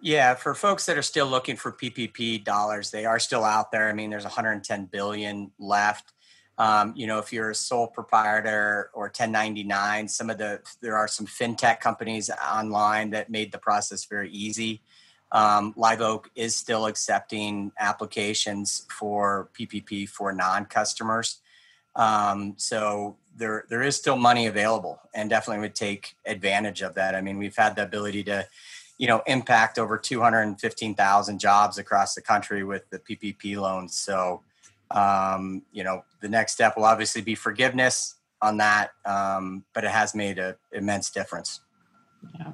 Yeah, 0.00 0.34
for 0.34 0.54
folks 0.54 0.86
that 0.86 0.98
are 0.98 1.02
still 1.02 1.26
looking 1.26 1.56
for 1.56 1.72
PPP 1.72 2.44
dollars, 2.44 2.90
they 2.90 3.04
are 3.04 3.18
still 3.18 3.44
out 3.44 3.72
there. 3.72 3.88
I 3.88 3.92
mean, 3.94 4.10
there's 4.10 4.24
110 4.24 4.86
billion 4.86 5.50
left. 5.58 6.12
Um, 6.58 6.92
you 6.94 7.06
know, 7.06 7.18
if 7.18 7.32
you're 7.32 7.50
a 7.50 7.54
sole 7.54 7.86
proprietor 7.88 8.90
or 8.92 9.04
1099, 9.04 10.08
some 10.08 10.30
of 10.30 10.38
the 10.38 10.60
there 10.80 10.96
are 10.96 11.08
some 11.08 11.26
fintech 11.26 11.80
companies 11.80 12.30
online 12.30 13.10
that 13.10 13.30
made 13.30 13.50
the 13.50 13.58
process 13.58 14.04
very 14.04 14.30
easy. 14.30 14.82
Um, 15.34 15.74
Live 15.76 16.00
Oak 16.00 16.30
is 16.36 16.54
still 16.54 16.86
accepting 16.86 17.72
applications 17.78 18.86
for 18.88 19.50
PPP 19.58 20.08
for 20.08 20.32
non-customers. 20.32 21.40
Um, 21.96 22.54
so 22.56 23.16
there 23.36 23.64
there 23.68 23.82
is 23.82 23.96
still 23.96 24.16
money 24.16 24.46
available, 24.46 25.00
and 25.12 25.28
definitely 25.28 25.60
would 25.60 25.74
take 25.74 26.14
advantage 26.24 26.82
of 26.82 26.94
that. 26.94 27.16
I 27.16 27.20
mean, 27.20 27.36
we've 27.36 27.56
had 27.56 27.74
the 27.74 27.82
ability 27.82 28.22
to, 28.24 28.46
you 28.96 29.08
know, 29.08 29.22
impact 29.26 29.76
over 29.76 29.98
215,000 29.98 31.38
jobs 31.40 31.78
across 31.78 32.14
the 32.14 32.22
country 32.22 32.62
with 32.62 32.88
the 32.90 33.00
PPP 33.00 33.56
loans. 33.56 33.98
So, 33.98 34.42
um, 34.92 35.62
you 35.72 35.82
know, 35.82 36.04
the 36.20 36.28
next 36.28 36.52
step 36.52 36.76
will 36.76 36.84
obviously 36.84 37.22
be 37.22 37.34
forgiveness 37.34 38.14
on 38.40 38.58
that, 38.58 38.92
um, 39.04 39.64
but 39.72 39.82
it 39.82 39.90
has 39.90 40.14
made 40.14 40.38
an 40.38 40.54
immense 40.72 41.10
difference. 41.10 41.60
Yeah. 42.38 42.52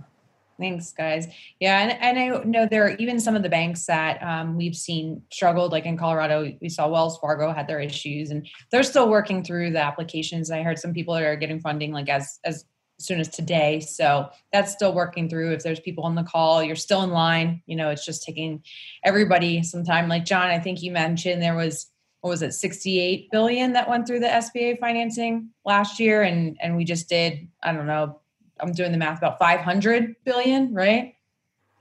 Thanks, 0.60 0.92
guys. 0.92 1.26
Yeah, 1.58 1.80
and, 1.80 1.92
and 2.02 2.18
I 2.18 2.44
know 2.44 2.66
there 2.66 2.84
are 2.84 2.96
even 2.96 3.18
some 3.18 3.34
of 3.34 3.42
the 3.42 3.48
banks 3.48 3.86
that 3.86 4.22
um, 4.22 4.58
we've 4.58 4.76
seen 4.76 5.22
struggled. 5.32 5.72
Like 5.72 5.86
in 5.86 5.96
Colorado, 5.96 6.52
we 6.60 6.68
saw 6.68 6.86
Wells 6.86 7.18
Fargo 7.18 7.50
had 7.50 7.66
their 7.66 7.80
issues, 7.80 8.30
and 8.30 8.46
they're 8.70 8.82
still 8.82 9.08
working 9.08 9.42
through 9.42 9.70
the 9.70 9.82
applications. 9.82 10.50
I 10.50 10.62
heard 10.62 10.78
some 10.78 10.92
people 10.92 11.16
are 11.16 11.34
getting 11.34 11.60
funding 11.60 11.92
like 11.92 12.10
as 12.10 12.38
as 12.44 12.66
soon 12.98 13.20
as 13.20 13.28
today, 13.28 13.80
so 13.80 14.28
that's 14.52 14.72
still 14.72 14.92
working 14.92 15.30
through. 15.30 15.52
If 15.52 15.62
there's 15.62 15.80
people 15.80 16.04
on 16.04 16.14
the 16.14 16.24
call, 16.24 16.62
you're 16.62 16.76
still 16.76 17.02
in 17.02 17.10
line. 17.10 17.62
You 17.64 17.76
know, 17.76 17.88
it's 17.88 18.04
just 18.04 18.22
taking 18.22 18.62
everybody 19.02 19.62
some 19.62 19.82
time. 19.82 20.08
Like 20.08 20.26
John, 20.26 20.50
I 20.50 20.58
think 20.58 20.82
you 20.82 20.92
mentioned 20.92 21.40
there 21.40 21.56
was 21.56 21.86
what 22.20 22.28
was 22.28 22.42
it 22.42 22.52
68 22.52 23.30
billion 23.30 23.72
that 23.72 23.88
went 23.88 24.06
through 24.06 24.20
the 24.20 24.26
SBA 24.26 24.78
financing 24.78 25.48
last 25.64 25.98
year 25.98 26.22
and 26.22 26.58
and 26.60 26.76
we 26.76 26.84
just 26.84 27.08
did 27.08 27.48
I 27.62 27.72
don't 27.72 27.86
know 27.86 28.19
I'm 28.62 28.72
doing 28.72 28.92
the 28.92 28.98
math 28.98 29.18
about 29.18 29.38
500 29.38 30.16
billion, 30.24 30.74
right? 30.74 31.14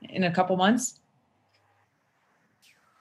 In 0.01 0.23
a 0.23 0.31
couple 0.31 0.55
months. 0.57 0.99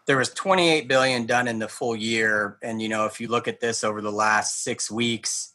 There 0.07 0.17
was 0.17 0.31
28 0.31 0.89
billion 0.89 1.27
done 1.27 1.49
in 1.49 1.59
the 1.59 1.69
full 1.69 1.95
year, 1.95 2.57
and 2.63 2.81
you 2.81 2.89
know, 2.89 3.05
if 3.05 3.21
you 3.21 3.29
look 3.29 3.47
at 3.47 3.61
this 3.61 3.85
over 3.85 4.01
the 4.01 4.13
last 4.13 4.65
six 4.65 4.91
weeks, 4.91 5.53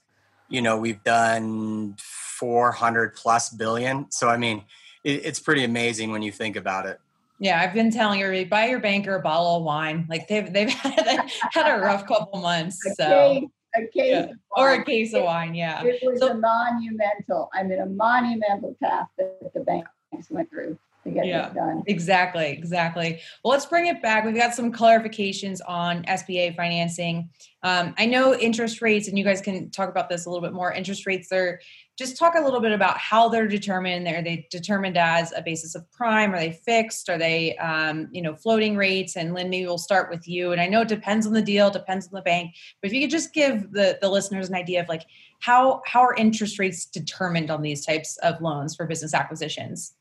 you 0.48 0.62
know, 0.62 0.78
we've 0.78 1.04
done 1.04 1.96
400 2.00 3.16
plus 3.16 3.50
billion. 3.50 4.12
So 4.12 4.30
I 4.30 4.38
mean, 4.38 4.64
it, 5.04 5.26
it's 5.26 5.40
pretty 5.40 5.64
amazing 5.64 6.12
when 6.12 6.22
you 6.22 6.32
think 6.32 6.56
about 6.56 6.86
it. 6.86 7.00
Yeah, 7.40 7.60
I've 7.60 7.74
been 7.74 7.92
telling 7.92 8.20
you, 8.20 8.46
buy 8.46 8.68
your 8.68 8.80
banker 8.80 9.16
a 9.16 9.22
bottle 9.22 9.58
of 9.58 9.64
wine. 9.64 10.06
Like 10.08 10.28
they've 10.28 10.52
they've 10.54 10.70
had, 10.70 11.28
had 11.52 11.78
a 11.78 11.82
rough 11.82 12.06
couple 12.06 12.40
months. 12.40 12.80
So 12.96 13.50
a 13.76 13.88
case 13.88 14.28
yeah. 14.28 14.28
or 14.52 14.74
a 14.74 14.84
case 14.84 15.14
of 15.14 15.24
wine. 15.24 15.56
Yeah, 15.56 15.84
it 15.84 16.00
was 16.04 16.20
so, 16.20 16.30
a 16.30 16.36
monumental. 16.36 17.50
I 17.54 17.64
mean, 17.64 17.80
a 17.80 17.86
monumental 17.86 18.76
task 18.82 19.12
that 19.18 19.54
the 19.54 19.62
banks 19.62 20.30
went 20.30 20.50
through 20.50 20.78
to 21.04 21.12
get 21.12 21.26
yeah, 21.26 21.48
this 21.48 21.56
done. 21.56 21.84
Exactly, 21.88 22.50
exactly. 22.52 23.20
Well, 23.44 23.52
let's 23.52 23.66
bring 23.66 23.88
it 23.88 24.02
back. 24.02 24.26
We've 24.26 24.36
got 24.36 24.54
some 24.56 24.72
clarifications 24.72 25.60
on 25.68 26.04
SBA 26.04 26.56
financing. 26.56 27.30
Um, 27.62 27.94
I 27.98 28.06
know 28.06 28.36
interest 28.36 28.82
rates, 28.82 29.08
and 29.08 29.18
you 29.18 29.24
guys 29.24 29.42
can 29.42 29.70
talk 29.70 29.90
about 29.90 30.10
this 30.10 30.26
a 30.26 30.30
little 30.30 30.46
bit 30.46 30.54
more. 30.54 30.72
Interest 30.72 31.06
rates 31.06 31.32
are 31.32 31.60
just 31.96 32.18
talk 32.18 32.34
a 32.36 32.42
little 32.42 32.60
bit 32.60 32.72
about 32.72 32.98
how 32.98 33.30
they're 33.30 33.48
determined. 33.48 34.08
Are 34.08 34.22
they 34.22 34.48
determined 34.50 34.98
as 34.98 35.32
a 35.36 35.42
basis 35.42 35.76
of 35.76 35.90
prime? 35.92 36.34
Are 36.34 36.40
they 36.40 36.52
fixed? 36.52 37.08
Are 37.08 37.20
they, 37.20 37.56
um, 37.58 38.10
you 38.12 38.22
know, 38.22 38.36
floating 38.36 38.76
rates? 38.76 39.16
And 39.16 39.34
Lynn, 39.34 39.50
maybe 39.50 39.66
we'll 39.66 39.78
start 39.78 40.10
with 40.10 40.28
you. 40.28 40.52
And 40.52 40.60
I 40.60 40.68
know 40.68 40.82
it 40.82 40.88
depends 40.88 41.28
on 41.28 41.34
the 41.34 41.42
deal, 41.42 41.70
depends 41.70 42.08
on 42.08 42.14
the 42.14 42.22
bank. 42.22 42.56
But 42.82 42.88
if 42.88 42.94
you 42.94 43.02
could 43.02 43.12
just 43.12 43.34
give 43.34 43.72
the 43.72 44.00
the 44.02 44.10
listeners 44.10 44.50
an 44.50 44.56
idea 44.56 44.82
of 44.82 44.90
like 44.90 45.04
how 45.40 45.82
how 45.86 46.02
are 46.02 46.16
interest 46.16 46.58
rates 46.58 46.86
determined 46.86 47.52
on 47.52 47.62
these 47.62 47.86
types 47.86 48.18
of 48.18 48.42
loans 48.42 48.76
for 48.76 48.88
business 48.88 49.14
acquisitions? 49.14 49.94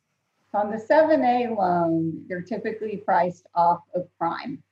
On 0.54 0.70
the 0.70 0.76
7A 0.76 1.56
loan, 1.56 2.24
they're 2.28 2.42
typically 2.42 2.98
priced 2.98 3.46
off 3.54 3.80
of 3.94 4.06
prime. 4.18 4.62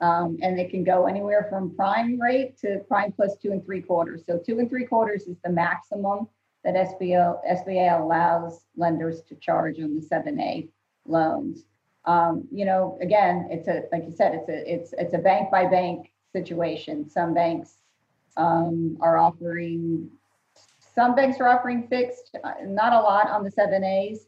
Um, 0.00 0.36
and 0.42 0.58
they 0.58 0.66
can 0.66 0.84
go 0.84 1.06
anywhere 1.06 1.46
from 1.48 1.74
prime 1.74 2.20
rate 2.20 2.58
to 2.58 2.80
prime 2.86 3.12
plus 3.12 3.36
two 3.36 3.50
and 3.52 3.64
three 3.64 3.80
quarters. 3.80 4.22
So 4.26 4.38
two 4.38 4.58
and 4.58 4.68
three 4.68 4.84
quarters 4.84 5.22
is 5.22 5.38
the 5.42 5.50
maximum 5.50 6.28
that 6.64 6.74
SBA 6.74 8.00
allows 8.00 8.60
lenders 8.76 9.22
to 9.22 9.34
charge 9.36 9.80
on 9.80 9.94
the 9.94 10.00
7A 10.00 10.68
loans. 11.06 11.64
Um, 12.04 12.46
you 12.52 12.64
know, 12.64 12.98
again, 13.00 13.48
it's 13.50 13.68
a 13.68 13.84
like 13.90 14.04
you 14.04 14.12
said, 14.12 14.34
it's 14.34 14.48
a 14.48 14.72
it's 14.72 14.92
it's 14.96 15.14
a 15.14 15.18
bank 15.18 15.50
by 15.50 15.66
bank 15.66 16.12
situation. 16.32 17.08
Some 17.08 17.34
banks 17.34 17.78
um, 18.36 18.96
are 19.00 19.16
offering 19.16 20.10
some 20.94 21.14
banks 21.14 21.40
are 21.40 21.48
offering 21.48 21.88
fixed, 21.88 22.36
uh, 22.44 22.52
not 22.64 22.92
a 22.92 23.00
lot 23.00 23.28
on 23.28 23.42
the 23.42 23.50
7As 23.50 24.26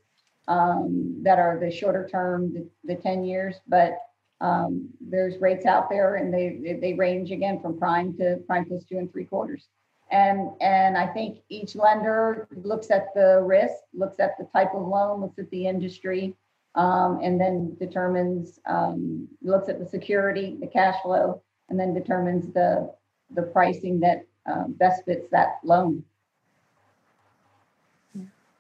um, 0.49 1.21
that 1.23 1.39
are 1.39 1.59
the 1.61 1.71
shorter 1.71 2.09
term, 2.11 2.53
the, 2.53 2.69
the 2.85 3.01
10 3.01 3.23
years, 3.23 3.57
but 3.69 3.99
um, 4.41 4.89
there's 5.01 5.41
rates 5.41 5.67
out 5.67 5.91
there 5.91 6.17
and 6.17 6.33
they, 6.33 6.79
they 6.81 6.95
range 6.95 7.31
again 7.31 7.61
from 7.61 7.79
prime 7.79 8.17
to 8.17 8.39
prime 8.47 8.65
plus 8.65 8.85
two 8.85 8.99
and 8.99 9.13
three 9.13 9.25
quarters. 9.25 9.69
And, 10.11 10.51
and 10.61 10.97
I 10.97 11.07
think 11.07 11.41
each 11.51 11.77
lender 11.77 12.49
looks 12.57 12.91
at 12.91 13.13
the 13.15 13.43
risk, 13.45 13.75
looks 13.93 14.19
at 14.21 14.39
the 14.39 14.49
type 14.55 14.75
of 14.75 14.87
loan, 14.87 15.21
looks 15.21 15.39
at 15.39 15.51
the 15.51 15.67
industry, 15.67 16.35
um, 16.75 17.21
and 17.23 17.39
then 17.39 17.77
determines, 17.79 18.59
um, 18.67 19.29
looks 19.43 19.69
at 19.69 19.79
the 19.79 19.87
security, 19.87 20.57
the 20.61 20.67
cash 20.67 20.97
flow, 21.03 21.43
and 21.69 21.79
then 21.79 21.93
determines 21.93 22.51
the, 22.55 22.91
the 23.35 23.43
pricing 23.43 24.01
that 24.01 24.25
um, 24.47 24.73
best 24.79 25.05
fits 25.05 25.29
that 25.31 25.59
loan. 25.63 26.03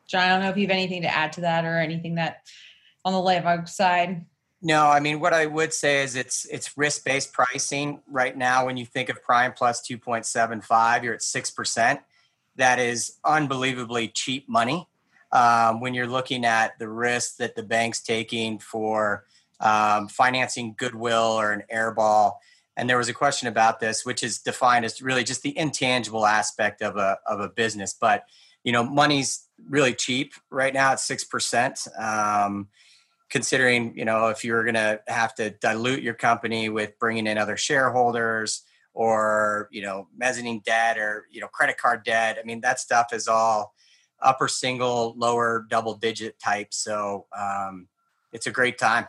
John, 0.08 0.22
I 0.22 0.28
don't 0.28 0.40
know 0.40 0.48
if 0.48 0.56
you 0.56 0.66
have 0.66 0.72
anything 0.72 1.02
to 1.02 1.14
add 1.14 1.32
to 1.34 1.42
that 1.42 1.64
or 1.64 1.78
anything 1.78 2.16
that 2.16 2.48
on 3.04 3.12
the 3.12 3.20
Live 3.20 3.68
side. 3.68 4.24
No, 4.60 4.86
I 4.86 4.98
mean 4.98 5.20
what 5.20 5.32
I 5.32 5.46
would 5.46 5.72
say 5.72 6.02
is 6.02 6.16
it's 6.16 6.44
it's 6.46 6.76
risk 6.76 7.04
based 7.04 7.32
pricing 7.32 8.02
right 8.08 8.36
now. 8.36 8.66
When 8.66 8.76
you 8.76 8.84
think 8.84 9.08
of 9.08 9.22
prime 9.22 9.52
plus 9.52 9.80
two 9.80 9.98
point 9.98 10.26
seven 10.26 10.60
five, 10.60 11.04
you're 11.04 11.14
at 11.14 11.22
six 11.22 11.50
percent. 11.50 12.00
That 12.56 12.80
is 12.80 13.18
unbelievably 13.24 14.08
cheap 14.08 14.48
money 14.48 14.88
um, 15.30 15.80
when 15.80 15.94
you're 15.94 16.08
looking 16.08 16.44
at 16.44 16.76
the 16.80 16.88
risk 16.88 17.36
that 17.36 17.54
the 17.54 17.62
bank's 17.62 18.00
taking 18.00 18.58
for 18.58 19.26
um, 19.60 20.08
financing 20.08 20.74
goodwill 20.76 21.38
or 21.38 21.52
an 21.52 21.62
airball. 21.72 22.34
And 22.76 22.90
there 22.90 22.98
was 22.98 23.08
a 23.08 23.14
question 23.14 23.48
about 23.48 23.78
this, 23.78 24.04
which 24.04 24.24
is 24.24 24.38
defined 24.38 24.84
as 24.84 25.00
really 25.02 25.24
just 25.24 25.42
the 25.42 25.56
intangible 25.56 26.26
aspect 26.26 26.82
of 26.82 26.96
a 26.96 27.18
of 27.26 27.38
a 27.38 27.48
business. 27.48 27.94
But 27.94 28.24
you 28.64 28.72
know, 28.72 28.82
money's 28.82 29.47
really 29.68 29.94
cheap 29.94 30.32
right 30.50 30.74
now 30.74 30.92
at 30.92 31.00
six 31.00 31.24
percent. 31.24 31.86
Um, 31.98 32.68
considering 33.30 33.96
you 33.96 34.04
know 34.04 34.28
if 34.28 34.44
you're 34.44 34.64
going 34.64 34.74
to 34.74 35.00
have 35.06 35.34
to 35.34 35.50
dilute 35.50 36.02
your 36.02 36.14
company 36.14 36.68
with 36.68 36.98
bringing 36.98 37.26
in 37.26 37.38
other 37.38 37.56
shareholders 37.56 38.62
or 38.94 39.68
you 39.70 39.82
know 39.82 40.08
mezzanine 40.16 40.60
debt 40.64 40.98
or 40.98 41.26
you 41.30 41.40
know 41.40 41.48
credit 41.48 41.76
card 41.78 42.02
debt 42.04 42.38
i 42.40 42.44
mean 42.44 42.60
that 42.60 42.80
stuff 42.80 43.12
is 43.12 43.28
all 43.28 43.74
upper 44.20 44.48
single 44.48 45.14
lower 45.16 45.66
double 45.68 45.94
digit 45.94 46.38
type 46.38 46.68
so 46.72 47.26
um, 47.38 47.86
it's 48.32 48.46
a 48.46 48.50
great 48.50 48.78
time 48.78 49.06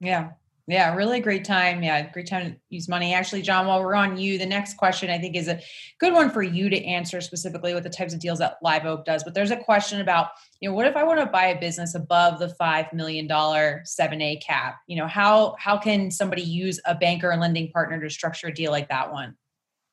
yeah 0.00 0.30
yeah, 0.68 0.94
really 0.96 1.20
great 1.20 1.44
time. 1.44 1.82
Yeah, 1.82 2.10
great 2.10 2.26
time 2.26 2.50
to 2.50 2.56
use 2.70 2.88
money. 2.88 3.14
Actually, 3.14 3.42
John, 3.42 3.68
while 3.68 3.80
we're 3.80 3.94
on 3.94 4.16
you, 4.16 4.36
the 4.36 4.46
next 4.46 4.76
question 4.76 5.10
I 5.10 5.18
think 5.18 5.36
is 5.36 5.46
a 5.46 5.60
good 6.00 6.12
one 6.12 6.28
for 6.28 6.42
you 6.42 6.68
to 6.68 6.84
answer 6.84 7.20
specifically 7.20 7.72
with 7.72 7.84
the 7.84 7.90
types 7.90 8.12
of 8.12 8.18
deals 8.18 8.40
that 8.40 8.58
Live 8.62 8.84
Oak 8.84 9.04
does. 9.04 9.22
But 9.22 9.34
there's 9.34 9.52
a 9.52 9.56
question 9.56 10.00
about, 10.00 10.30
you 10.60 10.68
know, 10.68 10.74
what 10.74 10.88
if 10.88 10.96
I 10.96 11.04
want 11.04 11.20
to 11.20 11.26
buy 11.26 11.46
a 11.46 11.60
business 11.60 11.94
above 11.94 12.40
the 12.40 12.48
five 12.48 12.92
million 12.92 13.28
dollar 13.28 13.84
7A 13.86 14.42
cap? 14.42 14.80
You 14.88 14.96
know, 14.96 15.06
how 15.06 15.54
how 15.60 15.78
can 15.78 16.10
somebody 16.10 16.42
use 16.42 16.80
a 16.84 16.96
banker 16.96 17.30
and 17.30 17.40
lending 17.40 17.70
partner 17.70 18.00
to 18.00 18.10
structure 18.10 18.48
a 18.48 18.54
deal 18.54 18.72
like 18.72 18.88
that 18.88 19.12
one? 19.12 19.36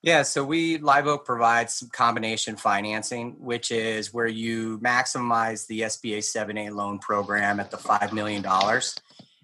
Yeah, 0.01 0.23
so 0.23 0.43
we 0.43 0.79
Live 0.79 1.05
Oak 1.05 1.23
provides 1.23 1.75
some 1.75 1.89
combination 1.89 2.57
financing, 2.57 3.35
which 3.39 3.71
is 3.71 4.13
where 4.13 4.27
you 4.27 4.79
maximize 4.79 5.65
the 5.67 5.81
SBA 5.81 6.17
7A 6.17 6.75
loan 6.75 6.99
program 6.99 7.59
at 7.59 7.71
the 7.71 7.77
$5 7.77 8.11
million 8.11 8.43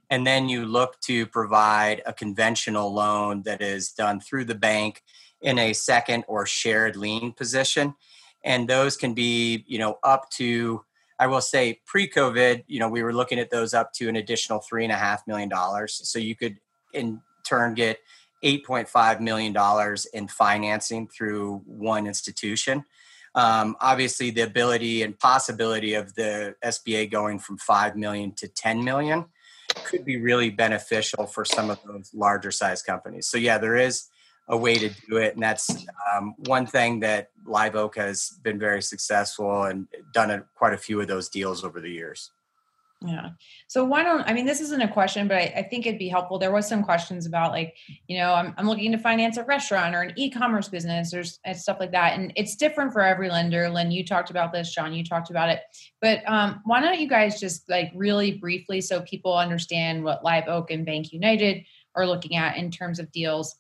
and 0.10 0.26
then 0.26 0.50
you 0.50 0.66
look 0.66 1.00
to 1.02 1.26
provide 1.28 2.02
a 2.06 2.14
conventional 2.14 2.94
loan 2.94 3.44
that 3.44 3.62
is 3.62 3.92
done 3.92 4.20
through 4.20 4.46
the 4.46 4.56
bank 4.56 5.04
in 5.42 5.60
a 5.60 5.74
second 5.74 6.26
or 6.28 6.46
shared 6.46 6.96
lien 6.96 7.32
position. 7.32 7.96
And 8.44 8.68
those 8.68 8.98
can 8.98 9.14
be 9.14 9.64
you 9.68 9.78
know 9.80 10.00
up 10.04 10.30
to 10.32 10.84
i 11.20 11.28
will 11.28 11.42
say 11.42 11.82
pre-covid 11.86 12.64
you 12.68 12.80
know 12.80 12.88
we 12.88 13.04
were 13.04 13.14
looking 13.14 13.40
at 13.40 13.50
those 13.50 13.74
up 13.74 13.92
to 13.92 14.08
an 14.08 14.16
additional 14.16 14.60
three 14.60 14.84
and 14.84 14.94
a 14.94 14.98
half 14.98 15.28
million 15.28 15.50
dollars. 15.50 16.00
So 16.04 16.20
you 16.20 16.36
could 16.36 16.58
in 16.94 17.22
turn 17.46 17.74
get 17.74 18.00
8.5 18.44 19.20
million 19.20 19.54
dollars 19.54 20.06
in 20.06 20.28
financing 20.28 21.08
through 21.08 21.62
one 21.66 22.08
institution. 22.08 22.86
Um, 23.36 23.76
obviously 23.80 24.32
the 24.32 24.42
ability 24.42 25.04
and 25.04 25.18
possibility 25.20 25.94
of 25.94 26.16
the 26.16 26.56
sba 26.66 27.12
going 27.12 27.38
from 27.38 27.60
5 27.60 27.96
million 27.96 28.32
to 28.38 28.48
10 28.48 28.84
million 28.84 29.26
could 29.86 30.06
be 30.06 30.18
really 30.18 30.50
beneficial 30.50 31.26
for 31.26 31.46
some 31.46 31.70
of 31.70 31.80
those 31.86 32.12
larger 32.14 32.52
size 32.52 32.82
companies. 32.82 33.28
So 33.28 33.38
yeah, 33.38 33.58
there 33.58 33.76
is 33.76 34.08
a 34.48 34.58
way 34.58 34.76
to 34.76 34.90
do 35.08 35.18
it, 35.18 35.36
and 35.36 35.44
that's 35.44 35.86
um, 36.14 36.34
one 36.46 36.66
thing 36.66 37.00
that 37.02 37.30
Live 37.46 37.76
Oak 37.76 37.96
has 37.98 38.40
been 38.44 38.58
very 38.58 38.82
successful 38.82 39.64
and 39.64 39.88
done 40.14 40.32
a, 40.32 40.44
quite 40.56 40.74
a 40.74 40.78
few 40.78 41.00
of 41.02 41.08
those 41.08 41.30
deals 41.30 41.64
over 41.64 41.80
the 41.80 41.90
years. 41.90 42.32
Yeah. 43.06 43.30
So 43.70 43.86
why 43.86 44.04
don't 44.04 44.28
I 44.28 44.34
mean 44.34 44.46
this 44.46 44.60
isn't 44.60 44.82
a 44.82 44.88
question, 44.88 45.30
but 45.30 45.38
I, 45.38 45.54
I, 45.56 45.64
think 45.64 45.86
it'd 45.86 45.98
be 45.98 46.10
helpful. 46.10 46.38
There 46.38 46.52
was 46.52 46.68
some 46.68 46.84
questions 46.84 47.26
about 47.26 47.54
like, 47.54 47.78
you 48.08 48.18
know, 48.18 48.34
I'm, 48.34 48.54
I'm 48.58 48.68
looking 48.68 48.92
to 48.92 48.98
finance 48.98 49.38
a 49.38 49.46
restaurant 49.46 49.96
or 49.96 50.02
an 50.02 50.14
e-commerce 50.18 50.68
business 50.68 51.14
or 51.14 51.24
stuff 51.24 51.78
like 51.80 51.94
that. 51.94 52.20
And 52.20 52.34
it's 52.36 52.58
different 52.58 52.92
for 52.92 53.02
every 53.02 53.30
lender. 53.30 53.70
Lynn, 53.70 53.90
you 53.90 54.06
talked 54.06 54.32
about 54.32 54.52
this, 54.52 54.74
John, 54.74 54.94
you 54.94 55.06
talked 55.06 55.30
about 55.30 55.48
it. 55.48 55.62
But 56.02 56.28
um, 56.28 56.60
why 56.66 56.82
don't 56.82 57.00
you 57.00 57.08
guys 57.08 57.40
just 57.40 57.70
like 57.70 57.90
really 57.96 58.34
briefly 58.34 58.82
so 58.82 59.00
people 59.02 59.34
understand 59.34 60.04
what 60.04 60.26
Live 60.26 60.50
Oak 60.50 60.70
and 60.70 60.86
BankUnited 60.86 61.66
are 61.96 62.06
looking 62.06 62.36
at 62.36 62.58
in 62.58 62.70
terms 62.70 63.00
of 63.00 63.10
deals? 63.14 63.56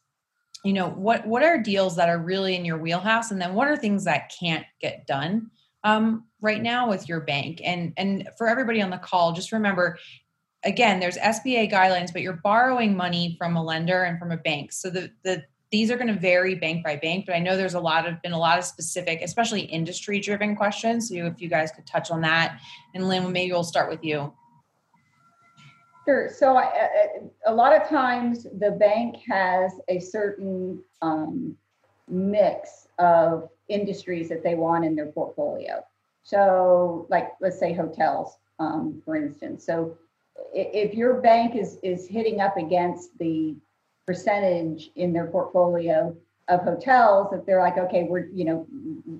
You 0.65 0.73
know, 0.73 0.89
what 0.89 1.25
what 1.25 1.43
are 1.43 1.63
deals 1.63 1.95
that 1.95 2.09
are 2.09 2.19
really 2.19 2.57
in 2.57 2.65
your 2.65 2.77
wheelhouse? 2.77 3.31
And 3.31 3.41
then 3.41 3.53
what 3.53 3.69
are 3.69 3.77
things 3.77 4.03
that 4.03 4.33
can't 4.37 4.65
get 4.81 5.07
done? 5.07 5.49
um, 5.83 6.25
right 6.41 6.61
now 6.61 6.89
with 6.89 7.07
your 7.07 7.19
bank 7.21 7.61
and 7.63 7.93
and 7.97 8.27
for 8.37 8.47
everybody 8.47 8.81
on 8.81 8.89
the 8.89 8.97
call 8.97 9.33
just 9.33 9.51
remember 9.51 9.97
again 10.63 10.99
there's 10.99 11.17
sba 11.17 11.71
guidelines 11.71 12.11
but 12.11 12.21
you're 12.21 12.39
borrowing 12.43 12.95
money 12.95 13.35
from 13.37 13.55
a 13.55 13.63
lender 13.63 14.03
and 14.03 14.19
from 14.19 14.31
a 14.31 14.37
bank 14.37 14.71
so 14.71 14.89
the 14.89 15.11
the 15.23 15.43
these 15.71 15.91
are 15.91 15.97
going 15.97 16.07
to 16.07 16.19
vary 16.19 16.55
bank 16.55 16.83
by 16.83 16.95
bank 16.95 17.25
but 17.25 17.35
i 17.35 17.39
know 17.39 17.55
there's 17.55 17.73
a 17.73 17.79
lot 17.79 18.07
of 18.07 18.21
been 18.21 18.31
a 18.31 18.39
lot 18.39 18.57
of 18.57 18.65
specific 18.65 19.21
especially 19.21 19.61
industry 19.61 20.19
driven 20.19 20.55
questions 20.55 21.09
so 21.09 21.15
if 21.15 21.41
you 21.41 21.49
guys 21.49 21.71
could 21.71 21.85
touch 21.85 22.11
on 22.11 22.21
that 22.21 22.59
and 22.95 23.07
lynn 23.07 23.31
maybe 23.31 23.51
we'll 23.51 23.63
start 23.63 23.89
with 23.89 24.03
you 24.03 24.31
Sure. 26.05 26.27
So 26.27 26.59
a 27.45 27.53
lot 27.53 27.79
of 27.79 27.87
times 27.87 28.47
the 28.57 28.71
bank 28.71 29.17
has 29.29 29.73
a 29.89 29.99
certain 29.99 30.81
um, 31.03 31.55
mix 32.07 32.87
of 32.97 33.49
industries 33.67 34.27
that 34.29 34.43
they 34.43 34.55
want 34.55 34.85
in 34.85 34.95
their 34.95 35.11
portfolio. 35.11 35.85
So, 36.23 37.07
like, 37.09 37.29
let's 37.41 37.59
say 37.59 37.73
hotels, 37.73 38.37
um, 38.59 39.01
for 39.05 39.15
instance. 39.15 39.65
So, 39.65 39.97
if 40.53 40.93
your 40.93 41.21
bank 41.21 41.55
is 41.55 41.79
is 41.83 42.07
hitting 42.07 42.41
up 42.41 42.57
against 42.57 43.17
the 43.17 43.55
percentage 44.05 44.91
in 44.95 45.13
their 45.13 45.27
portfolio 45.27 46.15
of 46.47 46.61
hotels, 46.61 47.33
if 47.33 47.45
they're 47.45 47.61
like, 47.61 47.77
okay, 47.77 48.03
we're 48.03 48.27
you 48.27 48.45
know, 48.45 48.67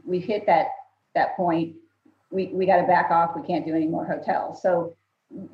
we've 0.06 0.24
hit 0.24 0.46
that 0.46 0.68
that 1.16 1.36
point, 1.36 1.76
we 2.32 2.48
we 2.48 2.66
got 2.66 2.78
to 2.78 2.88
back 2.88 3.12
off. 3.12 3.32
We 3.36 3.46
can't 3.46 3.66
do 3.66 3.76
any 3.76 3.88
more 3.88 4.06
hotels. 4.06 4.62
So, 4.62 4.96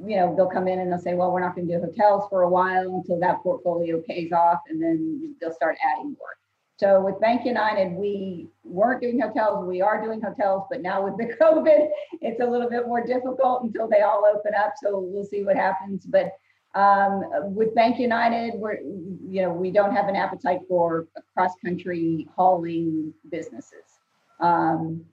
you 0.05 0.17
know, 0.17 0.35
they'll 0.35 0.49
come 0.49 0.67
in 0.67 0.79
and 0.79 0.91
they'll 0.91 0.99
say, 0.99 1.13
well, 1.13 1.31
we're 1.31 1.41
not 1.41 1.55
going 1.55 1.67
to 1.67 1.73
do 1.75 1.81
hotels 1.81 2.27
for 2.29 2.43
a 2.43 2.49
while 2.49 2.95
until 2.95 3.19
that 3.19 3.41
portfolio 3.41 4.01
pays 4.07 4.31
off, 4.31 4.59
and 4.69 4.81
then 4.81 5.35
they'll 5.39 5.53
start 5.53 5.77
adding 5.83 6.15
more. 6.19 6.37
So 6.77 7.01
with 7.01 7.15
BankUnited, 7.15 7.95
we 7.95 8.49
weren't 8.63 9.01
doing 9.01 9.19
hotels. 9.19 9.65
We 9.65 9.81
are 9.81 10.01
doing 10.01 10.21
hotels, 10.21 10.63
but 10.69 10.81
now 10.81 11.03
with 11.03 11.17
the 11.17 11.33
COVID, 11.41 11.87
it's 12.21 12.41
a 12.41 12.45
little 12.45 12.69
bit 12.69 12.87
more 12.87 13.05
difficult 13.05 13.63
until 13.63 13.87
they 13.87 14.01
all 14.01 14.25
open 14.25 14.53
up. 14.53 14.73
So 14.83 14.99
we'll 14.99 15.25
see 15.25 15.43
what 15.43 15.55
happens. 15.55 16.05
But 16.05 16.33
um, 16.75 17.23
with 17.55 17.73
BankUnited, 17.73 18.57
we're 18.57 18.79
you 18.81 19.41
know 19.41 19.53
we 19.53 19.71
don't 19.71 19.95
have 19.95 20.09
an 20.09 20.15
appetite 20.17 20.59
for 20.67 21.07
cross 21.33 21.53
country 21.63 22.27
hauling 22.35 23.13
businesses. 23.31 24.01
Um, 24.41 25.05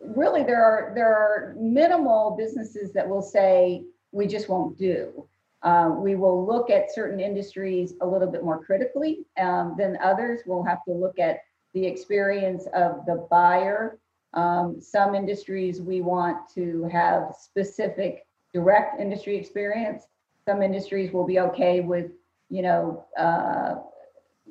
really, 0.00 0.42
there 0.42 0.64
are 0.64 0.92
there 0.94 1.12
are 1.12 1.54
minimal 1.58 2.34
businesses 2.38 2.92
that 2.94 3.06
will 3.06 3.22
say 3.22 3.84
we 4.12 4.26
just 4.26 4.48
won't 4.48 4.78
do. 4.78 5.28
Uh, 5.64 5.94
we 5.96 6.14
will 6.14 6.46
look 6.46 6.70
at 6.70 6.94
certain 6.94 7.18
industries 7.18 7.94
a 8.02 8.06
little 8.06 8.30
bit 8.30 8.44
more 8.44 8.62
critically 8.62 9.24
um, 9.40 9.74
than 9.78 9.98
others. 10.02 10.40
We'll 10.46 10.62
have 10.62 10.84
to 10.84 10.92
look 10.92 11.18
at 11.18 11.40
the 11.72 11.86
experience 11.86 12.66
of 12.74 13.04
the 13.06 13.26
buyer. 13.30 13.98
Um, 14.34 14.80
some 14.80 15.14
industries 15.14 15.80
we 15.80 16.00
want 16.00 16.48
to 16.54 16.84
have 16.92 17.34
specific 17.38 18.26
direct 18.52 19.00
industry 19.00 19.36
experience. 19.36 20.04
Some 20.46 20.62
industries 20.62 21.12
will 21.12 21.26
be 21.26 21.40
okay 21.40 21.80
with 21.80 22.10
you 22.54 22.62
know, 22.62 23.04
uh, 23.18 23.76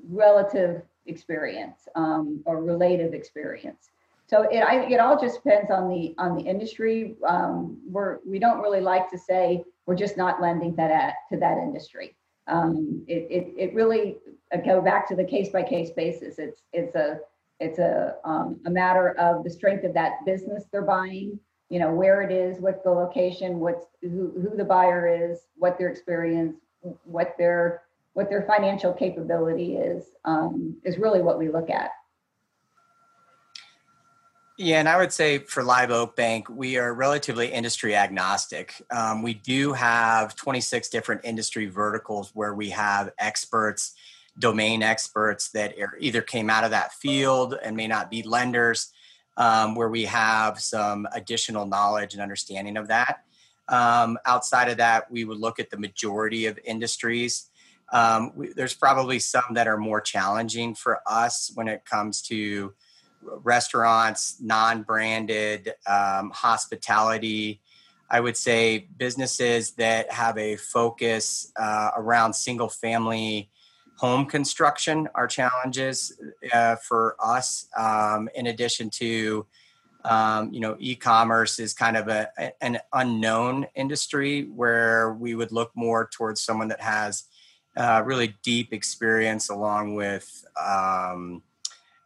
relative 0.10 0.82
experience 1.06 1.88
um, 1.96 2.42
or 2.46 2.62
relative 2.62 3.14
experience. 3.14 3.90
So 4.34 4.48
it, 4.50 4.62
I, 4.62 4.86
it 4.86 5.00
all 5.00 5.22
just 5.22 5.44
depends 5.44 5.70
on 5.70 5.88
the 5.88 6.16
on 6.18 6.36
the 6.36 6.42
industry. 6.42 7.18
Um, 7.28 7.78
we're 7.88 8.18
we 8.26 8.40
don't 8.40 8.62
really 8.62 8.82
like 8.82 9.08
to 9.12 9.18
say 9.18 9.64
we're 9.86 9.96
just 9.96 10.18
not 10.18 10.42
lending 10.42 10.76
that 10.78 10.90
at, 10.90 11.14
to 11.32 11.38
that 11.38 11.60
industry. 11.60 12.16
Um, 12.48 13.04
it, 13.08 13.28
it, 13.30 13.54
it 13.56 13.76
really 13.76 14.18
uh, 14.52 14.58
go 14.58 14.82
back 14.82 15.08
to 15.10 15.16
the 15.16 15.24
case 15.24 15.50
by 15.50 15.62
case 15.62 15.92
basis. 15.92 16.40
It's 16.40 16.64
it's 16.74 16.96
a 16.96 17.20
it's 17.60 17.78
a 17.78 18.16
um, 18.26 18.60
a 18.66 18.72
matter 18.72 19.12
of 19.20 19.44
the 19.44 19.52
strength 19.52 19.84
of 19.84 19.94
that 19.94 20.26
business 20.26 20.64
they're 20.72 20.82
buying. 20.82 21.40
You 21.70 21.78
know 21.78 21.94
where 21.94 22.24
it 22.24 22.32
is, 22.32 22.60
what's 22.60 22.82
the 22.82 22.90
location, 22.90 23.60
what's 23.60 23.86
who, 24.02 24.32
who 24.42 24.58
the 24.58 24.66
buyer 24.66 25.32
is, 25.32 25.42
what 25.58 25.78
their 25.78 25.90
experience, 25.90 26.56
what 27.04 27.36
their 27.38 27.84
what 28.14 28.32
their 28.32 28.48
financial 28.48 28.94
capability 28.94 29.76
is 29.76 30.06
um, 30.26 30.76
is 30.84 30.98
really 30.98 31.22
what 31.22 31.38
we 31.38 31.50
look 31.50 31.70
at. 31.70 31.92
Yeah, 34.58 34.80
and 34.80 34.88
I 34.88 34.98
would 34.98 35.12
say 35.12 35.40
for 35.40 35.64
Live 35.64 35.90
Oak 35.90 36.16
Bank, 36.16 36.48
we 36.48 36.78
are 36.78 36.94
relatively 36.94 37.52
industry 37.52 37.96
agnostic. 37.96 38.76
Um, 38.92 39.24
we 39.24 39.34
do 39.34 39.74
have 39.74 40.36
26 40.36 40.90
different 40.90 41.22
industry 41.24 41.66
verticals 41.66 42.30
where 42.36 42.54
we 42.54 42.70
have 42.70 43.10
experts, 43.18 43.96
domain 44.38 44.84
experts 44.84 45.50
that 45.52 45.74
are, 45.80 45.98
either 46.00 46.22
came 46.22 46.52
out 46.52 46.64
of 46.64 46.70
that 46.70 46.94
field 46.94 47.56
and 47.64 47.76
may 47.76 47.88
not 47.88 48.12
be 48.12 48.22
lenders, 48.22 48.92
um, 49.38 49.74
where 49.74 49.90
we 49.90 50.06
have 50.06 50.60
some 50.60 51.08
additional 51.14 51.66
knowledge 51.66 52.14
and 52.14 52.22
understanding 52.22 52.78
of 52.78 52.90
that. 52.90 53.24
Um, 53.70 54.20
outside 54.28 54.70
of 54.70 54.78
that, 54.78 55.10
we 55.10 55.24
would 55.24 55.40
look 55.40 55.60
at 55.60 55.72
the 55.72 55.78
majority 55.78 56.46
of 56.46 56.60
industries. 56.64 57.50
Um, 57.92 58.32
we, 58.36 58.54
there's 58.54 58.76
probably 58.76 59.18
some 59.18 59.56
that 59.56 59.68
are 59.68 59.78
more 59.78 60.00
challenging 60.00 60.76
for 60.76 61.00
us 61.08 61.52
when 61.56 61.68
it 61.68 61.86
comes 61.86 62.22
to 62.24 62.76
restaurants, 63.44 64.38
non-branded, 64.42 65.74
um, 65.88 66.32
hospitality. 66.32 67.62
I 68.10 68.20
would 68.20 68.38
say 68.38 68.88
businesses 68.98 69.72
that 69.72 70.12
have 70.12 70.38
a 70.38 70.56
focus 70.58 71.52
uh, 71.56 71.92
around 71.96 72.34
single-family 72.34 73.50
home 73.96 74.26
construction 74.26 75.08
are 75.16 75.28
challenges 75.28 76.20
uh, 76.54 76.76
for 76.76 77.16
us. 77.20 77.68
Um, 77.78 78.30
in 78.36 78.48
addition 78.48 78.90
to, 78.92 79.46
um, 80.04 80.54
you 80.54 80.60
know, 80.60 80.76
e-commerce 80.80 81.60
is 81.60 81.74
kind 81.74 81.96
of 81.96 82.08
a, 82.08 82.30
an 82.62 82.80
unknown 82.92 83.68
industry 83.76 84.44
where 84.44 85.14
we 85.14 85.36
would 85.36 85.52
look 85.52 85.72
more 85.76 86.10
towards 86.12 86.42
someone 86.42 86.68
that 86.68 86.82
has 86.82 87.24
uh, 87.78 88.04
really 88.06 88.36
deep 88.44 88.74
experience 88.74 89.50
along 89.50 89.96
with 89.96 90.46
um, 90.62 91.42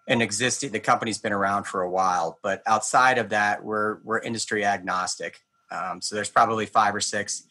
an 0.08 0.22
existing 0.22 0.72
the 0.72 0.80
company's 0.80 1.18
been 1.18 1.34
around 1.34 1.66
for 1.66 1.82
a 1.82 1.90
while 1.90 2.40
but 2.42 2.62
outside 2.66 3.18
of 3.18 3.30
that 3.30 3.64
we're 3.64 3.98
we're 4.04 4.20
industry 4.20 4.64
agnostic. 4.66 5.40
Um, 5.72 6.02
so 6.02 6.16
there's 6.16 6.30
probably 6.30 6.66
five 6.66 6.96
or 6.96 7.02
six 7.02 7.44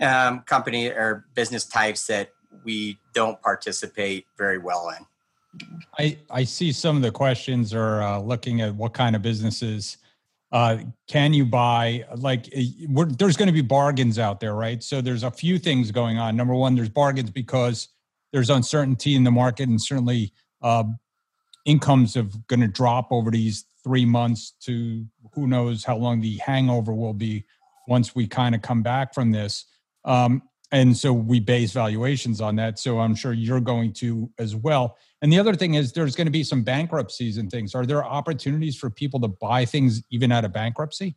um, 0.00 0.40
company 0.40 0.88
or 0.88 1.26
business 1.34 1.64
types 1.66 2.06
that 2.06 2.30
we 2.64 2.98
don't 3.14 3.40
participate 3.42 4.26
very 4.36 4.58
well 4.58 4.90
in. 4.90 5.06
I 5.98 6.18
i 6.30 6.44
see 6.44 6.72
some 6.72 6.96
of 6.96 7.02
the 7.02 7.10
questions 7.10 7.74
are 7.74 8.02
uh, 8.02 8.18
looking 8.18 8.62
at 8.62 8.74
what 8.74 8.94
kind 8.94 9.14
of 9.14 9.22
businesses 9.22 9.98
uh, 10.50 10.78
can 11.08 11.32
you 11.32 11.46
buy? 11.46 12.04
Like 12.16 12.48
eh, 12.54 12.64
there's 13.18 13.36
going 13.36 13.48
to 13.48 13.52
be 13.52 13.62
bargains 13.62 14.18
out 14.18 14.40
there 14.40 14.54
right? 14.54 14.82
So 14.82 15.00
there's 15.00 15.24
a 15.24 15.30
few 15.30 15.58
things 15.58 15.90
going 15.90 16.18
on. 16.18 16.36
Number 16.36 16.54
one 16.54 16.74
there's 16.74 16.88
bargains 16.88 17.30
because 17.30 17.88
there's 18.32 18.48
uncertainty 18.48 19.14
in 19.14 19.24
the 19.24 19.30
market 19.30 19.68
and 19.68 19.82
certainly 19.82 20.32
uh, 20.62 20.84
incomes 21.64 22.16
are 22.16 22.26
going 22.48 22.60
to 22.60 22.68
drop 22.68 23.08
over 23.10 23.30
these 23.30 23.64
three 23.84 24.04
months 24.04 24.54
to 24.62 25.04
who 25.34 25.46
knows 25.46 25.84
how 25.84 25.96
long 25.96 26.20
the 26.20 26.36
hangover 26.38 26.92
will 26.92 27.14
be 27.14 27.44
once 27.88 28.14
we 28.14 28.26
kind 28.26 28.54
of 28.54 28.62
come 28.62 28.82
back 28.82 29.12
from 29.14 29.30
this. 29.30 29.66
Um, 30.04 30.42
and 30.70 30.96
so 30.96 31.12
we 31.12 31.38
base 31.38 31.72
valuations 31.72 32.40
on 32.40 32.56
that. 32.56 32.78
So 32.78 32.98
I'm 32.98 33.14
sure 33.14 33.34
you're 33.34 33.60
going 33.60 33.92
to 33.94 34.30
as 34.38 34.56
well. 34.56 34.96
And 35.20 35.30
the 35.30 35.38
other 35.38 35.54
thing 35.54 35.74
is 35.74 35.92
there's 35.92 36.16
going 36.16 36.26
to 36.26 36.32
be 36.32 36.42
some 36.42 36.62
bankruptcies 36.62 37.36
and 37.36 37.50
things. 37.50 37.74
Are 37.74 37.84
there 37.84 38.02
opportunities 38.02 38.76
for 38.76 38.88
people 38.88 39.20
to 39.20 39.28
buy 39.28 39.66
things 39.66 40.02
even 40.10 40.32
out 40.32 40.44
of 40.44 40.52
bankruptcy? 40.52 41.16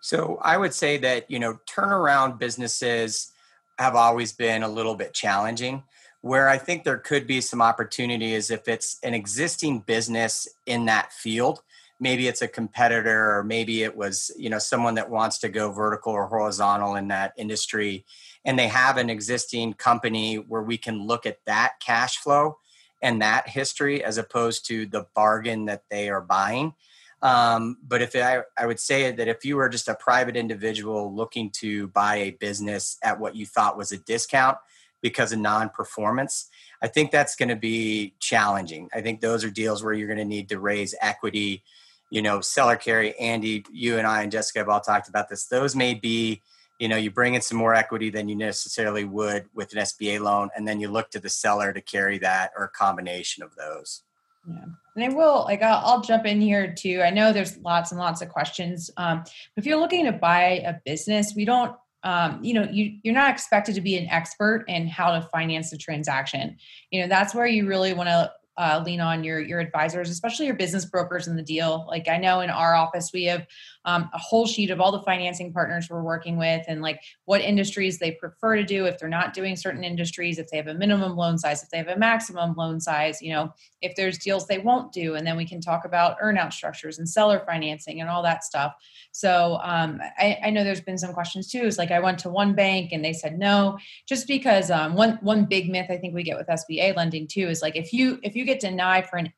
So 0.00 0.38
I 0.40 0.56
would 0.56 0.72
say 0.72 0.96
that, 0.98 1.30
you 1.30 1.38
know, 1.38 1.58
turnaround 1.68 2.38
businesses 2.38 3.32
have 3.78 3.94
always 3.94 4.32
been 4.32 4.62
a 4.62 4.68
little 4.68 4.94
bit 4.94 5.12
challenging. 5.12 5.82
Where 6.26 6.48
I 6.48 6.58
think 6.58 6.82
there 6.82 6.98
could 6.98 7.28
be 7.28 7.40
some 7.40 7.62
opportunity 7.62 8.34
is 8.34 8.50
if 8.50 8.66
it's 8.66 8.98
an 9.04 9.14
existing 9.14 9.78
business 9.80 10.48
in 10.66 10.86
that 10.86 11.12
field, 11.12 11.62
maybe 12.00 12.26
it's 12.26 12.42
a 12.42 12.48
competitor 12.48 13.36
or 13.36 13.44
maybe 13.44 13.84
it 13.84 13.96
was, 13.96 14.32
you 14.36 14.50
know, 14.50 14.58
someone 14.58 14.96
that 14.96 15.08
wants 15.08 15.38
to 15.38 15.48
go 15.48 15.70
vertical 15.70 16.12
or 16.12 16.26
horizontal 16.26 16.96
in 16.96 17.06
that 17.08 17.32
industry 17.36 18.04
and 18.44 18.58
they 18.58 18.66
have 18.66 18.96
an 18.96 19.08
existing 19.08 19.74
company 19.74 20.34
where 20.34 20.64
we 20.64 20.76
can 20.76 21.06
look 21.06 21.26
at 21.26 21.38
that 21.46 21.74
cash 21.78 22.16
flow 22.16 22.58
and 23.00 23.22
that 23.22 23.48
history 23.48 24.02
as 24.02 24.18
opposed 24.18 24.66
to 24.66 24.84
the 24.86 25.06
bargain 25.14 25.66
that 25.66 25.84
they 25.90 26.08
are 26.08 26.20
buying. 26.20 26.74
Um, 27.22 27.76
but 27.86 28.02
if 28.02 28.16
I, 28.16 28.42
I 28.58 28.66
would 28.66 28.80
say 28.80 29.12
that 29.12 29.28
if 29.28 29.44
you 29.44 29.54
were 29.58 29.68
just 29.68 29.86
a 29.86 29.94
private 29.94 30.36
individual 30.36 31.14
looking 31.14 31.50
to 31.60 31.86
buy 31.86 32.16
a 32.16 32.30
business 32.32 32.98
at 33.04 33.20
what 33.20 33.36
you 33.36 33.46
thought 33.46 33.78
was 33.78 33.92
a 33.92 33.98
discount, 33.98 34.58
because 35.06 35.32
of 35.32 35.38
non-performance 35.38 36.48
i 36.82 36.88
think 36.88 37.12
that's 37.12 37.36
going 37.36 37.48
to 37.48 37.54
be 37.54 38.12
challenging 38.18 38.88
i 38.92 39.00
think 39.00 39.20
those 39.20 39.44
are 39.44 39.50
deals 39.50 39.84
where 39.84 39.92
you're 39.92 40.08
going 40.08 40.18
to 40.18 40.24
need 40.24 40.48
to 40.48 40.58
raise 40.58 40.96
equity 41.00 41.62
you 42.10 42.20
know 42.20 42.40
seller 42.40 42.74
carry 42.74 43.16
andy 43.20 43.64
you 43.70 43.98
and 43.98 44.06
i 44.06 44.22
and 44.22 44.32
jessica 44.32 44.58
have 44.58 44.68
all 44.68 44.80
talked 44.80 45.08
about 45.08 45.28
this 45.28 45.46
those 45.46 45.76
may 45.76 45.94
be 45.94 46.42
you 46.80 46.88
know 46.88 46.96
you 46.96 47.08
bring 47.08 47.34
in 47.34 47.40
some 47.40 47.56
more 47.56 47.72
equity 47.72 48.10
than 48.10 48.28
you 48.28 48.34
necessarily 48.34 49.04
would 49.04 49.46
with 49.54 49.72
an 49.74 49.78
sba 49.78 50.20
loan 50.20 50.50
and 50.56 50.66
then 50.66 50.80
you 50.80 50.88
look 50.88 51.08
to 51.08 51.20
the 51.20 51.30
seller 51.30 51.72
to 51.72 51.80
carry 51.80 52.18
that 52.18 52.50
or 52.58 52.64
a 52.64 52.70
combination 52.70 53.44
of 53.44 53.54
those 53.54 54.02
yeah. 54.48 54.64
And 54.94 55.04
I 55.04 55.08
will 55.08 55.42
like 55.42 55.60
I'll, 55.60 55.84
I'll, 55.84 56.00
jump 56.02 56.24
in 56.24 56.40
here 56.40 56.72
too. 56.72 57.02
I 57.04 57.10
know 57.10 57.32
there's 57.32 57.58
lots 57.58 57.90
and 57.90 57.98
lots 57.98 58.22
of 58.22 58.28
questions. 58.28 58.92
Um, 58.96 59.24
if 59.56 59.66
you're 59.66 59.80
looking 59.80 60.04
to 60.04 60.12
buy 60.12 60.62
a 60.64 60.74
business, 60.84 61.34
we 61.34 61.44
don't 61.44 61.76
um, 62.06 62.42
you 62.42 62.54
know 62.54 62.66
you, 62.70 62.98
you're 63.02 63.14
not 63.14 63.30
expected 63.30 63.74
to 63.74 63.80
be 63.82 63.96
an 63.98 64.08
expert 64.08 64.64
in 64.68 64.86
how 64.86 65.12
to 65.12 65.28
finance 65.28 65.72
a 65.72 65.76
transaction 65.76 66.56
you 66.90 67.00
know 67.00 67.08
that's 67.08 67.34
where 67.34 67.46
you 67.46 67.66
really 67.66 67.92
want 67.92 68.08
to 68.08 68.30
uh, 68.58 68.82
lean 68.84 69.00
on 69.00 69.22
your 69.22 69.40
your 69.40 69.60
advisors, 69.60 70.10
especially 70.10 70.46
your 70.46 70.54
business 70.54 70.84
brokers 70.84 71.28
in 71.28 71.36
the 71.36 71.42
deal. 71.42 71.86
Like 71.88 72.08
I 72.08 72.16
know 72.16 72.40
in 72.40 72.50
our 72.50 72.74
office 72.74 73.10
we 73.12 73.24
have 73.24 73.46
um, 73.86 74.10
a 74.12 74.18
whole 74.18 74.46
sheet 74.46 74.70
of 74.70 74.80
all 74.80 74.90
the 74.90 75.02
financing 75.02 75.52
partners 75.52 75.88
we're 75.88 76.02
working 76.02 76.36
with 76.36 76.64
and 76.66 76.82
like 76.82 77.00
what 77.24 77.40
industries 77.40 77.98
they 77.98 78.10
prefer 78.10 78.56
to 78.56 78.64
do 78.64 78.84
if 78.84 78.98
they're 78.98 79.08
not 79.08 79.32
doing 79.32 79.54
certain 79.54 79.84
industries, 79.84 80.38
if 80.38 80.50
they 80.50 80.56
have 80.56 80.66
a 80.66 80.74
minimum 80.74 81.16
loan 81.16 81.38
size, 81.38 81.62
if 81.62 81.70
they 81.70 81.78
have 81.78 81.88
a 81.88 81.96
maximum 81.96 82.54
loan 82.56 82.80
size, 82.80 83.22
you 83.22 83.32
know, 83.32 83.52
if 83.80 83.94
there's 83.94 84.18
deals 84.18 84.46
they 84.46 84.58
won't 84.58 84.92
do, 84.92 85.14
and 85.14 85.24
then 85.24 85.36
we 85.36 85.46
can 85.46 85.60
talk 85.60 85.84
about 85.84 86.18
earnout 86.20 86.52
structures 86.52 86.98
and 86.98 87.08
seller 87.08 87.42
financing 87.46 88.00
and 88.00 88.10
all 88.10 88.22
that 88.24 88.42
stuff. 88.42 88.74
So 89.12 89.60
um, 89.62 90.00
I, 90.18 90.38
I, 90.44 90.50
know 90.50 90.64
there's 90.64 90.80
been 90.80 90.98
some 90.98 91.14
questions 91.14 91.50
too. 91.50 91.62
It's 91.62 91.78
like 91.78 91.92
I 91.92 92.00
went 92.00 92.18
to 92.20 92.28
one 92.28 92.54
bank 92.54 92.90
and 92.92 93.04
they 93.04 93.12
said 93.12 93.38
no, 93.38 93.78
just 94.06 94.26
because 94.26 94.70
um, 94.70 94.94
one 94.94 95.18
one 95.22 95.44
big 95.44 95.70
myth 95.70 95.86
I 95.90 95.96
think 95.96 96.12
we 96.12 96.24
get 96.24 96.36
with 96.36 96.48
SBA 96.48 96.96
lending 96.96 97.26
too 97.26 97.48
is 97.48 97.62
like 97.62 97.76
if 97.76 97.92
you 97.92 98.18
if 98.22 98.34
you 98.34 98.44
get 98.44 98.60
denied 98.60 99.08
for 99.08 99.16
an 99.16 99.32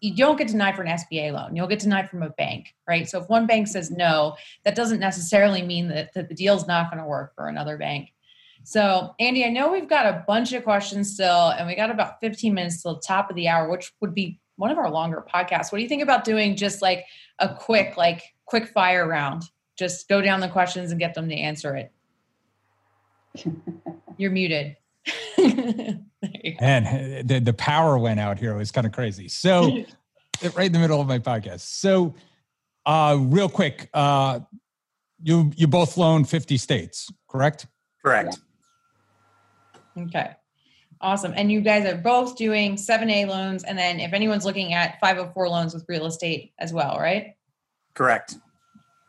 you 0.00 0.14
don't 0.14 0.36
get 0.36 0.48
denied 0.48 0.76
for 0.76 0.82
an 0.82 0.88
SBA 0.88 1.32
loan. 1.32 1.56
You'll 1.56 1.66
get 1.66 1.80
denied 1.80 2.08
from 2.08 2.22
a 2.22 2.30
bank, 2.30 2.74
right? 2.86 3.08
So 3.08 3.20
if 3.20 3.28
one 3.28 3.46
bank 3.46 3.66
says 3.66 3.90
no, 3.90 4.36
that 4.64 4.74
doesn't 4.74 5.00
necessarily 5.00 5.62
mean 5.62 5.88
that, 5.88 6.12
that 6.14 6.28
the 6.28 6.34
deal's 6.34 6.66
not 6.66 6.90
going 6.90 7.02
to 7.02 7.08
work 7.08 7.34
for 7.34 7.48
another 7.48 7.76
bank. 7.76 8.10
So, 8.62 9.14
Andy, 9.20 9.44
I 9.44 9.50
know 9.50 9.70
we've 9.70 9.88
got 9.88 10.06
a 10.06 10.24
bunch 10.26 10.52
of 10.52 10.64
questions 10.64 11.12
still, 11.12 11.50
and 11.50 11.66
we 11.66 11.74
got 11.74 11.90
about 11.90 12.20
15 12.20 12.54
minutes 12.54 12.82
till 12.82 12.94
the 12.94 13.02
top 13.06 13.28
of 13.28 13.36
the 13.36 13.48
hour, 13.48 13.68
which 13.68 13.92
would 14.00 14.14
be 14.14 14.40
one 14.56 14.70
of 14.70 14.78
our 14.78 14.90
longer 14.90 15.24
podcasts. 15.32 15.70
What 15.70 15.78
do 15.78 15.82
you 15.82 15.88
think 15.88 16.02
about 16.02 16.24
doing 16.24 16.56
just 16.56 16.80
like 16.80 17.04
a 17.40 17.54
quick, 17.54 17.96
like 17.96 18.22
quick 18.46 18.68
fire 18.68 19.06
round? 19.06 19.42
Just 19.76 20.08
go 20.08 20.22
down 20.22 20.40
the 20.40 20.48
questions 20.48 20.92
and 20.92 21.00
get 21.00 21.14
them 21.14 21.28
to 21.28 21.34
answer 21.34 21.76
it. 21.76 21.92
You're 24.16 24.30
muted. 24.30 24.76
and 26.58 27.28
the, 27.28 27.40
the 27.40 27.52
power 27.52 27.98
went 27.98 28.20
out 28.20 28.38
here. 28.38 28.52
It 28.52 28.58
was 28.58 28.70
kind 28.70 28.86
of 28.86 28.92
crazy. 28.92 29.28
So, 29.28 29.84
right 30.54 30.66
in 30.66 30.72
the 30.72 30.78
middle 30.78 31.00
of 31.00 31.06
my 31.06 31.18
podcast. 31.18 31.60
So, 31.60 32.14
uh, 32.86 33.18
real 33.20 33.48
quick, 33.48 33.88
uh, 33.94 34.40
you 35.22 35.52
you 35.56 35.66
both 35.66 35.96
loan 35.96 36.24
50 36.24 36.56
states, 36.58 37.10
correct? 37.28 37.66
Correct. 38.02 38.38
Okay. 39.96 40.32
Awesome. 41.00 41.34
And 41.36 41.52
you 41.52 41.60
guys 41.60 41.84
are 41.84 41.96
both 41.96 42.36
doing 42.36 42.76
7A 42.76 43.26
loans. 43.26 43.64
And 43.64 43.76
then 43.76 44.00
if 44.00 44.12
anyone's 44.12 44.44
looking 44.44 44.72
at 44.72 44.98
504 45.00 45.48
loans 45.48 45.74
with 45.74 45.84
real 45.88 46.06
estate 46.06 46.52
as 46.58 46.72
well, 46.72 46.98
right? 46.98 47.34
Correct. 47.94 48.36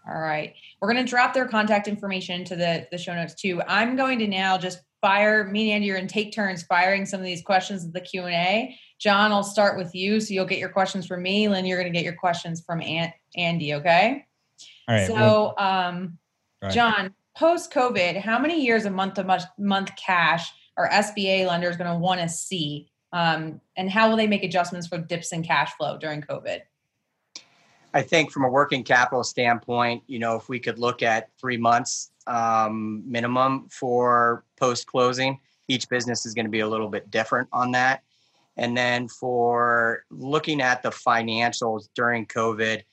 All 0.08 0.20
right. 0.20 0.54
We're 0.82 0.92
going 0.92 1.04
to 1.04 1.10
drop 1.10 1.34
their 1.34 1.48
contact 1.48 1.88
information 1.88 2.44
to 2.46 2.56
the, 2.56 2.88
the 2.92 2.98
show 2.98 3.16
notes 3.16 3.34
too. 3.34 3.62
I'm 3.68 3.96
going 3.96 4.20
to 4.20 4.28
now 4.28 4.58
just 4.58 4.80
fire 5.06 5.44
me 5.44 5.70
and 5.70 5.76
Andy 5.76 5.92
are 5.92 5.96
going 5.96 6.08
to 6.08 6.14
take 6.14 6.34
turns 6.34 6.64
firing 6.64 7.06
some 7.06 7.20
of 7.20 7.26
these 7.28 7.44
questions 7.44 7.86
at 7.86 7.94
the 7.94 8.02
Q 8.02 8.24
and 8.24 8.34
A. 8.34 8.76
John, 8.98 9.32
I'll 9.32 9.44
start 9.44 9.78
with 9.78 9.94
you, 9.94 10.20
so 10.20 10.34
you'll 10.34 10.46
get 10.46 10.58
your 10.58 10.70
questions 10.70 11.06
from 11.06 11.22
me. 11.22 11.48
Lynn, 11.48 11.64
you're 11.64 11.80
going 11.80 11.94
to 11.94 11.96
get 11.96 12.04
your 12.04 12.16
questions 12.16 12.64
from 12.66 12.82
Aunt 12.82 13.14
Andy. 13.38 13.76
Okay. 13.76 14.26
All 14.88 14.96
right. 14.96 15.06
So, 15.06 15.14
well, 15.14 15.54
um, 15.60 16.18
go. 16.64 16.70
John, 16.70 17.14
post 17.38 17.72
COVID, 17.72 18.20
how 18.20 18.40
many 18.40 18.66
years 18.66 18.86
of 18.86 18.94
month 18.94 19.14
to 19.16 19.24
month 19.24 19.44
month 19.60 19.92
cash 19.96 20.52
are 20.76 20.90
SBA 20.90 21.46
lenders 21.46 21.78
going 21.78 21.92
to 21.92 22.00
want 22.00 22.22
to 22.22 22.28
see? 22.28 22.90
Um, 23.14 23.62
and 23.78 23.92
how 23.92 24.10
will 24.10 24.18
they 24.18 24.26
make 24.26 24.44
adjustments 24.44 24.88
for 24.88 24.98
dips 24.98 25.34
in 25.34 25.44
cash 25.44 25.72
flow 25.78 26.00
during 26.00 26.24
COVID? 26.24 26.62
I 27.94 28.02
think 28.02 28.32
from 28.32 28.44
a 28.44 28.50
working 28.50 28.84
capital 28.84 29.24
standpoint, 29.24 30.02
you 30.08 30.18
know, 30.18 30.36
if 30.36 30.50
we 30.50 30.60
could 30.60 30.80
look 30.80 31.04
at 31.04 31.30
three 31.40 31.58
months 31.58 32.10
um, 32.28 33.04
minimum 33.10 33.68
for 33.70 34.44
post 34.58 34.88
closing, 34.88 35.40
each 35.68 35.90
business 35.90 36.26
is 36.26 36.34
going 36.34 36.46
to 36.46 36.52
be 36.52 36.62
a 36.62 36.68
little 36.68 36.90
bit 36.90 37.10
different 37.10 37.48
on 37.52 37.72
that. 37.72 38.04
And 38.58 38.78
then 38.78 39.08
for 39.08 40.04
looking 40.10 40.62
at 40.62 40.82
the 40.82 40.90
financials 40.90 41.90
during 41.94 42.26
COVID, 42.26 42.84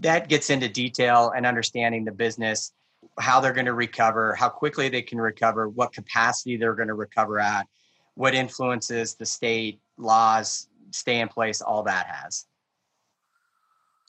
that 0.00 0.28
gets 0.28 0.50
into 0.50 0.68
detail 0.68 1.32
and 1.34 1.46
understanding 1.46 2.04
the 2.04 2.12
business, 2.12 2.72
how 3.18 3.40
they're 3.40 3.52
going 3.52 3.66
to 3.66 3.74
recover, 3.74 4.34
how 4.34 4.48
quickly 4.48 4.88
they 4.88 5.02
can 5.02 5.20
recover, 5.20 5.68
what 5.68 5.92
capacity 5.92 6.56
they're 6.56 6.74
going 6.74 6.88
to 6.88 6.94
recover 6.94 7.38
at, 7.38 7.66
what 8.14 8.34
influences 8.34 9.14
the 9.14 9.24
state 9.26 9.80
laws 9.96 10.68
stay 10.90 11.20
in 11.20 11.28
place, 11.28 11.60
all 11.60 11.82
that 11.84 12.06
has. 12.06 12.46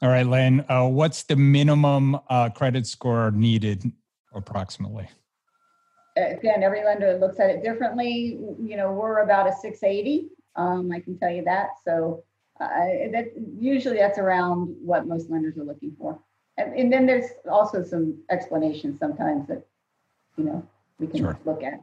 All 0.01 0.09
right, 0.09 0.25
Lynn. 0.25 0.63
Uh, 0.69 0.87
what's 0.87 1.23
the 1.23 1.35
minimum 1.35 2.19
uh, 2.29 2.49
credit 2.49 2.85
score 2.85 3.31
needed, 3.31 3.91
approximately? 4.33 5.07
Again, 6.15 6.63
every 6.63 6.83
lender 6.83 7.17
looks 7.19 7.39
at 7.39 7.49
it 7.49 7.63
differently. 7.63 8.39
You 8.59 8.77
know, 8.77 8.91
we're 8.91 9.19
about 9.19 9.47
a 9.47 9.53
680. 9.53 10.29
Um, 10.55 10.91
I 10.91 10.99
can 10.99 11.17
tell 11.17 11.31
you 11.31 11.43
that. 11.43 11.69
So 11.85 12.23
uh, 12.59 12.67
that 13.11 13.33
usually 13.59 13.97
that's 13.97 14.17
around 14.17 14.75
what 14.81 15.07
most 15.07 15.29
lenders 15.29 15.57
are 15.57 15.63
looking 15.63 15.95
for. 15.99 16.19
And, 16.57 16.73
and 16.73 16.91
then 16.91 17.05
there's 17.05 17.29
also 17.49 17.83
some 17.83 18.17
explanations 18.31 18.97
sometimes 18.99 19.47
that, 19.47 19.63
you 20.37 20.45
know, 20.45 20.67
we 20.99 21.05
can 21.05 21.19
Sure. 21.19 21.39
look 21.45 21.61
at. 21.63 21.81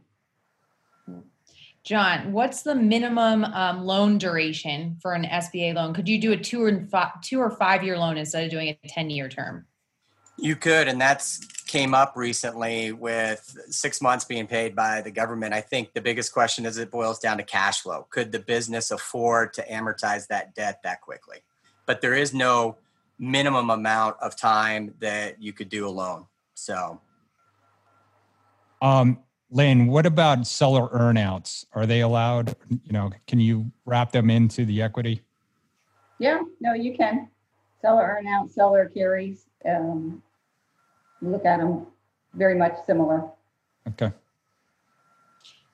John, 1.85 2.33
what's 2.33 2.63
the 2.63 2.75
minimum 2.75 3.45
um, 3.45 3.85
loan 3.85 4.17
duration 4.17 4.97
for 5.03 5.13
an 5.13 5.25
SBA 5.25 5.75
loan? 5.75 5.93
Could 5.93 6.09
you 6.09 6.19
do 6.19 6.33
a 6.33 6.37
two 6.37 6.65
and 6.65 6.91
five, 6.91 7.21
two 7.21 7.39
or 7.39 7.51
five 7.51 7.85
year 7.85 7.99
loan 7.99 8.17
instead 8.17 8.43
of 8.43 8.51
doing 8.51 8.69
a 8.69 8.89
ten 8.89 9.11
year 9.11 9.29
term? 9.29 9.67
You 10.39 10.57
could, 10.57 10.89
and 10.89 10.99
that's 10.99 11.47
came 11.75 11.93
up 11.93 12.13
recently 12.15 12.93
with 12.93 13.59
six 13.69 14.01
months 14.01 14.25
being 14.25 14.47
paid 14.47 14.77
by 14.77 15.01
the 15.01 15.11
government. 15.11 15.53
I 15.53 15.61
think 15.61 15.93
the 15.93 16.01
biggest 16.01 16.33
question 16.33 16.67
is 16.67 16.79
it 16.79 16.89
boils 16.89 17.19
down 17.19 17.37
to 17.39 17.43
cash 17.43 17.81
flow. 17.83 18.07
Could 18.11 18.31
the 18.31 18.39
business 18.39 18.93
afford 18.93 19.53
to 19.55 19.67
amortize 19.67 20.29
that 20.29 20.55
debt 20.55 20.79
that 20.85 21.01
quickly? 21.01 21.39
But 21.85 22.01
there 22.01 22.15
is 22.15 22.33
no 22.33 22.77
minimum 23.19 23.71
amount 23.71 24.19
of 24.21 24.37
time 24.37 24.95
that 25.01 25.43
you 25.43 25.53
could 25.53 25.69
do 25.69 25.89
a 25.89 25.91
loan. 25.91 26.27
So 26.55 27.01
Um, 28.81 29.19
Lynn, 29.51 29.89
what 29.89 30.07
about 30.07 30.47
seller 30.47 30.89
earnouts? 30.91 31.67
Are 31.73 31.87
they 31.87 32.03
allowed? 32.03 32.55
You 32.85 32.93
know, 32.93 33.11
can 33.27 33.41
you 33.41 33.73
wrap 33.85 34.13
them 34.13 34.31
into 34.31 34.65
the 34.65 34.81
equity? 34.81 35.23
Yeah, 36.21 36.41
no, 36.61 36.73
you 36.75 36.97
can. 36.97 37.31
Seller 37.81 38.17
earn 38.17 38.29
out, 38.29 38.49
seller 38.53 38.89
carries. 38.95 39.47
Um, 39.69 40.23
look 41.31 41.45
at 41.45 41.59
them 41.59 41.87
very 42.35 42.55
much 42.55 42.75
similar. 42.87 43.25
Okay. 43.89 44.13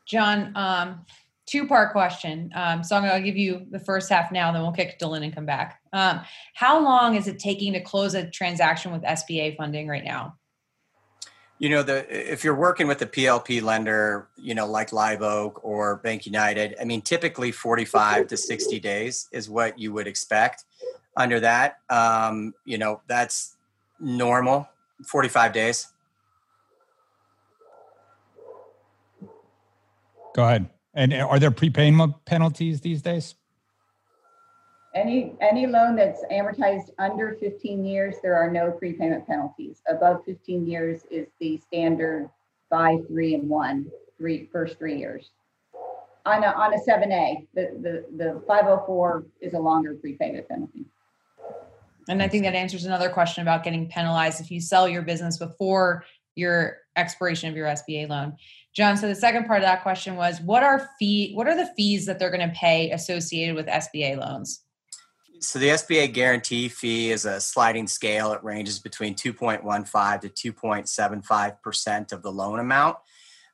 John, 0.07 0.53
um, 0.57 1.05
two 1.47 1.67
part 1.67 1.93
question. 1.93 2.51
Um, 2.55 2.83
so 2.83 2.97
I'm 2.97 3.03
going 3.03 3.21
to 3.21 3.27
give 3.27 3.37
you 3.37 3.67
the 3.71 3.79
first 3.79 4.11
half 4.11 4.33
now, 4.33 4.53
then 4.53 4.63
we'll 4.63 4.73
kick 4.73 4.91
it 4.91 4.99
to 5.01 5.09
Lynn 5.09 5.23
and 5.23 5.35
come 5.35 5.47
back. 5.47 5.81
Um, 5.93 6.21
how 6.55 6.83
long 6.83 7.17
is 7.17 7.29
it 7.29 7.39
taking 7.39 7.73
to 7.75 7.81
close 7.81 8.15
a 8.15 8.29
transaction 8.29 8.93
with 8.93 9.03
SBA 9.03 9.57
funding 9.57 9.89
right 9.89 10.05
now? 10.05 10.37
you 11.61 11.69
know 11.69 11.83
the 11.83 12.07
if 12.33 12.43
you're 12.43 12.55
working 12.55 12.89
with 12.89 13.03
a 13.03 13.07
PLP 13.07 13.63
lender, 13.63 14.29
you 14.37 14.55
know 14.55 14.67
like 14.67 14.93
Live 14.93 15.21
Oak 15.21 15.61
or 15.63 16.01
BankUnited, 16.03 16.75
I 16.81 16.85
mean 16.85 17.03
typically 17.03 17.53
45 17.53 18.29
to 18.29 18.37
60 18.37 18.81
days 18.81 19.29
is 19.31 19.49
what 19.49 19.79
you 19.79 19.93
would 19.93 20.07
expect. 20.07 20.65
Under 21.17 21.39
that, 21.41 21.81
um, 21.91 22.55
you 22.65 22.79
know 22.79 23.03
that's 23.07 23.57
normal. 24.01 24.67
45 25.07 25.53
days. 25.53 25.89
Go 30.35 30.45
ahead. 30.45 30.71
And 30.95 31.13
are 31.15 31.39
there 31.39 31.51
prepayment 31.51 32.25
penalties 32.25 32.81
these 32.81 33.03
days? 33.03 33.35
Any, 34.95 35.35
any 35.41 35.67
loan 35.69 35.95
that's 35.95 36.25
amortized 36.33 36.91
under 36.99 37.37
15 37.39 37.85
years, 37.85 38.17
there 38.23 38.35
are 38.35 38.51
no 38.51 38.73
prepayment 38.73 39.27
penalties. 39.27 39.83
Above 39.89 40.25
15 40.25 40.67
years 40.67 41.03
is 41.11 41.29
the 41.39 41.59
standard 41.59 42.29
five, 42.69 43.07
three, 43.07 43.35
and 43.35 43.49
one, 43.49 43.87
three, 44.19 44.49
first 44.53 44.79
three 44.79 44.99
years. 44.99 45.31
On 46.27 46.43
a, 46.43 46.49
on 46.49 46.75
a 46.75 46.79
7A, 46.79 47.47
the, 47.55 47.71
the, 47.81 48.05
the 48.17 48.43
504 48.47 49.25
is 49.41 49.55
a 49.55 49.59
longer 49.59 49.95
prepayment 49.95 50.49
penalty. 50.49 50.85
And 52.11 52.23
I 52.23 52.29
think 52.29 52.45
that 52.45 52.55
answers 52.55 52.85
another 52.85 53.09
question 53.09 53.43
about 53.43 53.63
getting 53.63 53.89
penalized 53.89 54.41
if 54.41 54.51
you 54.51 54.61
sell 54.61 54.89
your 54.89 55.03
business 55.03 55.39
before 55.39 56.05
your 56.35 56.79
expiration 56.97 57.49
of 57.49 57.57
your 57.57 57.67
SBA 57.67 58.09
loan. 58.09 58.37
John, 58.75 58.97
so 58.97 59.07
the 59.07 59.15
second 59.15 59.47
part 59.47 59.61
of 59.61 59.65
that 59.65 59.83
question 59.83 60.17
was 60.17 60.41
what 60.41 60.63
are 60.63 60.91
fee 60.99 61.33
what 61.35 61.47
are 61.47 61.57
the 61.57 61.71
fees 61.77 62.07
that 62.07 62.19
they're 62.19 62.31
going 62.31 62.49
to 62.49 62.55
pay 62.55 62.91
associated 62.91 63.55
with 63.55 63.67
SBA 63.67 64.19
loans? 64.19 64.63
So 65.41 65.59
the 65.59 65.69
SBA 65.69 66.13
guarantee 66.13 66.69
fee 66.69 67.13
is 67.13 67.25
a 67.25 67.41
sliding 67.41 67.87
scale. 67.87 68.33
It 68.33 68.45
ranges 68.45 68.79
between 68.79 69.15
2.15 69.15 70.21
to 70.35 70.53
2.75 70.53 71.63
percent 71.63 72.13
of 72.13 72.23
the 72.23 72.33
loan 72.33 72.59
amount. 72.59 72.97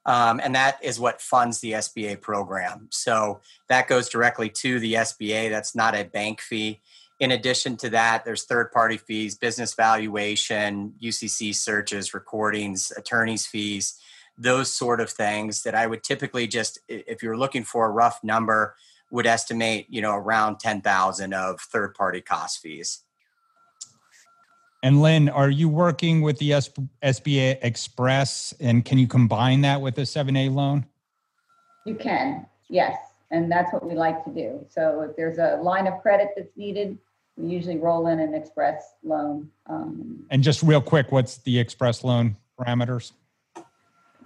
Um, 0.06 0.40
and 0.42 0.54
that 0.54 0.82
is 0.82 1.00
what 1.00 1.20
funds 1.20 1.60
the 1.60 1.72
SBA 1.72 2.20
program. 2.20 2.88
So 2.90 3.40
that 3.68 3.88
goes 3.88 4.08
directly 4.08 4.48
to 4.50 4.78
the 4.78 4.94
SBA. 4.94 5.50
That's 5.50 5.74
not 5.74 5.96
a 5.96 6.04
bank 6.04 6.40
fee. 6.40 6.80
In 7.18 7.30
addition 7.30 7.76
to 7.78 7.90
that, 7.90 8.24
there's 8.24 8.44
third 8.44 8.70
party 8.72 8.98
fees, 8.98 9.36
business 9.36 9.74
valuation, 9.74 10.92
UCC 11.02 11.54
searches, 11.54 12.12
recordings, 12.12 12.92
attorney's 12.96 13.46
fees, 13.46 13.98
those 14.36 14.70
sort 14.72 15.00
of 15.00 15.08
things 15.08 15.62
that 15.62 15.74
I 15.74 15.86
would 15.86 16.02
typically 16.02 16.46
just, 16.46 16.78
if 16.88 17.22
you're 17.22 17.38
looking 17.38 17.64
for 17.64 17.86
a 17.86 17.90
rough 17.90 18.22
number, 18.22 18.74
would 19.10 19.26
estimate, 19.26 19.86
you 19.88 20.02
know, 20.02 20.14
around 20.14 20.60
10,000 20.60 21.32
of 21.32 21.60
third 21.60 21.94
party 21.94 22.20
cost 22.20 22.60
fees. 22.60 23.02
And 24.82 25.00
Lynn, 25.00 25.30
are 25.30 25.48
you 25.48 25.68
working 25.68 26.20
with 26.20 26.38
the 26.38 26.52
S- 26.52 26.70
SBA 27.02 27.58
Express 27.62 28.52
and 28.60 28.84
can 28.84 28.98
you 28.98 29.08
combine 29.08 29.62
that 29.62 29.80
with 29.80 29.96
a 29.98 30.02
7A 30.02 30.52
loan? 30.54 30.84
You 31.86 31.94
can, 31.94 32.46
yes, 32.68 32.96
and 33.30 33.50
that's 33.50 33.72
what 33.72 33.86
we 33.86 33.94
like 33.94 34.22
to 34.24 34.30
do. 34.30 34.66
So 34.68 35.00
if 35.08 35.16
there's 35.16 35.38
a 35.38 35.58
line 35.62 35.86
of 35.86 36.02
credit 36.02 36.30
that's 36.36 36.56
needed, 36.56 36.98
we 37.36 37.48
usually 37.48 37.78
roll 37.78 38.06
in 38.08 38.18
an 38.18 38.34
express 38.34 38.94
loan. 39.02 39.50
Um, 39.66 40.24
And 40.30 40.42
just 40.42 40.62
real 40.62 40.80
quick, 40.80 41.12
what's 41.12 41.38
the 41.38 41.58
Express 41.58 42.02
loan 42.04 42.36
parameters? 42.58 43.12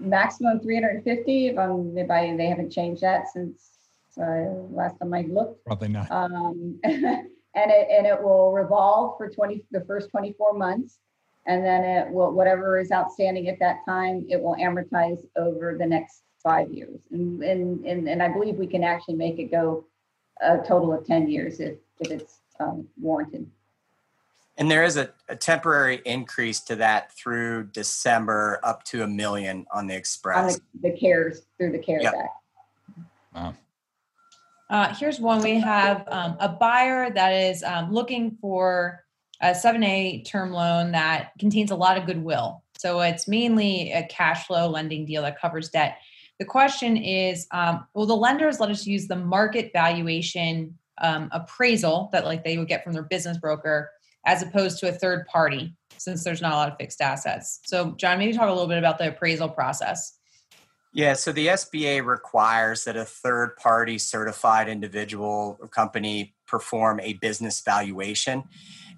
maximum 0.01 0.61
350 0.61 1.49
if 1.49 1.59
I'm, 1.59 1.97
if 1.97 2.11
I, 2.11 2.35
they 2.37 2.47
haven't 2.47 2.71
changed 2.71 3.03
that 3.03 3.29
since 3.29 3.71
uh, 4.19 4.47
last 4.71 4.99
time 4.99 5.13
I 5.15 5.23
looked. 5.23 5.65
Probably 5.65 5.89
not. 5.89 6.11
Um, 6.11 6.79
and 6.85 7.27
it, 7.55 7.89
and 7.91 8.07
it 8.07 8.23
will 8.23 8.53
revolve 8.53 9.17
for 9.19 9.29
20, 9.29 9.63
the 9.71 9.83
first 9.83 10.11
24 10.11 10.55
months. 10.55 10.99
And 11.47 11.65
then 11.65 11.85
it 11.85 12.11
will, 12.11 12.33
whatever 12.33 12.79
is 12.79 12.93
outstanding 12.93 13.49
at 13.49 13.59
that 13.61 13.79
time, 13.87 14.27
it 14.29 14.41
will 14.41 14.57
amortize 14.57 15.25
over 15.37 15.77
the 15.79 15.87
next 15.87 16.23
five 16.43 16.73
years. 16.73 17.01
And, 17.11 17.43
and, 17.43 17.85
and, 17.85 18.09
and 18.09 18.23
I 18.23 18.29
believe 18.29 18.57
we 18.57 18.67
can 18.67 18.85
actually 18.85 19.17
make 19.17 19.39
it 19.39 19.51
go 19.51 19.85
a 20.41 20.59
total 20.59 20.93
of 20.93 21.07
10 21.07 21.29
years 21.29 21.61
if, 21.61 21.75
if 22.01 22.11
it's 22.11 22.39
um, 22.61 22.87
warranted. 23.01 23.51
And 24.57 24.71
there 24.71 24.85
is 24.85 24.97
a, 24.97 25.11
a 25.29 25.37
temporary 25.37 26.03
increase 26.05 26.61
to 26.63 26.77
that 26.77 27.13
through 27.13 27.69
December 27.73 28.61
up 28.63 28.85
to 28.85 29.03
a 29.03 29.07
million 29.07 29.67
on 29.73 29.87
the 29.87 29.95
On 29.95 29.99
Express. 29.99 30.61
the, 30.81 30.91
the 30.91 30.97
CARES, 30.99 31.47
through 31.57 31.73
the 31.73 31.79
CARES 31.79 32.03
Yep. 32.03 32.15
Act. 32.15 32.29
Wow. 33.35 33.55
Uh, 34.69 34.95
here's 34.95 35.19
one 35.19 35.43
we 35.43 35.59
have 35.59 36.05
um, 36.09 36.37
a 36.39 36.49
buyer 36.49 37.11
that 37.11 37.31
is 37.31 37.63
um, 37.63 37.93
looking 37.93 38.37
for 38.41 39.05
a 39.41 39.49
7A 39.49 40.25
term 40.25 40.53
loan 40.53 40.93
that 40.93 41.33
contains 41.39 41.71
a 41.71 41.77
lot 41.77 41.97
of 41.97 42.07
goodwill. 42.07 42.63
So 42.79 43.01
it's 43.01 43.27
mainly 43.27 43.93
a 43.93 44.07
cash 44.07 44.47
flow 44.47 44.69
lending 44.69 45.07
deal 45.07 45.23
that 45.23 45.41
covers 45.41 45.71
debt. 45.71 45.99
The 46.39 46.45
question 46.45 46.97
is 46.97 47.47
um, 47.51 47.87
will 47.95 48.07
the 48.07 48.17
lenders 48.17 48.61
let 48.61 48.71
us 48.71 48.87
use 48.87 49.07
the 49.07 49.17
market 49.17 49.71
valuation 49.73 50.79
um, 51.01 51.28
appraisal 51.32 52.09
that 52.12 52.24
like 52.24 52.44
they 52.44 52.59
would 52.59 52.68
get 52.68 52.84
from 52.84 52.92
their 52.92 53.03
business 53.03 53.38
broker 53.38 53.90
as 54.26 54.42
opposed 54.42 54.78
to 54.80 54.88
a 54.88 54.92
third 54.92 55.26
party 55.26 55.74
since 55.96 56.24
there's 56.24 56.42
not 56.42 56.53
a 56.53 56.57
lot 56.57 56.70
of 56.70 56.76
fixed 56.78 57.01
assets? 57.01 57.61
So, 57.64 57.92
John, 57.92 58.18
maybe 58.18 58.32
talk 58.32 58.48
a 58.48 58.53
little 58.53 58.68
bit 58.68 58.78
about 58.78 58.98
the 58.98 59.09
appraisal 59.09 59.48
process. 59.48 60.18
Yeah, 60.92 61.12
so 61.12 61.30
the 61.30 61.48
SBA 61.48 62.05
requires 62.05 62.84
that 62.84 62.96
a 62.96 63.05
third 63.05 63.57
party 63.57 63.96
certified 63.96 64.68
individual 64.68 65.57
or 65.61 65.68
company 65.68 66.34
perform 66.46 66.98
a 67.01 67.12
business 67.14 67.61
valuation. 67.61 68.44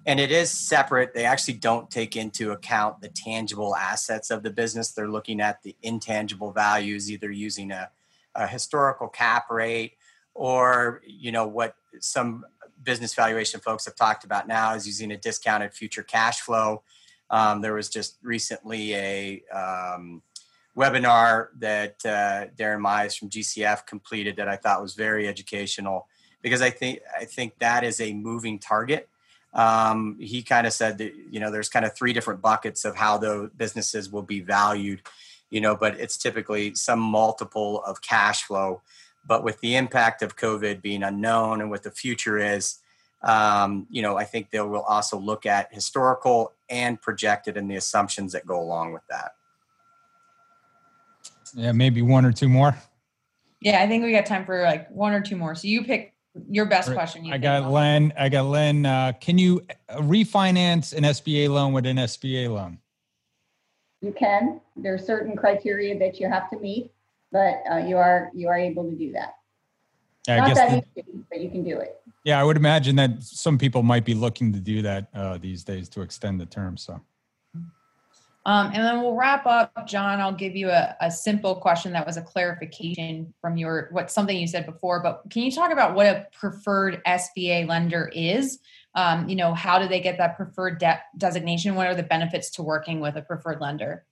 And 0.05 0.19
it 0.19 0.31
is 0.31 0.49
separate. 0.49 1.13
They 1.13 1.25
actually 1.25 1.53
don't 1.55 1.89
take 1.89 2.17
into 2.17 2.51
account 2.51 2.99
the 3.01 3.09
tangible 3.09 3.75
assets 3.75 4.31
of 4.31 4.43
the 4.43 4.49
business. 4.49 4.91
They're 4.91 5.07
looking 5.07 5.39
at 5.39 5.61
the 5.61 5.75
intangible 5.81 6.51
values, 6.51 7.11
either 7.11 7.31
using 7.31 7.71
a, 7.71 7.89
a 8.35 8.47
historical 8.47 9.07
cap 9.07 9.49
rate 9.49 9.93
or, 10.33 11.01
you 11.05 11.31
know, 11.31 11.47
what 11.47 11.75
some 11.99 12.45
business 12.83 13.13
valuation 13.13 13.59
folks 13.59 13.85
have 13.85 13.95
talked 13.95 14.23
about 14.23 14.47
now 14.47 14.73
is 14.73 14.85
using 14.85 15.11
a 15.11 15.17
discounted 15.17 15.73
future 15.73 16.03
cash 16.03 16.41
flow. 16.41 16.83
Um, 17.29 17.61
there 17.61 17.73
was 17.73 17.89
just 17.89 18.17
recently 18.21 18.93
a 18.93 19.43
um, 19.51 20.21
webinar 20.77 21.47
that 21.59 21.95
uh, 22.05 22.47
Darren 22.57 22.81
Mize 22.81 23.17
from 23.17 23.29
GCF 23.29 23.85
completed 23.85 24.35
that 24.37 24.47
I 24.47 24.55
thought 24.55 24.81
was 24.81 24.95
very 24.95 25.27
educational 25.27 26.07
because 26.41 26.61
I 26.61 26.69
think 26.69 26.99
I 27.17 27.25
think 27.25 27.57
that 27.59 27.83
is 27.83 28.01
a 28.01 28.13
moving 28.13 28.59
target. 28.59 29.09
Um, 29.53 30.17
he 30.19 30.41
kind 30.41 30.65
of 30.65 30.73
said 30.73 30.97
that 30.97 31.13
you 31.29 31.39
know 31.39 31.51
there's 31.51 31.69
kind 31.69 31.85
of 31.85 31.95
three 31.95 32.13
different 32.13 32.41
buckets 32.41 32.85
of 32.85 32.95
how 32.95 33.17
the 33.17 33.49
businesses 33.55 34.11
will 34.11 34.23
be 34.23 34.41
valued, 34.41 35.01
you 35.49 35.61
know, 35.61 35.75
but 35.75 35.99
it's 35.99 36.17
typically 36.17 36.75
some 36.75 36.99
multiple 36.99 37.83
of 37.83 38.01
cash 38.01 38.43
flow. 38.43 38.81
But 39.25 39.43
with 39.43 39.59
the 39.61 39.75
impact 39.75 40.21
of 40.21 40.35
COVID 40.35 40.81
being 40.81 41.03
unknown 41.03 41.61
and 41.61 41.69
what 41.69 41.83
the 41.83 41.91
future 41.91 42.37
is, 42.37 42.79
um, 43.21 43.87
you 43.89 44.01
know, 44.01 44.17
I 44.17 44.25
think 44.25 44.51
they 44.51 44.59
will 44.59 44.81
also 44.81 45.17
look 45.17 45.45
at 45.45 45.73
historical 45.73 46.53
and 46.69 47.01
projected 47.01 47.55
and 47.55 47.71
the 47.71 47.75
assumptions 47.75 48.33
that 48.33 48.45
go 48.45 48.59
along 48.59 48.91
with 48.91 49.03
that. 49.09 49.31
Yeah, 51.55 51.71
maybe 51.71 52.01
one 52.01 52.25
or 52.25 52.33
two 52.33 52.49
more. 52.49 52.75
Yeah, 53.61 53.81
I 53.81 53.87
think 53.87 54.03
we 54.03 54.11
got 54.11 54.25
time 54.25 54.45
for 54.45 54.61
like 54.63 54.89
one 54.91 55.13
or 55.13 55.21
two 55.21 55.37
more. 55.37 55.55
So 55.55 55.67
you 55.67 55.85
pick 55.85 56.13
your 56.49 56.65
best 56.65 56.91
question. 56.91 57.31
I 57.31 57.37
got 57.37 57.71
Lynn. 57.71 58.11
I 58.17 58.27
got 58.27 58.45
Lynn. 58.45 58.85
Uh, 58.85 59.13
can 59.21 59.37
you 59.37 59.65
uh, 59.87 59.97
refinance 59.99 60.93
an 60.93 61.03
SBA 61.03 61.49
loan 61.49 61.71
with 61.71 61.85
an 61.85 61.97
SBA 61.97 62.49
loan? 62.49 62.79
You 64.01 64.11
can. 64.11 64.59
There 64.75 64.93
are 64.93 64.99
certain 64.99 65.37
criteria 65.37 65.97
that 65.99 66.19
you 66.19 66.27
have 66.27 66.49
to 66.49 66.59
meet, 66.59 66.91
but 67.33 67.63
uh, 67.69 67.77
you 67.77 67.97
are 67.97 68.29
you 68.33 68.47
are 68.47 68.57
able 68.57 68.89
to 68.89 68.95
do 68.95 69.11
that. 69.11 69.35
I 70.29 70.37
Not 70.37 70.55
that 70.55 70.85
the, 70.95 71.01
easy, 71.01 71.25
but 71.29 71.41
you 71.41 71.49
can 71.49 71.63
do 71.65 71.79
it. 71.79 71.99
Yeah, 72.23 72.39
I 72.39 72.45
would 72.45 72.55
imagine 72.55 72.95
that 72.95 73.21
some 73.21 73.57
people 73.57 73.83
might 73.83 74.05
be 74.05 74.13
looking 74.13 74.53
to 74.53 74.59
do 74.59 74.81
that 74.83 75.09
uh, 75.13 75.37
these 75.37 75.65
days 75.65 75.89
to 75.89 76.01
extend 76.01 76.39
the 76.39 76.45
term. 76.45 76.77
So 76.77 77.01
um, 78.45 78.71
and 78.73 78.83
then 78.83 79.01
we'll 79.01 79.15
wrap 79.15 79.45
up. 79.45 79.87
John, 79.87 80.19
I'll 80.19 80.33
give 80.33 80.55
you 80.55 80.69
a, 80.69 80.95
a 80.99 81.09
simple 81.09 81.55
question 81.55 81.93
that 81.93 82.05
was 82.05 82.17
a 82.17 82.21
clarification 82.21 83.33
from 83.39 83.55
your 83.55 83.87
what 83.91 84.11
something 84.11 84.35
you 84.35 84.47
said 84.47 84.65
before. 84.65 85.01
But 85.01 85.23
can 85.29 85.43
you 85.43 85.51
talk 85.51 85.71
about 85.71 85.95
what 85.95 86.05
a 86.07 86.27
preferred 86.33 87.01
SBA 87.05 87.67
lender 87.67 88.11
is? 88.13 88.59
Um, 88.95 89.29
you 89.29 89.35
know, 89.35 89.53
how 89.53 89.79
do 89.79 89.87
they 89.87 90.01
get 90.01 90.17
that 90.17 90.35
preferred 90.35 90.77
debt 90.77 91.03
designation? 91.17 91.75
What 91.75 91.87
are 91.87 91.95
the 91.95 92.03
benefits 92.03 92.51
to 92.51 92.63
working 92.63 92.99
with 92.99 93.15
a 93.15 93.21
preferred 93.21 93.61
lender? 93.61 94.05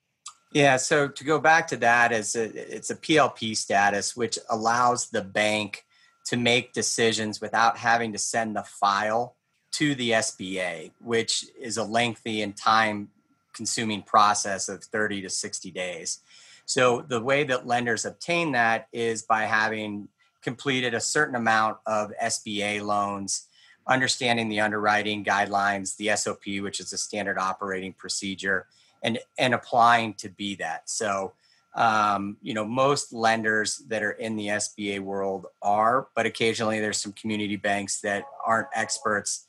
Yeah, 0.51 0.75
so 0.77 1.07
to 1.07 1.23
go 1.23 1.39
back 1.39 1.67
to 1.69 1.77
that, 1.77 2.11
is 2.11 2.35
it's 2.35 2.89
a 2.89 2.95
PLP 2.95 3.55
status, 3.55 4.17
which 4.17 4.37
allows 4.49 5.09
the 5.09 5.21
bank 5.21 5.85
to 6.25 6.35
make 6.35 6.73
decisions 6.73 7.39
without 7.39 7.77
having 7.77 8.11
to 8.11 8.17
send 8.17 8.55
the 8.55 8.63
file 8.63 9.35
to 9.71 9.95
the 9.95 10.11
SBA, 10.11 10.91
which 10.99 11.45
is 11.59 11.77
a 11.77 11.83
lengthy 11.83 12.41
and 12.41 12.55
time 12.55 13.09
consuming 13.53 14.01
process 14.01 14.67
of 14.67 14.83
30 14.83 15.21
to 15.21 15.29
60 15.29 15.71
days. 15.71 16.19
So 16.65 17.01
the 17.01 17.21
way 17.21 17.43
that 17.45 17.65
lenders 17.65 18.05
obtain 18.05 18.51
that 18.51 18.87
is 18.91 19.23
by 19.23 19.43
having 19.43 20.09
completed 20.41 20.93
a 20.93 20.99
certain 20.99 21.35
amount 21.35 21.77
of 21.85 22.11
SBA 22.21 22.83
loans, 22.83 23.47
understanding 23.87 24.49
the 24.49 24.59
underwriting 24.59 25.23
guidelines, 25.23 25.95
the 25.95 26.15
SOP, 26.15 26.61
which 26.61 26.79
is 26.79 26.91
a 26.93 26.97
standard 26.97 27.37
operating 27.37 27.93
procedure, 27.93 28.67
and 29.03 29.19
and 29.37 29.53
applying 29.53 30.13
to 30.15 30.29
be 30.29 30.55
that. 30.55 30.89
So 30.89 31.33
um, 31.75 32.37
you 32.41 32.53
know 32.53 32.65
most 32.65 33.13
lenders 33.13 33.77
that 33.87 34.03
are 34.03 34.11
in 34.11 34.35
the 34.35 34.47
SBA 34.47 34.99
world 34.99 35.47
are, 35.61 36.07
but 36.15 36.25
occasionally 36.25 36.79
there's 36.79 36.97
some 36.97 37.13
community 37.13 37.55
banks 37.55 38.01
that 38.01 38.25
aren't 38.45 38.67
experts 38.75 39.45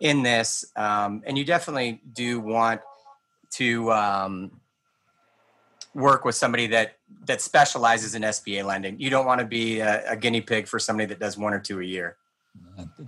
in 0.00 0.22
this, 0.22 0.64
um, 0.76 1.22
and 1.26 1.38
you 1.38 1.44
definitely 1.44 2.02
do 2.12 2.40
want 2.40 2.80
to 3.52 3.90
um, 3.92 4.50
work 5.96 6.24
with 6.24 6.34
somebody 6.34 6.66
that 6.68 6.98
that 7.24 7.40
specializes 7.40 8.14
in 8.14 8.22
SBA 8.22 8.64
lending. 8.64 9.00
You 9.00 9.10
don't 9.10 9.26
want 9.26 9.40
to 9.40 9.46
be 9.46 9.80
a, 9.80 10.12
a, 10.12 10.16
guinea 10.16 10.40
pig 10.40 10.68
for 10.68 10.78
somebody 10.78 11.06
that 11.06 11.18
does 11.18 11.38
one 11.38 11.52
or 11.52 11.60
two 11.60 11.80
a 11.80 11.84
year. 11.84 12.16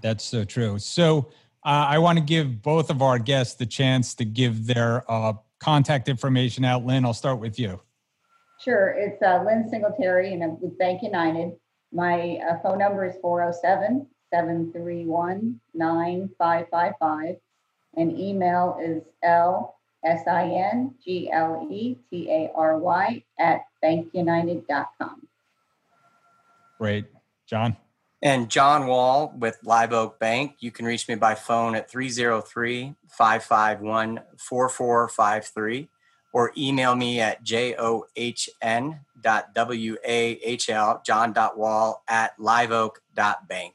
That's 0.03 0.25
so 0.25 0.45
true. 0.45 0.79
So 0.79 1.29
uh, 1.65 1.87
I 1.89 1.99
want 1.99 2.19
to 2.19 2.25
give 2.25 2.63
both 2.63 2.91
of 2.91 3.03
our 3.03 3.19
guests 3.19 3.55
the 3.55 3.67
chance 3.67 4.15
to 4.15 4.25
give 4.25 4.67
their 4.67 5.11
uh, 5.11 5.35
contact 5.61 6.09
information 6.09 6.65
out. 6.65 6.85
Lynn, 6.85 7.05
I'll 7.05 7.15
start 7.15 7.41
with 7.41 7.59
you. 7.59 7.81
Sure. 8.61 8.91
It's 8.91 9.23
uh, 9.23 9.43
Lynn 9.45 9.69
Singletary 9.69 10.33
and 10.33 10.43
I'm 10.43 10.61
with 10.61 10.79
BankUnited. 10.79 11.57
My 11.93 12.39
uh, 12.49 12.59
phone 12.63 12.79
number 12.79 13.07
is 13.07 13.15
407 13.23 14.07
731 14.31 15.61
9555 15.75 17.37
and 17.97 18.19
email 18.19 18.79
is 18.83 19.03
L 19.23 19.77
S 20.05 20.27
I 20.27 20.45
N 20.45 20.95
G 21.03 21.31
L 21.33 21.67
E 21.71 21.97
T 22.11 22.31
A 22.31 22.51
R 22.55 22.79
Y 22.79 23.25
at 23.39 23.63
bankunited.com. 23.83 25.27
Great. 26.79 27.07
John? 27.47 27.77
And 28.21 28.51
John 28.51 28.87
Wahl 28.87 29.33
with 29.39 29.59
Live 29.62 29.93
Oak 29.93 30.19
Bank. 30.19 30.57
You 30.59 30.73
can 30.73 30.87
reach 30.87 31.09
me 31.09 31.14
by 31.14 31.35
phone 31.37 31.77
at 31.77 31.89
303 31.91 32.95
551 33.09 34.21
4453 34.37 35.89
or 36.33 36.53
email 36.57 36.95
me 36.95 37.21
at 37.21 37.43
john 37.43 39.01
dot 39.21 39.55
w-a-h-l 39.55 41.03
john.wahl 41.07 42.03
at 42.09 42.39
liveoak.bank. 42.39 43.75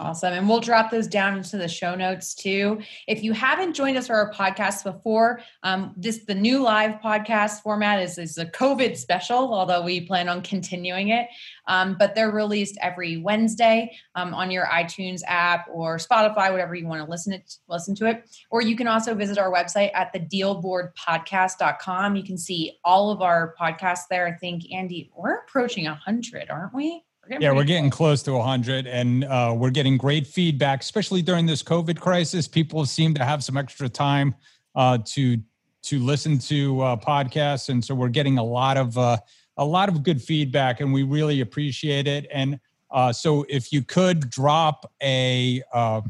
Awesome. 0.00 0.32
And 0.32 0.48
we'll 0.48 0.60
drop 0.60 0.90
those 0.90 1.06
down 1.06 1.36
into 1.36 1.58
the 1.58 1.68
show 1.68 1.94
notes 1.94 2.34
too. 2.34 2.80
If 3.06 3.22
you 3.22 3.34
haven't 3.34 3.74
joined 3.74 3.98
us 3.98 4.06
for 4.06 4.14
our 4.14 4.32
podcast 4.32 4.82
before, 4.82 5.42
um, 5.62 5.92
this 5.94 6.24
the 6.24 6.34
new 6.34 6.62
live 6.62 7.02
podcast 7.02 7.60
format 7.60 8.00
is, 8.00 8.16
is 8.16 8.38
a 8.38 8.46
COVID 8.46 8.96
special, 8.96 9.52
although 9.52 9.82
we 9.82 10.00
plan 10.00 10.30
on 10.30 10.40
continuing 10.40 11.10
it. 11.10 11.28
Um, 11.66 11.96
but 11.98 12.14
they're 12.14 12.30
released 12.30 12.78
every 12.80 13.18
Wednesday 13.18 13.94
um, 14.14 14.32
on 14.32 14.50
your 14.50 14.64
iTunes 14.68 15.20
app 15.26 15.68
or 15.70 15.98
Spotify, 15.98 16.50
whatever 16.50 16.74
you 16.74 16.86
want 16.86 17.04
to 17.04 17.10
listen 17.10 17.34
it 17.34 17.56
listen 17.68 17.94
to 17.96 18.06
it. 18.06 18.24
Or 18.50 18.62
you 18.62 18.76
can 18.76 18.88
also 18.88 19.14
visit 19.14 19.36
our 19.36 19.52
website 19.52 19.90
at 19.92 20.14
the 20.14 20.20
dealboardpodcast.com. 20.20 22.16
You 22.16 22.24
can 22.24 22.38
see 22.38 22.78
all 22.86 23.10
of 23.10 23.20
our 23.20 23.54
podcasts 23.60 24.08
there. 24.08 24.26
I 24.26 24.32
think 24.32 24.62
Andy, 24.72 25.10
we're 25.14 25.40
approaching 25.40 25.84
hundred, 25.84 26.48
aren't 26.48 26.72
we? 26.72 27.04
Yeah, 27.38 27.52
we're 27.52 27.64
getting 27.64 27.90
close 27.90 28.22
to 28.24 28.32
100 28.32 28.86
and 28.86 29.24
uh, 29.24 29.54
we're 29.56 29.70
getting 29.70 29.96
great 29.96 30.26
feedback, 30.26 30.80
especially 30.80 31.22
during 31.22 31.46
this 31.46 31.62
COVID 31.62 32.00
crisis. 32.00 32.48
People 32.48 32.84
seem 32.86 33.14
to 33.14 33.24
have 33.24 33.44
some 33.44 33.56
extra 33.56 33.88
time 33.88 34.34
uh, 34.74 34.98
to 35.06 35.38
to 35.82 35.98
listen 35.98 36.38
to 36.38 36.80
uh, 36.82 36.96
podcasts, 36.96 37.68
and 37.68 37.82
so 37.84 37.94
we're 37.94 38.08
getting 38.08 38.38
a 38.38 38.42
lot 38.42 38.76
of 38.76 38.98
uh, 38.98 39.16
a 39.56 39.64
lot 39.64 39.88
of 39.88 40.02
good 40.02 40.20
feedback, 40.20 40.80
and 40.80 40.92
we 40.92 41.02
really 41.04 41.40
appreciate 41.40 42.06
it. 42.06 42.26
And 42.32 42.58
uh, 42.90 43.12
so, 43.12 43.46
if 43.48 43.72
you 43.72 43.82
could 43.82 44.28
drop 44.28 44.90
a 45.02 45.62
uh, 45.72 46.02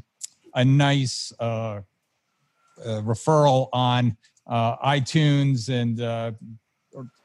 a 0.54 0.64
nice 0.64 1.32
referral 2.82 3.68
on 3.72 4.16
iTunes 4.48 5.68
and 5.68 6.00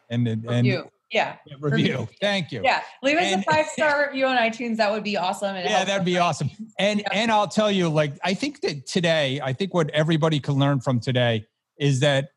and 0.10 0.28
and, 0.28 0.46
and 0.46 0.90
yeah. 1.12 1.36
Review. 1.60 2.08
Thank 2.20 2.52
you. 2.52 2.62
Yeah. 2.64 2.82
Leave 3.04 3.18
us 3.18 3.26
and, 3.26 3.42
a 3.48 3.52
five 3.52 3.68
star 3.68 4.08
review 4.08 4.26
on 4.26 4.38
iTunes. 4.38 4.78
That 4.78 4.92
would 4.92 5.04
be 5.04 5.18
awesome. 5.18 5.56
It 5.56 5.66
yeah, 5.66 5.86
that'd 5.86 6.06
be 6.06 6.18
awesome. 6.18 6.50
And 6.80 7.00
yeah. 7.00 7.10
and 7.14 7.32
I'll 7.32 7.48
tell 7.48 7.72
you, 7.72 7.90
like, 7.90 8.18
I 8.24 8.34
think 8.34 8.62
that 8.62 8.86
today, 8.86 9.40
I 9.42 9.54
think 9.54 9.74
what 9.74 9.90
everybody 9.92 10.40
can 10.40 10.56
learn 10.56 10.80
from 10.80 11.00
today 11.00 11.46
is 11.80 12.00
that 12.02 12.30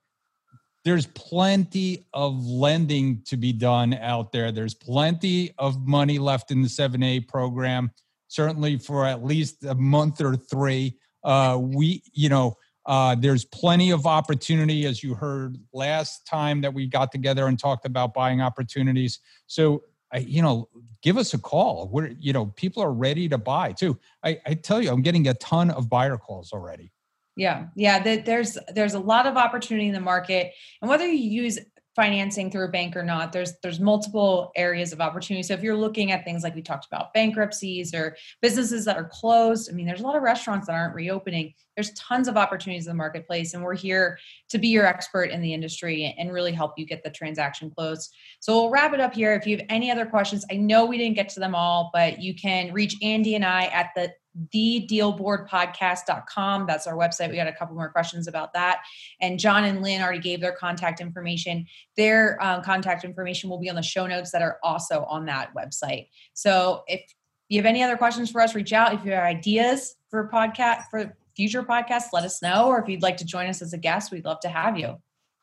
there's 0.85 1.07
plenty 1.07 2.07
of 2.15 2.47
lending 2.47 3.23
to 3.27 3.37
be 3.37 3.53
done 3.53 3.95
out 3.95 4.33
there. 4.33 4.53
There's 4.53 4.75
plenty 4.75 5.53
of 5.59 5.87
money 5.87 6.19
left 6.19 6.51
in 6.51 6.63
the 6.63 6.69
7A 6.69 7.29
program, 7.29 7.91
certainly 8.29 8.79
for 8.79 9.05
at 9.05 9.25
least 9.25 9.65
a 9.65 9.75
month 9.75 10.21
or 10.21 10.37
three. 10.37 10.97
Uh, 11.25 11.59
we, 11.61 12.03
you 12.13 12.29
know, 12.29 12.57
uh, 12.89 13.15
there's 13.15 13.45
plenty 13.45 13.91
of 13.91 14.07
opportunity, 14.07 14.87
as 14.87 15.03
you 15.03 15.15
heard 15.15 15.59
last 15.75 16.27
time 16.27 16.63
that 16.63 16.73
we 16.73 16.87
got 16.87 17.13
together 17.13 17.47
and 17.47 17.59
talked 17.59 17.85
about 17.85 18.15
buying 18.15 18.41
opportunities. 18.41 19.21
So, 19.47 19.83
I, 20.11 20.19
you 20.19 20.41
know, 20.41 20.71
give 21.03 21.19
us 21.19 21.35
a 21.35 21.39
call. 21.39 21.91
We're, 21.93 22.15
you 22.19 22.33
know, 22.33 22.47
people 22.47 22.83
are 22.83 22.93
ready 22.93 23.29
to 23.29 23.37
buy 23.37 23.73
too. 23.73 23.99
I, 24.25 24.41
I 24.47 24.55
tell 24.55 24.81
you, 24.81 24.91
I'm 24.91 25.03
getting 25.03 25.29
a 25.29 25.35
ton 25.35 25.71
of 25.71 25.91
buyer 25.91 26.17
calls 26.17 26.51
already. 26.51 26.91
Yeah, 27.37 27.67
yeah. 27.77 28.17
there's 28.25 28.57
there's 28.75 28.95
a 28.95 29.01
lot 29.01 29.27
of 29.27 29.37
opportunity 29.37 29.87
in 29.87 29.93
the 29.93 30.01
market, 30.01 30.55
and 30.81 30.89
whether 30.89 31.07
you 31.07 31.43
use 31.43 31.59
financing 31.99 32.49
through 32.49 32.65
a 32.65 32.71
bank 32.71 32.95
or 32.95 33.03
not 33.03 33.33
there's 33.33 33.55
there's 33.61 33.81
multiple 33.81 34.53
areas 34.55 34.93
of 34.93 35.01
opportunity. 35.01 35.43
So 35.43 35.53
if 35.55 35.65
you're 35.65 35.77
looking 35.77 36.13
at 36.13 36.25
things 36.25 36.45
like 36.45 36.55
we 36.55 36.63
talked 36.63 36.87
about 36.87 37.13
bankruptcies 37.13 37.93
or 37.93 38.17
businesses 38.41 38.85
that 38.85 38.97
are 38.97 39.09
closed 39.13 39.69
i 39.69 39.73
mean 39.75 39.85
there's 39.85 40.01
a 40.01 40.05
lot 40.05 40.15
of 40.15 40.23
restaurants 40.23 40.69
that 40.69 40.75
aren't 40.75 40.95
reopening. 40.95 41.55
There's 41.75 41.91
tons 41.95 42.29
of 42.29 42.37
opportunities 42.37 42.87
in 42.87 42.93
the 42.93 42.97
marketplace 42.97 43.55
and 43.55 43.65
we're 43.65 43.75
here 43.75 44.17
to 44.51 44.59
be 44.59 44.69
your 44.69 44.87
expert 44.87 45.31
in 45.31 45.43
the 45.43 45.53
industry 45.53 46.15
and 46.17 46.33
really 46.33 46.53
help 46.53 46.75
you 46.77 46.87
get 46.87 47.03
the 47.03 47.11
transaction 47.11 47.69
closed. 47.69 48.15
So 48.39 48.55
we'll 48.55 48.71
wrap 48.71 48.95
it 48.95 49.01
up 49.01 49.13
here. 49.13 49.35
If 49.35 49.45
you 49.45 49.57
have 49.57 49.67
any 49.69 49.91
other 49.91 50.07
questions 50.07 50.45
i 50.53 50.55
know 50.55 50.87
we 50.87 50.99
didn't 50.99 51.17
get 51.17 51.31
to 51.31 51.41
them 51.41 51.57
all 51.57 51.91
but 51.93 52.23
you 52.23 52.33
can 52.33 52.73
reach 52.73 52.95
andy 53.03 53.35
and 53.35 53.45
i 53.45 53.65
at 53.65 53.91
the 53.97 54.13
thedealboardpodcast.com. 54.55 56.67
That's 56.67 56.87
our 56.87 56.95
website. 56.95 57.31
We 57.31 57.37
got 57.37 57.49
a 57.49 57.53
couple 57.53 57.75
more 57.75 57.91
questions 57.91 58.29
about 58.29 58.53
that. 58.55 58.81
And 59.21 59.39
John 59.39 59.65
and 59.65 59.83
Lynn 59.83 60.01
already 60.03 60.21
gave 60.21 60.41
their 60.41 60.53
contact 60.53 61.01
information. 61.01 61.67
Their 61.97 62.43
um, 62.43 62.63
contact 62.63 63.05
information 63.05 63.51
will 63.51 63.59
be 63.59 63.71
on 63.71 63.77
the 63.77 63.83
show 63.83 64.07
notes 64.07 64.31
that 64.33 64.43
are 64.43 64.59
also 64.63 65.05
on 65.05 65.27
that 65.27 65.55
website. 65.55 66.09
So 66.35 66.83
if 66.87 67.03
you 67.49 67.59
have 67.59 67.67
any 67.67 67.83
other 67.83 67.97
questions 67.97 68.31
for 68.31 68.41
us, 68.41 68.55
reach 68.55 68.73
out. 68.73 68.95
If 68.95 69.05
you 69.05 69.13
have 69.13 69.25
ideas 69.25 69.97
for 70.11 70.29
podcast 70.29 70.85
for 70.91 71.17
future 71.37 71.63
podcasts, 71.63 72.13
let 72.13 72.25
us 72.25 72.43
know. 72.43 72.67
Or 72.67 72.81
if 72.81 72.89
you'd 72.89 73.03
like 73.03 73.17
to 73.19 73.25
join 73.25 73.49
us 73.49 73.63
as 73.63 73.73
a 73.73 73.79
guest, 73.79 74.11
we'd 74.11 74.25
love 74.25 74.41
to 74.41 74.49
have 74.49 74.79
you. 74.79 74.97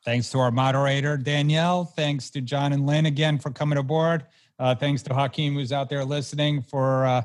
Thanks 0.04 0.30
to 0.30 0.38
our 0.38 0.52
moderator, 0.52 1.16
Danielle. 1.16 1.84
Thanks 1.84 2.30
to 2.30 2.40
John 2.40 2.72
and 2.72 2.86
Lynn 2.86 3.06
again 3.06 3.38
for 3.38 3.50
coming 3.50 3.78
aboard. 3.78 4.26
Uh, 4.58 4.74
thanks 4.74 5.02
to 5.02 5.14
Hakeem, 5.14 5.54
who's 5.54 5.72
out 5.72 5.90
there 5.90 6.04
listening, 6.04 6.62
for 6.62 7.04
uh, 7.04 7.22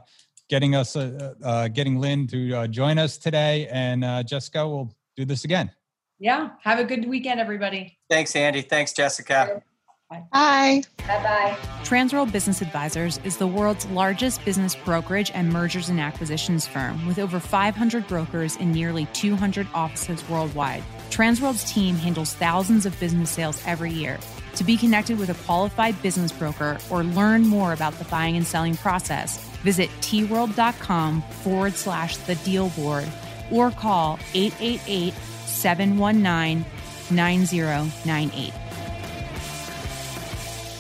getting 0.52 0.76
us, 0.76 0.98
uh, 0.98 1.34
uh, 1.44 1.70
getting 1.70 1.98
Lynn 1.98 2.28
to 2.28 2.54
uh, 2.54 2.68
join 2.68 3.00
us 3.00 3.18
today. 3.18 3.68
And 3.72 4.04
uh, 4.04 4.22
Jessica, 4.22 4.68
we'll 4.68 4.94
do 5.16 5.24
this 5.24 5.46
again. 5.46 5.72
Yeah. 6.20 6.50
Have 6.62 6.78
a 6.78 6.84
good 6.84 7.08
weekend, 7.08 7.40
everybody. 7.40 7.98
Thanks, 8.10 8.36
Andy. 8.36 8.62
Thanks, 8.62 8.92
Jessica. 8.92 9.64
Bye. 10.10 10.24
Bye. 10.34 10.84
Bye. 11.08 11.58
Transworld 11.84 12.34
Business 12.34 12.62
Advisors 12.62 13.18
is 13.24 13.38
the 13.38 13.48
world's 13.48 13.86
largest 13.88 14.44
business 14.44 14.76
brokerage 14.76 15.32
and 15.34 15.50
mergers 15.54 15.88
and 15.88 16.02
acquisitions 16.02 16.68
firm 16.68 17.08
with 17.08 17.18
over 17.18 17.40
500 17.40 18.06
brokers 18.10 18.58
in 18.58 18.74
nearly 18.74 19.06
200 19.14 19.66
offices 19.74 20.28
worldwide. 20.28 20.84
Transworld's 21.12 21.72
team 21.72 21.96
handles 21.96 22.34
thousands 22.34 22.86
of 22.86 23.00
business 23.00 23.30
sales 23.30 23.64
every 23.66 23.92
year. 23.92 24.20
To 24.56 24.64
be 24.64 24.78
connected 24.78 25.18
with 25.18 25.30
a 25.30 25.46
qualified 25.46 26.02
business 26.02 26.32
broker 26.32 26.78
or 26.90 27.04
learn 27.04 27.48
more 27.48 27.74
about 27.74 27.94
the 27.94 28.06
buying 28.06 28.36
and 28.36 28.46
selling 28.46 28.76
process, 28.76 29.38
visit 29.60 29.90
tworld.com 30.02 31.22
forward 31.22 31.74
slash 31.74 32.18
the 32.18 32.36
deal 32.36 32.70
board 32.70 33.08
or 33.52 33.72
call 33.72 34.20
888 34.34 35.14
719 35.46 36.66
9098. 37.12 38.54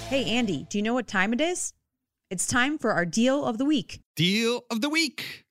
Hey, 0.09 0.25
Andy, 0.25 0.65
do 0.69 0.77
you 0.77 0.81
know 0.81 0.93
what 0.93 1.07
time 1.07 1.33
it 1.33 1.41
is? 1.41 1.73
It's 2.29 2.47
time 2.47 2.77
for 2.77 2.91
our 2.91 3.05
deal 3.05 3.45
of 3.45 3.57
the 3.57 3.65
week. 3.65 3.99
Deal 4.15 4.63
of 4.69 4.81
the 4.81 4.89
week. 4.89 5.45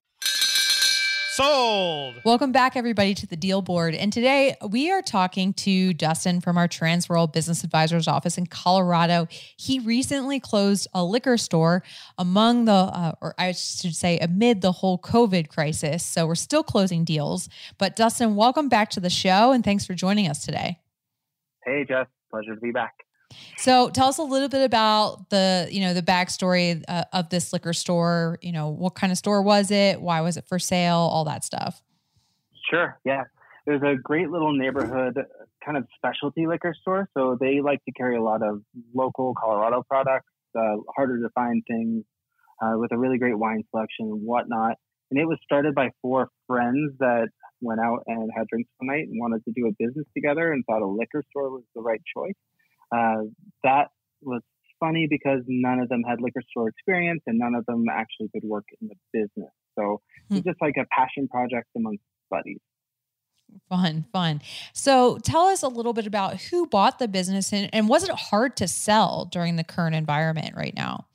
Sold. 1.41 2.21
Welcome 2.23 2.53
back, 2.53 2.77
everybody, 2.77 3.15
to 3.15 3.27
the 3.27 3.35
deal 3.35 3.63
board. 3.63 3.95
And 3.95 4.13
today 4.13 4.57
we 4.69 4.91
are 4.91 5.01
talking 5.01 5.55
to 5.55 5.95
Dustin 5.95 6.43
from 6.43 6.59
our 6.59 6.69
Transworld 6.69 7.33
Business 7.33 7.65
Advisors 7.65 8.07
office 8.07 8.37
in 8.37 8.45
Colorado. 8.45 9.27
He 9.57 9.79
recently 9.79 10.39
closed 10.39 10.87
a 10.93 11.03
liquor 11.03 11.39
store 11.39 11.83
among 12.19 12.67
the, 12.67 12.73
uh, 12.73 13.13
or 13.23 13.35
I 13.39 13.53
should 13.53 13.97
say, 13.97 14.19
amid 14.19 14.61
the 14.61 14.71
whole 14.71 14.99
COVID 14.99 15.49
crisis. 15.49 16.05
So 16.05 16.27
we're 16.27 16.35
still 16.35 16.63
closing 16.63 17.05
deals. 17.05 17.49
But 17.79 17.97
Dustin, 17.97 18.37
welcome 18.37 18.69
back 18.69 18.91
to 18.91 19.01
the 19.01 19.09
show 19.09 19.53
and 19.53 19.65
thanks 19.65 19.87
for 19.87 19.95
joining 19.95 20.29
us 20.29 20.45
today. 20.45 20.79
Hey, 21.65 21.87
Jeff. 21.89 22.09
Pleasure 22.31 22.55
to 22.55 22.61
be 22.61 22.71
back. 22.71 22.93
So 23.59 23.91
tell 23.91 24.09
us 24.09 24.19
a 24.19 24.23
little 24.23 24.49
bit 24.49 24.65
about 24.65 25.31
the, 25.31 25.69
you 25.71 25.81
know, 25.81 25.95
the 25.95 26.03
backstory 26.03 26.83
uh, 26.89 27.05
of 27.13 27.29
this 27.31 27.53
liquor 27.53 27.73
store. 27.73 28.39
You 28.43 28.53
know, 28.53 28.69
what 28.69 28.95
kind 28.95 29.13
of 29.13 29.19
store 29.19 29.43
was 29.43 29.71
it? 29.71 30.01
Why 30.01 30.21
was 30.21 30.37
it 30.37 30.47
for 30.47 30.59
sale? 30.59 30.97
All 30.97 31.25
that 31.25 31.45
stuff. 31.45 31.83
Sure. 32.71 32.99
Yeah. 33.05 33.25
It 33.67 33.73
was 33.73 33.83
a 33.83 33.97
great 34.01 34.31
little 34.31 34.53
neighborhood 34.53 35.19
kind 35.65 35.77
of 35.77 35.87
specialty 35.97 36.47
liquor 36.47 36.75
store. 36.81 37.09
So 37.17 37.37
they 37.39 37.61
like 37.61 37.85
to 37.85 37.93
carry 37.93 38.17
a 38.17 38.23
lot 38.23 38.43
of 38.43 38.63
local 38.95 39.35
Colorado 39.35 39.83
products, 39.89 40.31
uh, 40.59 40.77
harder 40.95 41.21
to 41.21 41.29
find 41.35 41.63
things 41.69 42.05
uh, 42.63 42.75
with 42.77 42.93
a 42.93 42.99
really 42.99 43.19
great 43.19 43.39
wine 43.39 43.63
selection 43.71 44.07
and 44.07 44.23
whatnot. 44.23 44.77
And 45.11 45.21
it 45.21 45.27
was 45.27 45.39
started 45.45 45.75
by 45.75 45.91
four 46.03 46.29
friends 46.47 46.93
that 47.01 47.29
went 47.61 47.81
out 47.81 48.05
and 48.07 48.31
had 48.35 48.47
drinks 48.49 48.71
one 48.79 48.89
night 48.89 49.09
and 49.09 49.21
wanted 49.21 49.45
to 49.45 49.53
do 49.53 49.67
a 49.67 49.73
business 49.79 50.07
together 50.15 50.53
and 50.53 50.65
thought 50.65 50.83
a 50.83 50.87
liquor 50.87 51.23
store 51.31 51.51
was 51.51 51.63
the 51.75 51.83
right 51.83 52.01
choice. 52.17 52.35
Uh, 52.93 53.25
that 53.63 53.89
was 54.23 54.43
funny 54.81 55.07
because 55.09 55.41
none 55.47 55.79
of 55.79 55.89
them 55.89 56.03
had 56.03 56.21
liquor 56.21 56.43
store 56.51 56.69
experience 56.69 57.23
and 57.27 57.39
none 57.39 57.55
of 57.55 57.67
them 57.67 57.85
actually 57.91 58.29
could 58.33 58.45
work 58.45 58.65
in 58.81 58.89
the 58.89 58.95
business. 59.13 59.53
So 59.79 60.01
hmm. 60.29 60.37
it's 60.37 60.47
just 60.47 60.61
like 60.61 60.75
a 60.79 60.87
passion 60.91 61.29
project 61.29 61.69
amongst 61.77 62.03
buddies. 62.31 62.61
Fun, 63.69 64.05
fun. 64.13 64.41
So 64.73 65.19
tell 65.19 65.47
us 65.47 65.63
a 65.63 65.69
little 65.69 65.93
bit 65.93 66.07
about 66.07 66.41
who 66.41 66.67
bought 66.67 66.99
the 66.99 67.09
business 67.09 67.53
and, 67.53 67.69
and 67.73 67.89
was 67.89 68.05
it 68.05 68.11
hard 68.11 68.57
to 68.59 68.69
sell 68.69 69.25
during 69.31 69.57
the 69.57 69.65
current 69.65 69.97
environment 69.97 70.55
right 70.57 70.75
now? 70.75 71.07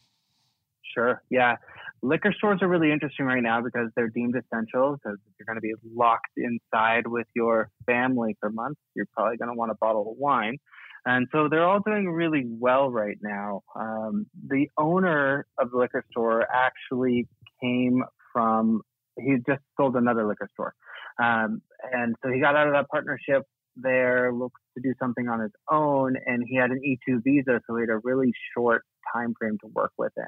Sure. 0.93 1.21
Yeah. 1.29 1.55
Liquor 2.01 2.33
stores 2.37 2.59
are 2.61 2.67
really 2.67 2.91
interesting 2.91 3.25
right 3.25 3.41
now 3.41 3.61
because 3.61 3.89
they're 3.95 4.09
deemed 4.09 4.35
essential. 4.35 4.97
Because 4.97 5.17
if 5.25 5.33
you're 5.39 5.45
going 5.45 5.57
to 5.57 5.61
be 5.61 5.73
locked 5.95 6.31
inside 6.37 7.07
with 7.07 7.27
your 7.35 7.69
family 7.85 8.37
for 8.39 8.49
months, 8.49 8.79
you're 8.95 9.07
probably 9.13 9.37
going 9.37 9.49
to 9.49 9.55
want 9.55 9.71
a 9.71 9.75
bottle 9.75 10.11
of 10.11 10.17
wine. 10.17 10.57
And 11.05 11.27
so 11.31 11.47
they're 11.49 11.65
all 11.65 11.81
doing 11.85 12.09
really 12.09 12.45
well 12.47 12.89
right 12.89 13.17
now. 13.21 13.61
Um, 13.75 14.25
the 14.47 14.67
owner 14.77 15.45
of 15.59 15.71
the 15.71 15.77
liquor 15.77 16.03
store 16.11 16.47
actually 16.51 17.27
came 17.61 18.03
from, 18.33 18.81
he 19.17 19.35
just 19.47 19.61
sold 19.77 19.95
another 19.95 20.27
liquor 20.27 20.49
store. 20.53 20.73
Um, 21.21 21.61
and 21.91 22.15
so 22.23 22.31
he 22.31 22.39
got 22.39 22.55
out 22.55 22.67
of 22.67 22.73
that 22.73 22.89
partnership 22.89 23.43
there, 23.75 24.33
looked 24.33 24.57
to 24.75 24.81
do 24.81 24.93
something 24.99 25.27
on 25.27 25.41
his 25.41 25.51
own, 25.69 26.15
and 26.25 26.43
he 26.47 26.55
had 26.55 26.71
an 26.71 26.81
E2 26.81 27.23
visa, 27.23 27.61
so 27.67 27.75
he 27.75 27.81
had 27.81 27.89
a 27.89 27.99
really 28.03 28.31
short 28.55 28.83
time 29.13 29.33
frame 29.37 29.57
to 29.61 29.67
work 29.67 29.91
within. 29.97 30.23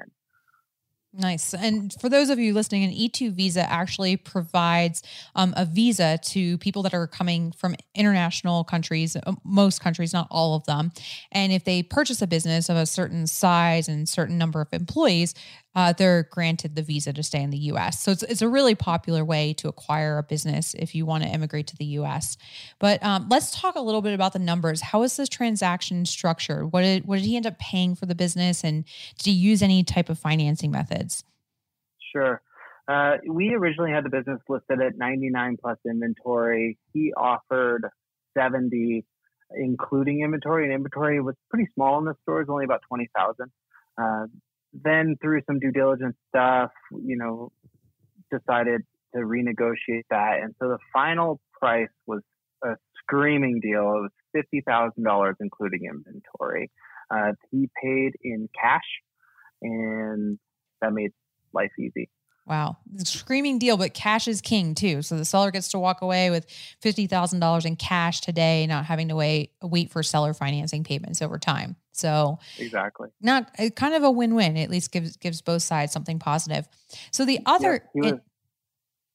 Nice. 1.20 1.52
And 1.52 1.92
for 2.00 2.08
those 2.08 2.30
of 2.30 2.38
you 2.38 2.54
listening, 2.54 2.84
an 2.84 2.92
E2 2.92 3.32
visa 3.32 3.68
actually 3.68 4.16
provides 4.16 5.02
um, 5.34 5.52
a 5.56 5.64
visa 5.64 6.16
to 6.26 6.56
people 6.58 6.84
that 6.84 6.94
are 6.94 7.08
coming 7.08 7.50
from 7.50 7.74
international 7.92 8.62
countries, 8.62 9.16
uh, 9.16 9.32
most 9.42 9.80
countries, 9.80 10.12
not 10.12 10.28
all 10.30 10.54
of 10.54 10.64
them. 10.66 10.92
And 11.32 11.52
if 11.52 11.64
they 11.64 11.82
purchase 11.82 12.22
a 12.22 12.28
business 12.28 12.68
of 12.68 12.76
a 12.76 12.86
certain 12.86 13.26
size 13.26 13.88
and 13.88 14.08
certain 14.08 14.38
number 14.38 14.60
of 14.60 14.68
employees, 14.72 15.34
uh, 15.74 15.92
they're 15.92 16.24
granted 16.30 16.74
the 16.74 16.82
visa 16.82 17.12
to 17.12 17.22
stay 17.22 17.42
in 17.42 17.50
the 17.50 17.58
US. 17.72 18.00
So 18.00 18.10
it's, 18.10 18.22
it's 18.24 18.42
a 18.42 18.48
really 18.48 18.74
popular 18.74 19.24
way 19.24 19.52
to 19.54 19.68
acquire 19.68 20.18
a 20.18 20.22
business 20.22 20.74
if 20.74 20.94
you 20.94 21.06
want 21.06 21.22
to 21.24 21.28
immigrate 21.28 21.66
to 21.68 21.76
the 21.76 21.84
US. 21.84 22.36
But 22.78 23.02
um, 23.04 23.28
let's 23.30 23.58
talk 23.58 23.76
a 23.76 23.80
little 23.80 24.02
bit 24.02 24.14
about 24.14 24.32
the 24.32 24.38
numbers. 24.38 24.80
How 24.80 25.02
is 25.02 25.16
this 25.16 25.28
transaction 25.28 26.04
structured? 26.06 26.72
What 26.72 26.82
did, 26.82 27.06
what 27.06 27.16
did 27.16 27.26
he 27.26 27.36
end 27.36 27.46
up 27.46 27.58
paying 27.58 27.94
for 27.94 28.06
the 28.06 28.14
business? 28.14 28.64
And 28.64 28.84
did 29.18 29.30
he 29.30 29.36
use 29.36 29.62
any 29.62 29.84
type 29.84 30.08
of 30.08 30.18
financing 30.18 30.70
methods? 30.70 31.22
Sure. 32.12 32.40
Uh, 32.88 33.18
we 33.28 33.52
originally 33.54 33.90
had 33.90 34.04
the 34.04 34.08
business 34.08 34.40
listed 34.48 34.80
at 34.80 34.96
99 34.96 35.58
plus 35.60 35.76
inventory. 35.86 36.78
He 36.94 37.12
offered 37.14 37.86
70, 38.36 39.04
including 39.54 40.22
inventory, 40.22 40.64
and 40.64 40.72
inventory 40.72 41.20
was 41.20 41.34
pretty 41.50 41.68
small 41.74 41.98
in 41.98 42.06
the 42.06 42.14
store, 42.22 42.38
it 42.38 42.48
was 42.48 42.52
only 42.52 42.64
about 42.64 42.80
20,000. 42.88 43.50
Uh, 44.00 44.26
then 44.72 45.16
through 45.20 45.42
some 45.46 45.58
due 45.58 45.72
diligence 45.72 46.16
stuff, 46.28 46.70
you 46.92 47.16
know, 47.16 47.52
decided 48.30 48.82
to 49.14 49.20
renegotiate 49.22 50.04
that. 50.10 50.38
And 50.42 50.54
so 50.60 50.68
the 50.68 50.78
final 50.92 51.40
price 51.58 51.88
was 52.06 52.20
a 52.64 52.76
screaming 53.02 53.60
deal. 53.60 53.80
It 53.80 54.02
was 54.02 54.10
fifty 54.32 54.62
thousand 54.66 55.04
dollars, 55.04 55.36
including 55.40 55.84
inventory. 55.84 56.70
Uh, 57.10 57.32
he 57.50 57.70
paid 57.82 58.12
in 58.22 58.48
cash, 58.60 58.80
and 59.62 60.38
that 60.82 60.92
made 60.92 61.12
life 61.52 61.72
easy. 61.78 62.10
Wow. 62.48 62.78
Screaming 62.96 63.58
deal, 63.58 63.76
but 63.76 63.92
cash 63.92 64.26
is 64.26 64.40
king 64.40 64.74
too. 64.74 65.02
So 65.02 65.18
the 65.18 65.26
seller 65.26 65.50
gets 65.50 65.68
to 65.68 65.78
walk 65.78 66.00
away 66.00 66.30
with 66.30 66.46
$50,000 66.82 67.66
in 67.66 67.76
cash 67.76 68.22
today, 68.22 68.66
not 68.66 68.86
having 68.86 69.08
to 69.08 69.16
wait 69.16 69.52
wait 69.62 69.90
for 69.90 70.02
seller 70.02 70.32
financing 70.32 70.82
payments 70.82 71.20
over 71.20 71.38
time. 71.38 71.76
So 71.98 72.38
Exactly. 72.58 73.08
Not 73.20 73.50
kind 73.74 73.94
of 73.94 74.02
a 74.02 74.10
win-win. 74.10 74.56
At 74.56 74.70
least 74.70 74.92
gives 74.92 75.16
gives 75.16 75.42
both 75.42 75.62
sides 75.62 75.92
something 75.92 76.18
positive. 76.18 76.68
So 77.10 77.24
the 77.24 77.40
other 77.46 77.84
yeah, 77.94 78.02
was, 78.02 78.12
it, 78.12 78.20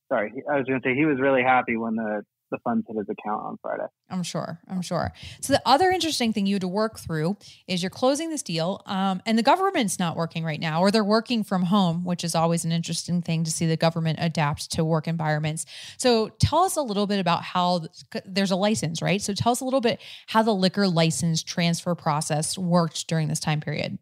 Sorry, 0.09 0.31
I 0.51 0.57
was 0.57 0.67
going 0.67 0.79
to 0.79 0.87
say 0.87 0.95
he 0.95 1.05
was 1.05 1.19
really 1.19 1.41
happy 1.41 1.75
when 1.77 1.95
the 1.95 2.23
the 2.53 2.59
funds 2.59 2.85
hit 2.87 2.95
his 2.95 3.09
account 3.09 3.43
on 3.43 3.57
Friday. 3.61 3.87
I'm 4.09 4.23
sure. 4.23 4.59
I'm 4.69 4.81
sure. 4.81 5.11
So 5.41 5.53
the 5.53 5.61
other 5.65 5.89
interesting 5.89 6.31
thing 6.31 6.45
you 6.45 6.55
had 6.55 6.61
to 6.61 6.67
work 6.67 6.99
through 6.99 7.35
is 7.67 7.81
you're 7.81 7.89
closing 7.89 8.29
this 8.29 8.43
deal, 8.43 8.81
um, 8.85 9.21
and 9.25 9.37
the 9.37 9.43
government's 9.43 9.97
not 9.97 10.15
working 10.15 10.45
right 10.45 10.59
now, 10.59 10.81
or 10.81 10.91
they're 10.91 11.03
working 11.03 11.43
from 11.43 11.63
home, 11.63 12.05
which 12.05 12.23
is 12.23 12.35
always 12.35 12.63
an 12.63 12.71
interesting 12.71 13.21
thing 13.21 13.43
to 13.43 13.51
see 13.51 13.65
the 13.65 13.75
government 13.75 14.19
adapt 14.21 14.71
to 14.73 14.85
work 14.85 15.07
environments. 15.07 15.65
So 15.97 16.29
tell 16.39 16.59
us 16.59 16.77
a 16.77 16.81
little 16.81 17.07
bit 17.07 17.19
about 17.19 17.41
how 17.41 17.81
there's 18.23 18.51
a 18.51 18.55
license, 18.55 19.01
right? 19.01 19.21
So 19.21 19.33
tell 19.33 19.51
us 19.51 19.61
a 19.61 19.65
little 19.65 19.81
bit 19.81 19.99
how 20.27 20.43
the 20.43 20.53
liquor 20.53 20.87
license 20.87 21.41
transfer 21.41 21.95
process 21.95 22.57
worked 22.57 23.07
during 23.07 23.27
this 23.27 23.39
time 23.39 23.59
period. 23.59 23.97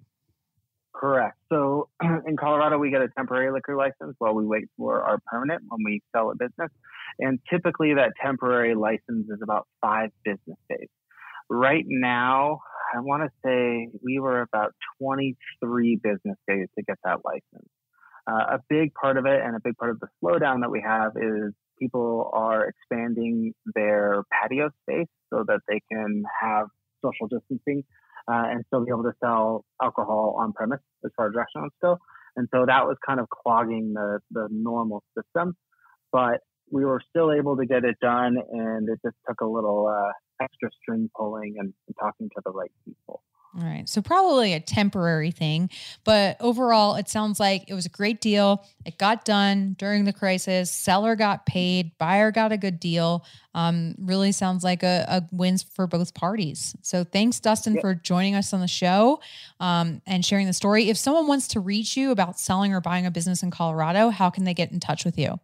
Correct. 1.01 1.35
So 1.51 1.89
in 2.27 2.37
Colorado, 2.37 2.77
we 2.77 2.91
get 2.91 3.01
a 3.01 3.07
temporary 3.17 3.51
liquor 3.51 3.75
license 3.75 4.15
while 4.19 4.35
we 4.35 4.45
wait 4.45 4.65
for 4.77 5.01
our 5.01 5.17
permanent 5.25 5.63
when 5.67 5.79
we 5.83 6.01
sell 6.15 6.29
a 6.29 6.35
business. 6.35 6.69
And 7.17 7.39
typically 7.49 7.95
that 7.95 8.11
temporary 8.23 8.75
license 8.75 9.27
is 9.29 9.39
about 9.41 9.67
five 9.81 10.11
business 10.23 10.57
days. 10.69 10.89
Right 11.49 11.85
now, 11.87 12.59
I 12.95 12.99
want 12.99 13.23
to 13.23 13.29
say 13.43 13.89
we 14.05 14.19
were 14.19 14.41
about 14.41 14.73
23 15.01 15.99
business 16.03 16.37
days 16.47 16.67
to 16.77 16.83
get 16.83 16.97
that 17.03 17.19
license. 17.25 17.69
Uh, 18.29 18.57
a 18.57 18.59
big 18.69 18.93
part 18.93 19.17
of 19.17 19.25
it 19.25 19.41
and 19.43 19.55
a 19.55 19.59
big 19.63 19.75
part 19.77 19.89
of 19.89 19.99
the 19.99 20.07
slowdown 20.23 20.61
that 20.61 20.69
we 20.69 20.81
have 20.85 21.13
is 21.15 21.51
people 21.79 22.29
are 22.31 22.67
expanding 22.67 23.53
their 23.73 24.23
patio 24.31 24.69
space 24.83 25.07
so 25.33 25.43
that 25.47 25.61
they 25.67 25.81
can 25.91 26.23
have 26.39 26.67
social 27.03 27.27
distancing 27.27 27.83
uh, 28.27 28.45
and 28.49 28.63
still 28.67 28.83
be 28.85 28.91
able 28.91 29.03
to 29.03 29.13
sell 29.23 29.65
alcohol 29.81 30.35
on 30.39 30.53
premise 30.53 30.81
as 31.05 31.11
far 31.15 31.27
as 31.27 31.35
restaurants 31.35 31.75
go. 31.81 31.97
And 32.35 32.47
so 32.53 32.65
that 32.65 32.85
was 32.85 32.97
kind 33.05 33.19
of 33.19 33.27
clogging 33.29 33.93
the, 33.93 34.19
the 34.31 34.47
normal 34.51 35.03
system. 35.17 35.55
But 36.11 36.39
we 36.71 36.85
were 36.85 37.01
still 37.09 37.31
able 37.31 37.57
to 37.57 37.65
get 37.65 37.83
it 37.83 37.97
done, 38.01 38.37
and 38.51 38.87
it 38.87 38.99
just 39.03 39.17
took 39.27 39.41
a 39.41 39.45
little 39.45 39.87
uh, 39.87 40.11
extra 40.41 40.69
string 40.81 41.09
pulling 41.15 41.55
and, 41.59 41.73
and 41.87 41.95
talking 41.99 42.29
to 42.29 42.41
the 42.45 42.51
right 42.51 42.71
people. 42.85 43.21
All 43.53 43.65
right. 43.65 43.87
So 43.89 44.01
probably 44.01 44.53
a 44.53 44.61
temporary 44.61 45.31
thing, 45.31 45.69
but 46.05 46.37
overall 46.39 46.95
it 46.95 47.09
sounds 47.09 47.37
like 47.37 47.65
it 47.67 47.73
was 47.73 47.85
a 47.85 47.89
great 47.89 48.21
deal. 48.21 48.65
It 48.85 48.97
got 48.97 49.25
done 49.25 49.75
during 49.77 50.05
the 50.05 50.13
crisis. 50.13 50.71
Seller 50.71 51.17
got 51.17 51.45
paid, 51.45 51.97
buyer 51.97 52.31
got 52.31 52.53
a 52.53 52.57
good 52.57 52.79
deal. 52.79 53.25
Um, 53.53 53.95
really 53.99 54.31
sounds 54.31 54.63
like 54.63 54.83
a, 54.83 55.05
a 55.09 55.27
wins 55.33 55.63
for 55.63 55.85
both 55.85 56.13
parties. 56.13 56.73
So 56.81 57.03
thanks, 57.03 57.41
Dustin, 57.41 57.73
yep. 57.73 57.81
for 57.81 57.93
joining 57.93 58.35
us 58.35 58.53
on 58.53 58.61
the 58.61 58.69
show 58.69 59.19
um, 59.59 60.01
and 60.07 60.23
sharing 60.23 60.47
the 60.47 60.53
story. 60.53 60.89
If 60.89 60.97
someone 60.97 61.27
wants 61.27 61.49
to 61.49 61.59
reach 61.59 61.97
you 61.97 62.11
about 62.11 62.39
selling 62.39 62.73
or 62.73 62.79
buying 62.79 63.05
a 63.05 63.11
business 63.11 63.43
in 63.43 63.51
Colorado, 63.51 64.11
how 64.11 64.29
can 64.29 64.45
they 64.45 64.53
get 64.53 64.71
in 64.71 64.79
touch 64.79 65.03
with 65.03 65.17
you? 65.17 65.41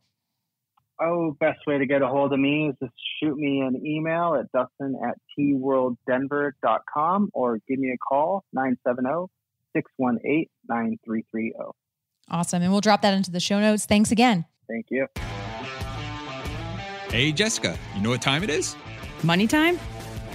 Oh, 1.00 1.36
best 1.39 1.60
way 1.68 1.78
to 1.78 1.86
get 1.86 2.02
a 2.02 2.08
hold 2.08 2.34
of 2.34 2.39
me 2.39 2.70
is 2.70 2.76
to 2.82 2.89
shoot 3.20 3.38
me 3.38 3.62
an 3.62 3.86
email 3.86 4.36
at 4.36 4.52
dustin 4.52 5.00
at 5.08 5.18
tworlddenver.com 5.38 7.30
or 7.34 7.60
give 7.68 7.78
me 7.78 7.91
a 7.91 7.98
call, 7.98 8.43
970 8.54 9.28
618 9.76 10.48
9330. 10.68 11.54
Awesome. 12.30 12.62
And 12.64 12.72
we'll 12.72 12.82
drop 12.82 13.04
that 13.04 13.14
into 13.14 13.32
the 13.32 13.39
show 13.39 13.60
notes. 13.60 13.86
Thanks 13.86 14.12
again. 14.12 14.45
Thank 14.68 14.88
you. 14.89 15.08
Hey, 17.10 17.32
Jessica, 17.32 17.78
you 17.95 18.02
know 18.02 18.10
what 18.10 18.22
time 18.22 18.43
it 18.43 18.50
is? 18.50 18.76
Money 19.24 19.48
time? 19.48 19.80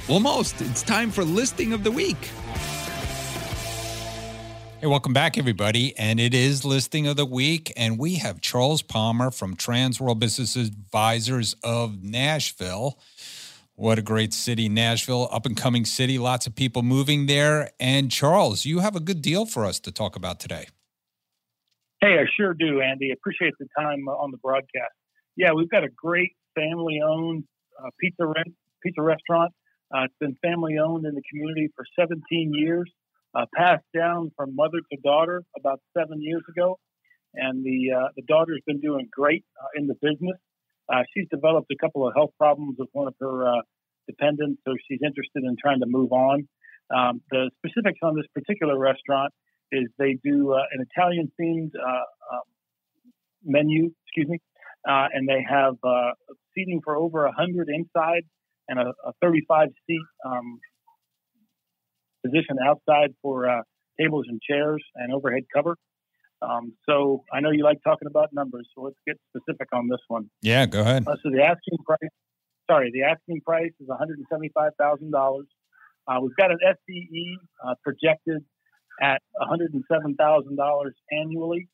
Almost. 0.09 0.61
It's 0.63 0.83
time 0.83 1.11
for 1.11 1.23
listing 1.23 1.73
of 1.73 1.85
the 1.85 1.91
week. 1.91 2.31
Hey, 4.83 4.89
welcome 4.89 5.13
back, 5.13 5.39
everybody. 5.39 5.97
And 5.97 6.19
it 6.19 6.35
is 6.35 6.65
listing 6.65 7.07
of 7.07 7.15
the 7.15 7.25
week. 7.25 7.73
And 7.77 8.01
we 8.01 8.17
have 8.17 8.41
Charles 8.41 8.83
Palmer 8.83 9.31
from 9.31 9.55
Transworld 9.55 10.19
Business 10.19 10.57
Advisors 10.57 11.55
of 11.63 12.03
Nashville. 12.03 12.99
What 13.77 14.01
a 14.01 14.03
great 14.03 14.35
city, 14.35 14.69
Nashville, 14.69 15.29
up 15.31 15.47
and 15.47 15.57
coming 15.57 15.85
city, 15.85 16.19
lots 16.19 16.49
of 16.49 16.57
people 16.57 16.83
moving 16.83 17.27
there. 17.27 17.71
And 17.79 18.11
Charles, 18.11 18.65
you 18.65 18.81
have 18.81 18.97
a 18.97 19.01
good 19.01 19.23
deal 19.23 19.47
for 19.47 19.65
us 19.65 19.79
to 19.79 19.93
talk 19.93 20.17
about 20.17 20.41
today. 20.41 20.67
Hey, 22.01 22.19
I 22.19 22.25
sure 22.37 22.53
do, 22.53 22.81
Andy. 22.81 23.13
Appreciate 23.13 23.55
the 23.61 23.69
time 23.79 24.09
on 24.09 24.33
the 24.33 24.39
broadcast. 24.39 24.95
Yeah, 25.37 25.53
we've 25.53 25.71
got 25.71 25.85
a 25.85 25.91
great 25.97 26.33
family 26.57 27.01
owned 27.01 27.45
uh, 27.81 27.91
pizza, 28.01 28.27
rent, 28.27 28.53
pizza 28.83 29.01
restaurant. 29.01 29.53
Uh, 29.95 30.07
it's 30.07 30.15
been 30.19 30.35
family 30.43 30.79
owned 30.85 31.07
in 31.07 31.15
the 31.15 31.23
community 31.31 31.69
for 31.77 31.85
17 31.97 32.53
years 32.53 32.91
uh, 33.35 33.47
passed 33.55 33.85
down 33.95 34.31
from 34.37 34.55
mother 34.55 34.79
to 34.91 34.99
daughter 35.03 35.43
about 35.59 35.81
seven 35.97 36.21
years 36.21 36.43
ago, 36.49 36.79
and 37.35 37.65
the 37.65 37.93
uh, 37.93 38.09
the 38.17 38.23
daughter's 38.23 38.61
been 38.67 38.81
doing 38.81 39.09
great 39.11 39.45
uh, 39.61 39.81
in 39.81 39.87
the 39.87 39.95
business. 39.95 40.37
Uh, 40.93 41.03
she's 41.15 41.27
developed 41.31 41.71
a 41.73 41.77
couple 41.81 42.07
of 42.07 42.15
health 42.15 42.31
problems 42.39 42.77
with 42.79 42.89
one 42.93 43.07
of 43.07 43.15
her 43.21 43.47
uh, 43.47 43.63
dependents, 44.07 44.61
so 44.67 44.75
she's 44.89 45.01
interested 45.05 45.45
in 45.45 45.57
trying 45.61 45.81
to 45.81 45.87
move 45.87 46.13
on. 46.13 46.49
Um, 46.95 47.23
the 47.31 47.51
specifics 47.65 48.01
on 48.03 48.17
this 48.17 48.27
particular 48.35 48.79
restaurant 48.79 49.33
is 49.71 49.85
they 49.99 50.19
do 50.23 50.53
uh, 50.53 50.63
an 50.73 50.85
Italian 50.91 51.33
themed 51.41 51.71
um, 51.75 52.43
menu, 53.45 53.93
excuse 54.05 54.29
me, 54.29 54.39
and 54.85 55.27
they 55.27 55.43
have 55.49 55.77
seating 56.55 56.81
for 56.85 56.97
over 56.97 57.25
100 57.25 57.69
inside 57.71 58.25
and 58.69 58.79
a, 58.79 58.93
a 59.07 59.13
35 59.23 59.69
seat 59.87 60.01
um, 60.27 60.61
position 62.25 62.57
outside 62.65 63.15
for 63.23 63.49
uh, 63.49 63.63
tables 64.01 64.27
and 64.29 64.41
chairs 64.41 64.83
and 64.95 65.13
overhead 65.13 65.45
cover. 65.55 65.77
Um, 66.41 66.73
so 66.89 67.25
I 67.33 67.41
know 67.41 67.51
you 67.51 67.63
like 67.63 67.79
talking 67.85 68.09
about 68.09 68.31
numbers, 68.33 68.69
so 68.75 68.83
let's 68.83 68.97
get 69.07 69.17
specific 69.31 69.69
on 69.73 69.89
this 69.89 70.01
one. 70.09 70.29
Yeah, 70.43 70.67
go 70.67 70.81
ahead. 70.81 71.07
Uh, 71.07 71.15
so 71.23 71.31
the 71.31 71.43
asking 71.43 71.79
price, 71.87 72.11
sorry, 72.69 72.91
the 72.93 73.05
asking 73.05 73.43
price 73.47 73.71
is 73.81 73.87
one 73.87 73.99
hundred 73.99 74.19
and 74.19 74.27
seventy-five 74.31 74.73
thousand 74.79 75.15
uh, 75.15 75.19
dollars. 75.19 75.47
We've 76.21 76.37
got 76.37 76.51
an 76.51 76.59
SDE 76.67 77.35
uh, 77.65 77.75
projected 77.85 78.45
at 79.01 79.23
one 79.39 79.49
hundred 79.49 79.73
and 79.75 79.85
seven 79.91 80.17
thousand 80.17 80.57
dollars 80.57 80.95
annually. 81.13 81.69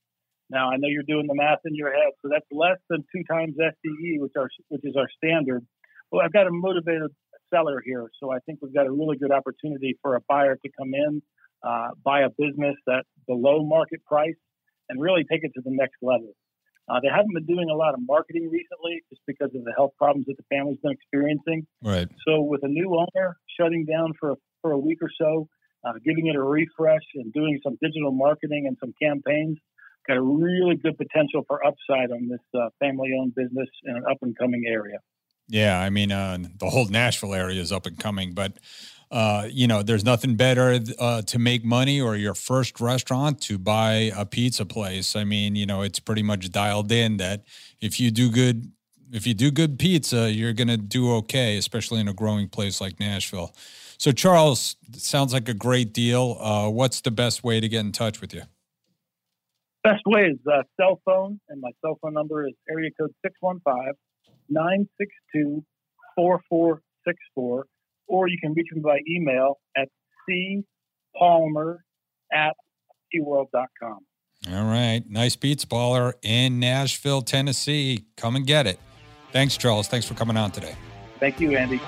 Now 0.50 0.70
I 0.70 0.76
know 0.76 0.88
you're 0.88 1.02
doing 1.02 1.26
the 1.26 1.34
math 1.34 1.60
in 1.64 1.74
your 1.74 1.92
head, 1.92 2.12
so 2.20 2.28
that's 2.30 2.46
less 2.52 2.78
than 2.90 3.04
two 3.14 3.24
times 3.30 3.56
SDE, 3.58 4.20
which 4.20 4.32
are 4.36 4.50
which 4.68 4.82
is 4.84 4.96
our 4.96 5.08
standard. 5.16 5.66
Well, 6.10 6.22
I've 6.24 6.32
got 6.32 6.46
a 6.46 6.50
motivated 6.50 7.10
seller 7.52 7.82
here. 7.84 8.08
So 8.20 8.32
I 8.32 8.38
think 8.46 8.60
we've 8.62 8.74
got 8.74 8.86
a 8.86 8.92
really 8.92 9.16
good 9.16 9.32
opportunity 9.32 9.98
for 10.02 10.16
a 10.16 10.20
buyer 10.28 10.56
to 10.56 10.70
come 10.78 10.92
in, 10.94 11.22
uh, 11.62 11.88
buy 12.04 12.22
a 12.22 12.30
business 12.30 12.76
at 12.88 13.04
below 13.26 13.64
market 13.64 14.04
price, 14.04 14.36
and 14.88 15.00
really 15.00 15.24
take 15.30 15.40
it 15.42 15.52
to 15.54 15.62
the 15.64 15.70
next 15.70 15.96
level. 16.02 16.32
Uh, 16.88 17.00
they 17.02 17.08
haven't 17.08 17.34
been 17.34 17.44
doing 17.44 17.68
a 17.68 17.76
lot 17.76 17.92
of 17.92 18.00
marketing 18.06 18.48
recently 18.50 19.02
just 19.10 19.20
because 19.26 19.50
of 19.54 19.62
the 19.64 19.72
health 19.76 19.92
problems 19.98 20.24
that 20.26 20.36
the 20.38 20.44
family's 20.48 20.78
been 20.82 20.92
experiencing. 20.92 21.66
Right. 21.84 22.08
So 22.26 22.40
with 22.40 22.62
a 22.64 22.68
new 22.68 22.96
owner 22.96 23.36
shutting 23.60 23.84
down 23.84 24.14
for 24.18 24.30
a, 24.32 24.36
for 24.62 24.72
a 24.72 24.78
week 24.78 24.98
or 25.02 25.10
so, 25.20 25.48
uh, 25.86 25.92
giving 26.04 26.26
it 26.28 26.36
a 26.36 26.42
refresh 26.42 27.04
and 27.14 27.32
doing 27.32 27.60
some 27.62 27.76
digital 27.82 28.12
marketing 28.12 28.64
and 28.66 28.76
some 28.80 28.94
campaigns, 29.00 29.58
got 30.08 30.16
a 30.16 30.22
really 30.22 30.76
good 30.76 30.96
potential 30.96 31.44
for 31.46 31.60
upside 31.64 32.10
on 32.10 32.28
this 32.28 32.40
uh, 32.58 32.68
family-owned 32.80 33.34
business 33.34 33.68
in 33.84 33.94
an 33.94 34.04
up-and-coming 34.10 34.64
area. 34.66 34.98
Yeah, 35.48 35.80
I 35.80 35.88
mean, 35.90 36.12
uh, 36.12 36.38
the 36.58 36.68
whole 36.68 36.86
Nashville 36.86 37.34
area 37.34 37.60
is 37.60 37.72
up 37.72 37.86
and 37.86 37.98
coming, 37.98 38.32
but 38.32 38.52
uh, 39.10 39.48
you 39.50 39.66
know, 39.66 39.82
there's 39.82 40.04
nothing 40.04 40.36
better 40.36 40.78
uh, 40.98 41.22
to 41.22 41.38
make 41.38 41.64
money 41.64 42.00
or 42.00 42.14
your 42.16 42.34
first 42.34 42.78
restaurant 42.80 43.40
to 43.40 43.56
buy 43.56 44.12
a 44.14 44.26
pizza 44.26 44.66
place. 44.66 45.16
I 45.16 45.24
mean, 45.24 45.56
you 45.56 45.64
know, 45.64 45.80
it's 45.80 45.98
pretty 45.98 46.22
much 46.22 46.50
dialed 46.50 46.92
in 46.92 47.16
that 47.16 47.44
if 47.80 47.98
you 47.98 48.10
do 48.10 48.30
good, 48.30 48.70
if 49.10 49.26
you 49.26 49.32
do 49.32 49.50
good 49.50 49.78
pizza, 49.78 50.30
you're 50.30 50.52
gonna 50.52 50.76
do 50.76 51.14
okay, 51.14 51.56
especially 51.56 52.00
in 52.00 52.08
a 52.08 52.12
growing 52.12 52.48
place 52.48 52.80
like 52.80 53.00
Nashville. 53.00 53.54
So, 53.96 54.12
Charles, 54.12 54.76
sounds 54.92 55.32
like 55.32 55.48
a 55.48 55.54
great 55.54 55.94
deal. 55.94 56.36
Uh, 56.38 56.68
what's 56.68 57.00
the 57.00 57.10
best 57.10 57.42
way 57.42 57.60
to 57.60 57.68
get 57.68 57.80
in 57.80 57.92
touch 57.92 58.20
with 58.20 58.34
you? 58.34 58.42
Best 59.82 60.02
way 60.04 60.26
is 60.26 60.38
uh, 60.46 60.64
cell 60.78 61.00
phone, 61.06 61.40
and 61.48 61.62
my 61.62 61.70
cell 61.80 61.98
phone 62.02 62.12
number 62.12 62.46
is 62.46 62.52
area 62.68 62.90
code 62.98 63.14
six 63.24 63.34
one 63.40 63.60
five 63.64 63.94
962 64.48 65.64
4464, 66.16 67.66
or 68.08 68.28
you 68.28 68.38
can 68.40 68.52
reach 68.54 68.68
me 68.72 68.80
by 68.80 68.98
email 69.08 69.58
at 69.76 69.88
cpalmer 70.28 71.78
at 72.32 72.54
tworld.com. 73.14 73.98
All 74.52 74.64
right. 74.64 75.02
Nice 75.08 75.36
beats 75.36 75.64
baller 75.64 76.12
in 76.22 76.60
Nashville, 76.60 77.22
Tennessee. 77.22 78.04
Come 78.16 78.36
and 78.36 78.46
get 78.46 78.66
it. 78.66 78.78
Thanks, 79.32 79.56
Charles. 79.56 79.88
Thanks 79.88 80.06
for 80.06 80.14
coming 80.14 80.36
on 80.36 80.50
today. 80.50 80.74
Thank 81.18 81.40
you, 81.40 81.56
Andy. 81.56 81.80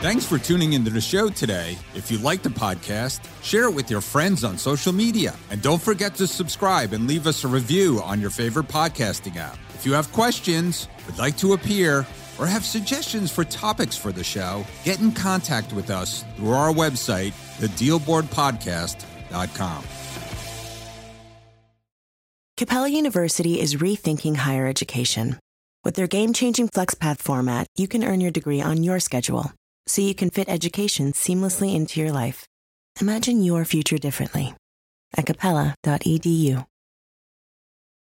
Thanks 0.00 0.24
for 0.24 0.38
tuning 0.38 0.72
into 0.72 0.90
the 0.90 1.00
show 1.00 1.28
today. 1.28 1.76
If 1.94 2.10
you 2.10 2.16
like 2.18 2.42
the 2.42 2.48
podcast, 2.48 3.20
share 3.42 3.64
it 3.64 3.74
with 3.74 3.90
your 3.90 4.00
friends 4.00 4.44
on 4.44 4.56
social 4.56 4.94
media. 4.94 5.34
And 5.50 5.60
don't 5.60 5.80
forget 5.80 6.14
to 6.16 6.26
subscribe 6.26 6.94
and 6.94 7.06
leave 7.06 7.26
us 7.26 7.44
a 7.44 7.48
review 7.48 8.00
on 8.02 8.18
your 8.20 8.30
favorite 8.30 8.66
podcasting 8.68 9.36
app. 9.36 9.58
If 9.80 9.86
you 9.86 9.94
have 9.94 10.12
questions, 10.12 10.86
would 11.06 11.16
like 11.16 11.38
to 11.38 11.54
appear, 11.54 12.06
or 12.38 12.46
have 12.46 12.66
suggestions 12.66 13.32
for 13.32 13.44
topics 13.44 13.96
for 13.96 14.12
the 14.12 14.22
show, 14.22 14.66
get 14.84 15.00
in 15.00 15.10
contact 15.10 15.72
with 15.72 15.88
us 15.88 16.22
through 16.36 16.52
our 16.52 16.70
website, 16.70 17.32
thedealboardpodcast.com. 17.60 19.84
Capella 22.58 22.90
University 22.90 23.58
is 23.58 23.76
rethinking 23.76 24.36
higher 24.36 24.66
education. 24.66 25.38
With 25.82 25.94
their 25.94 26.06
game 26.06 26.34
changing 26.34 26.68
FlexPath 26.68 27.20
format, 27.20 27.66
you 27.74 27.88
can 27.88 28.04
earn 28.04 28.20
your 28.20 28.30
degree 28.30 28.60
on 28.60 28.82
your 28.82 29.00
schedule 29.00 29.50
so 29.86 30.02
you 30.02 30.14
can 30.14 30.28
fit 30.28 30.50
education 30.50 31.14
seamlessly 31.14 31.74
into 31.74 32.00
your 32.00 32.12
life. 32.12 32.46
Imagine 33.00 33.40
your 33.40 33.64
future 33.64 33.96
differently 33.96 34.52
at 35.16 35.24
capella.edu. 35.24 36.66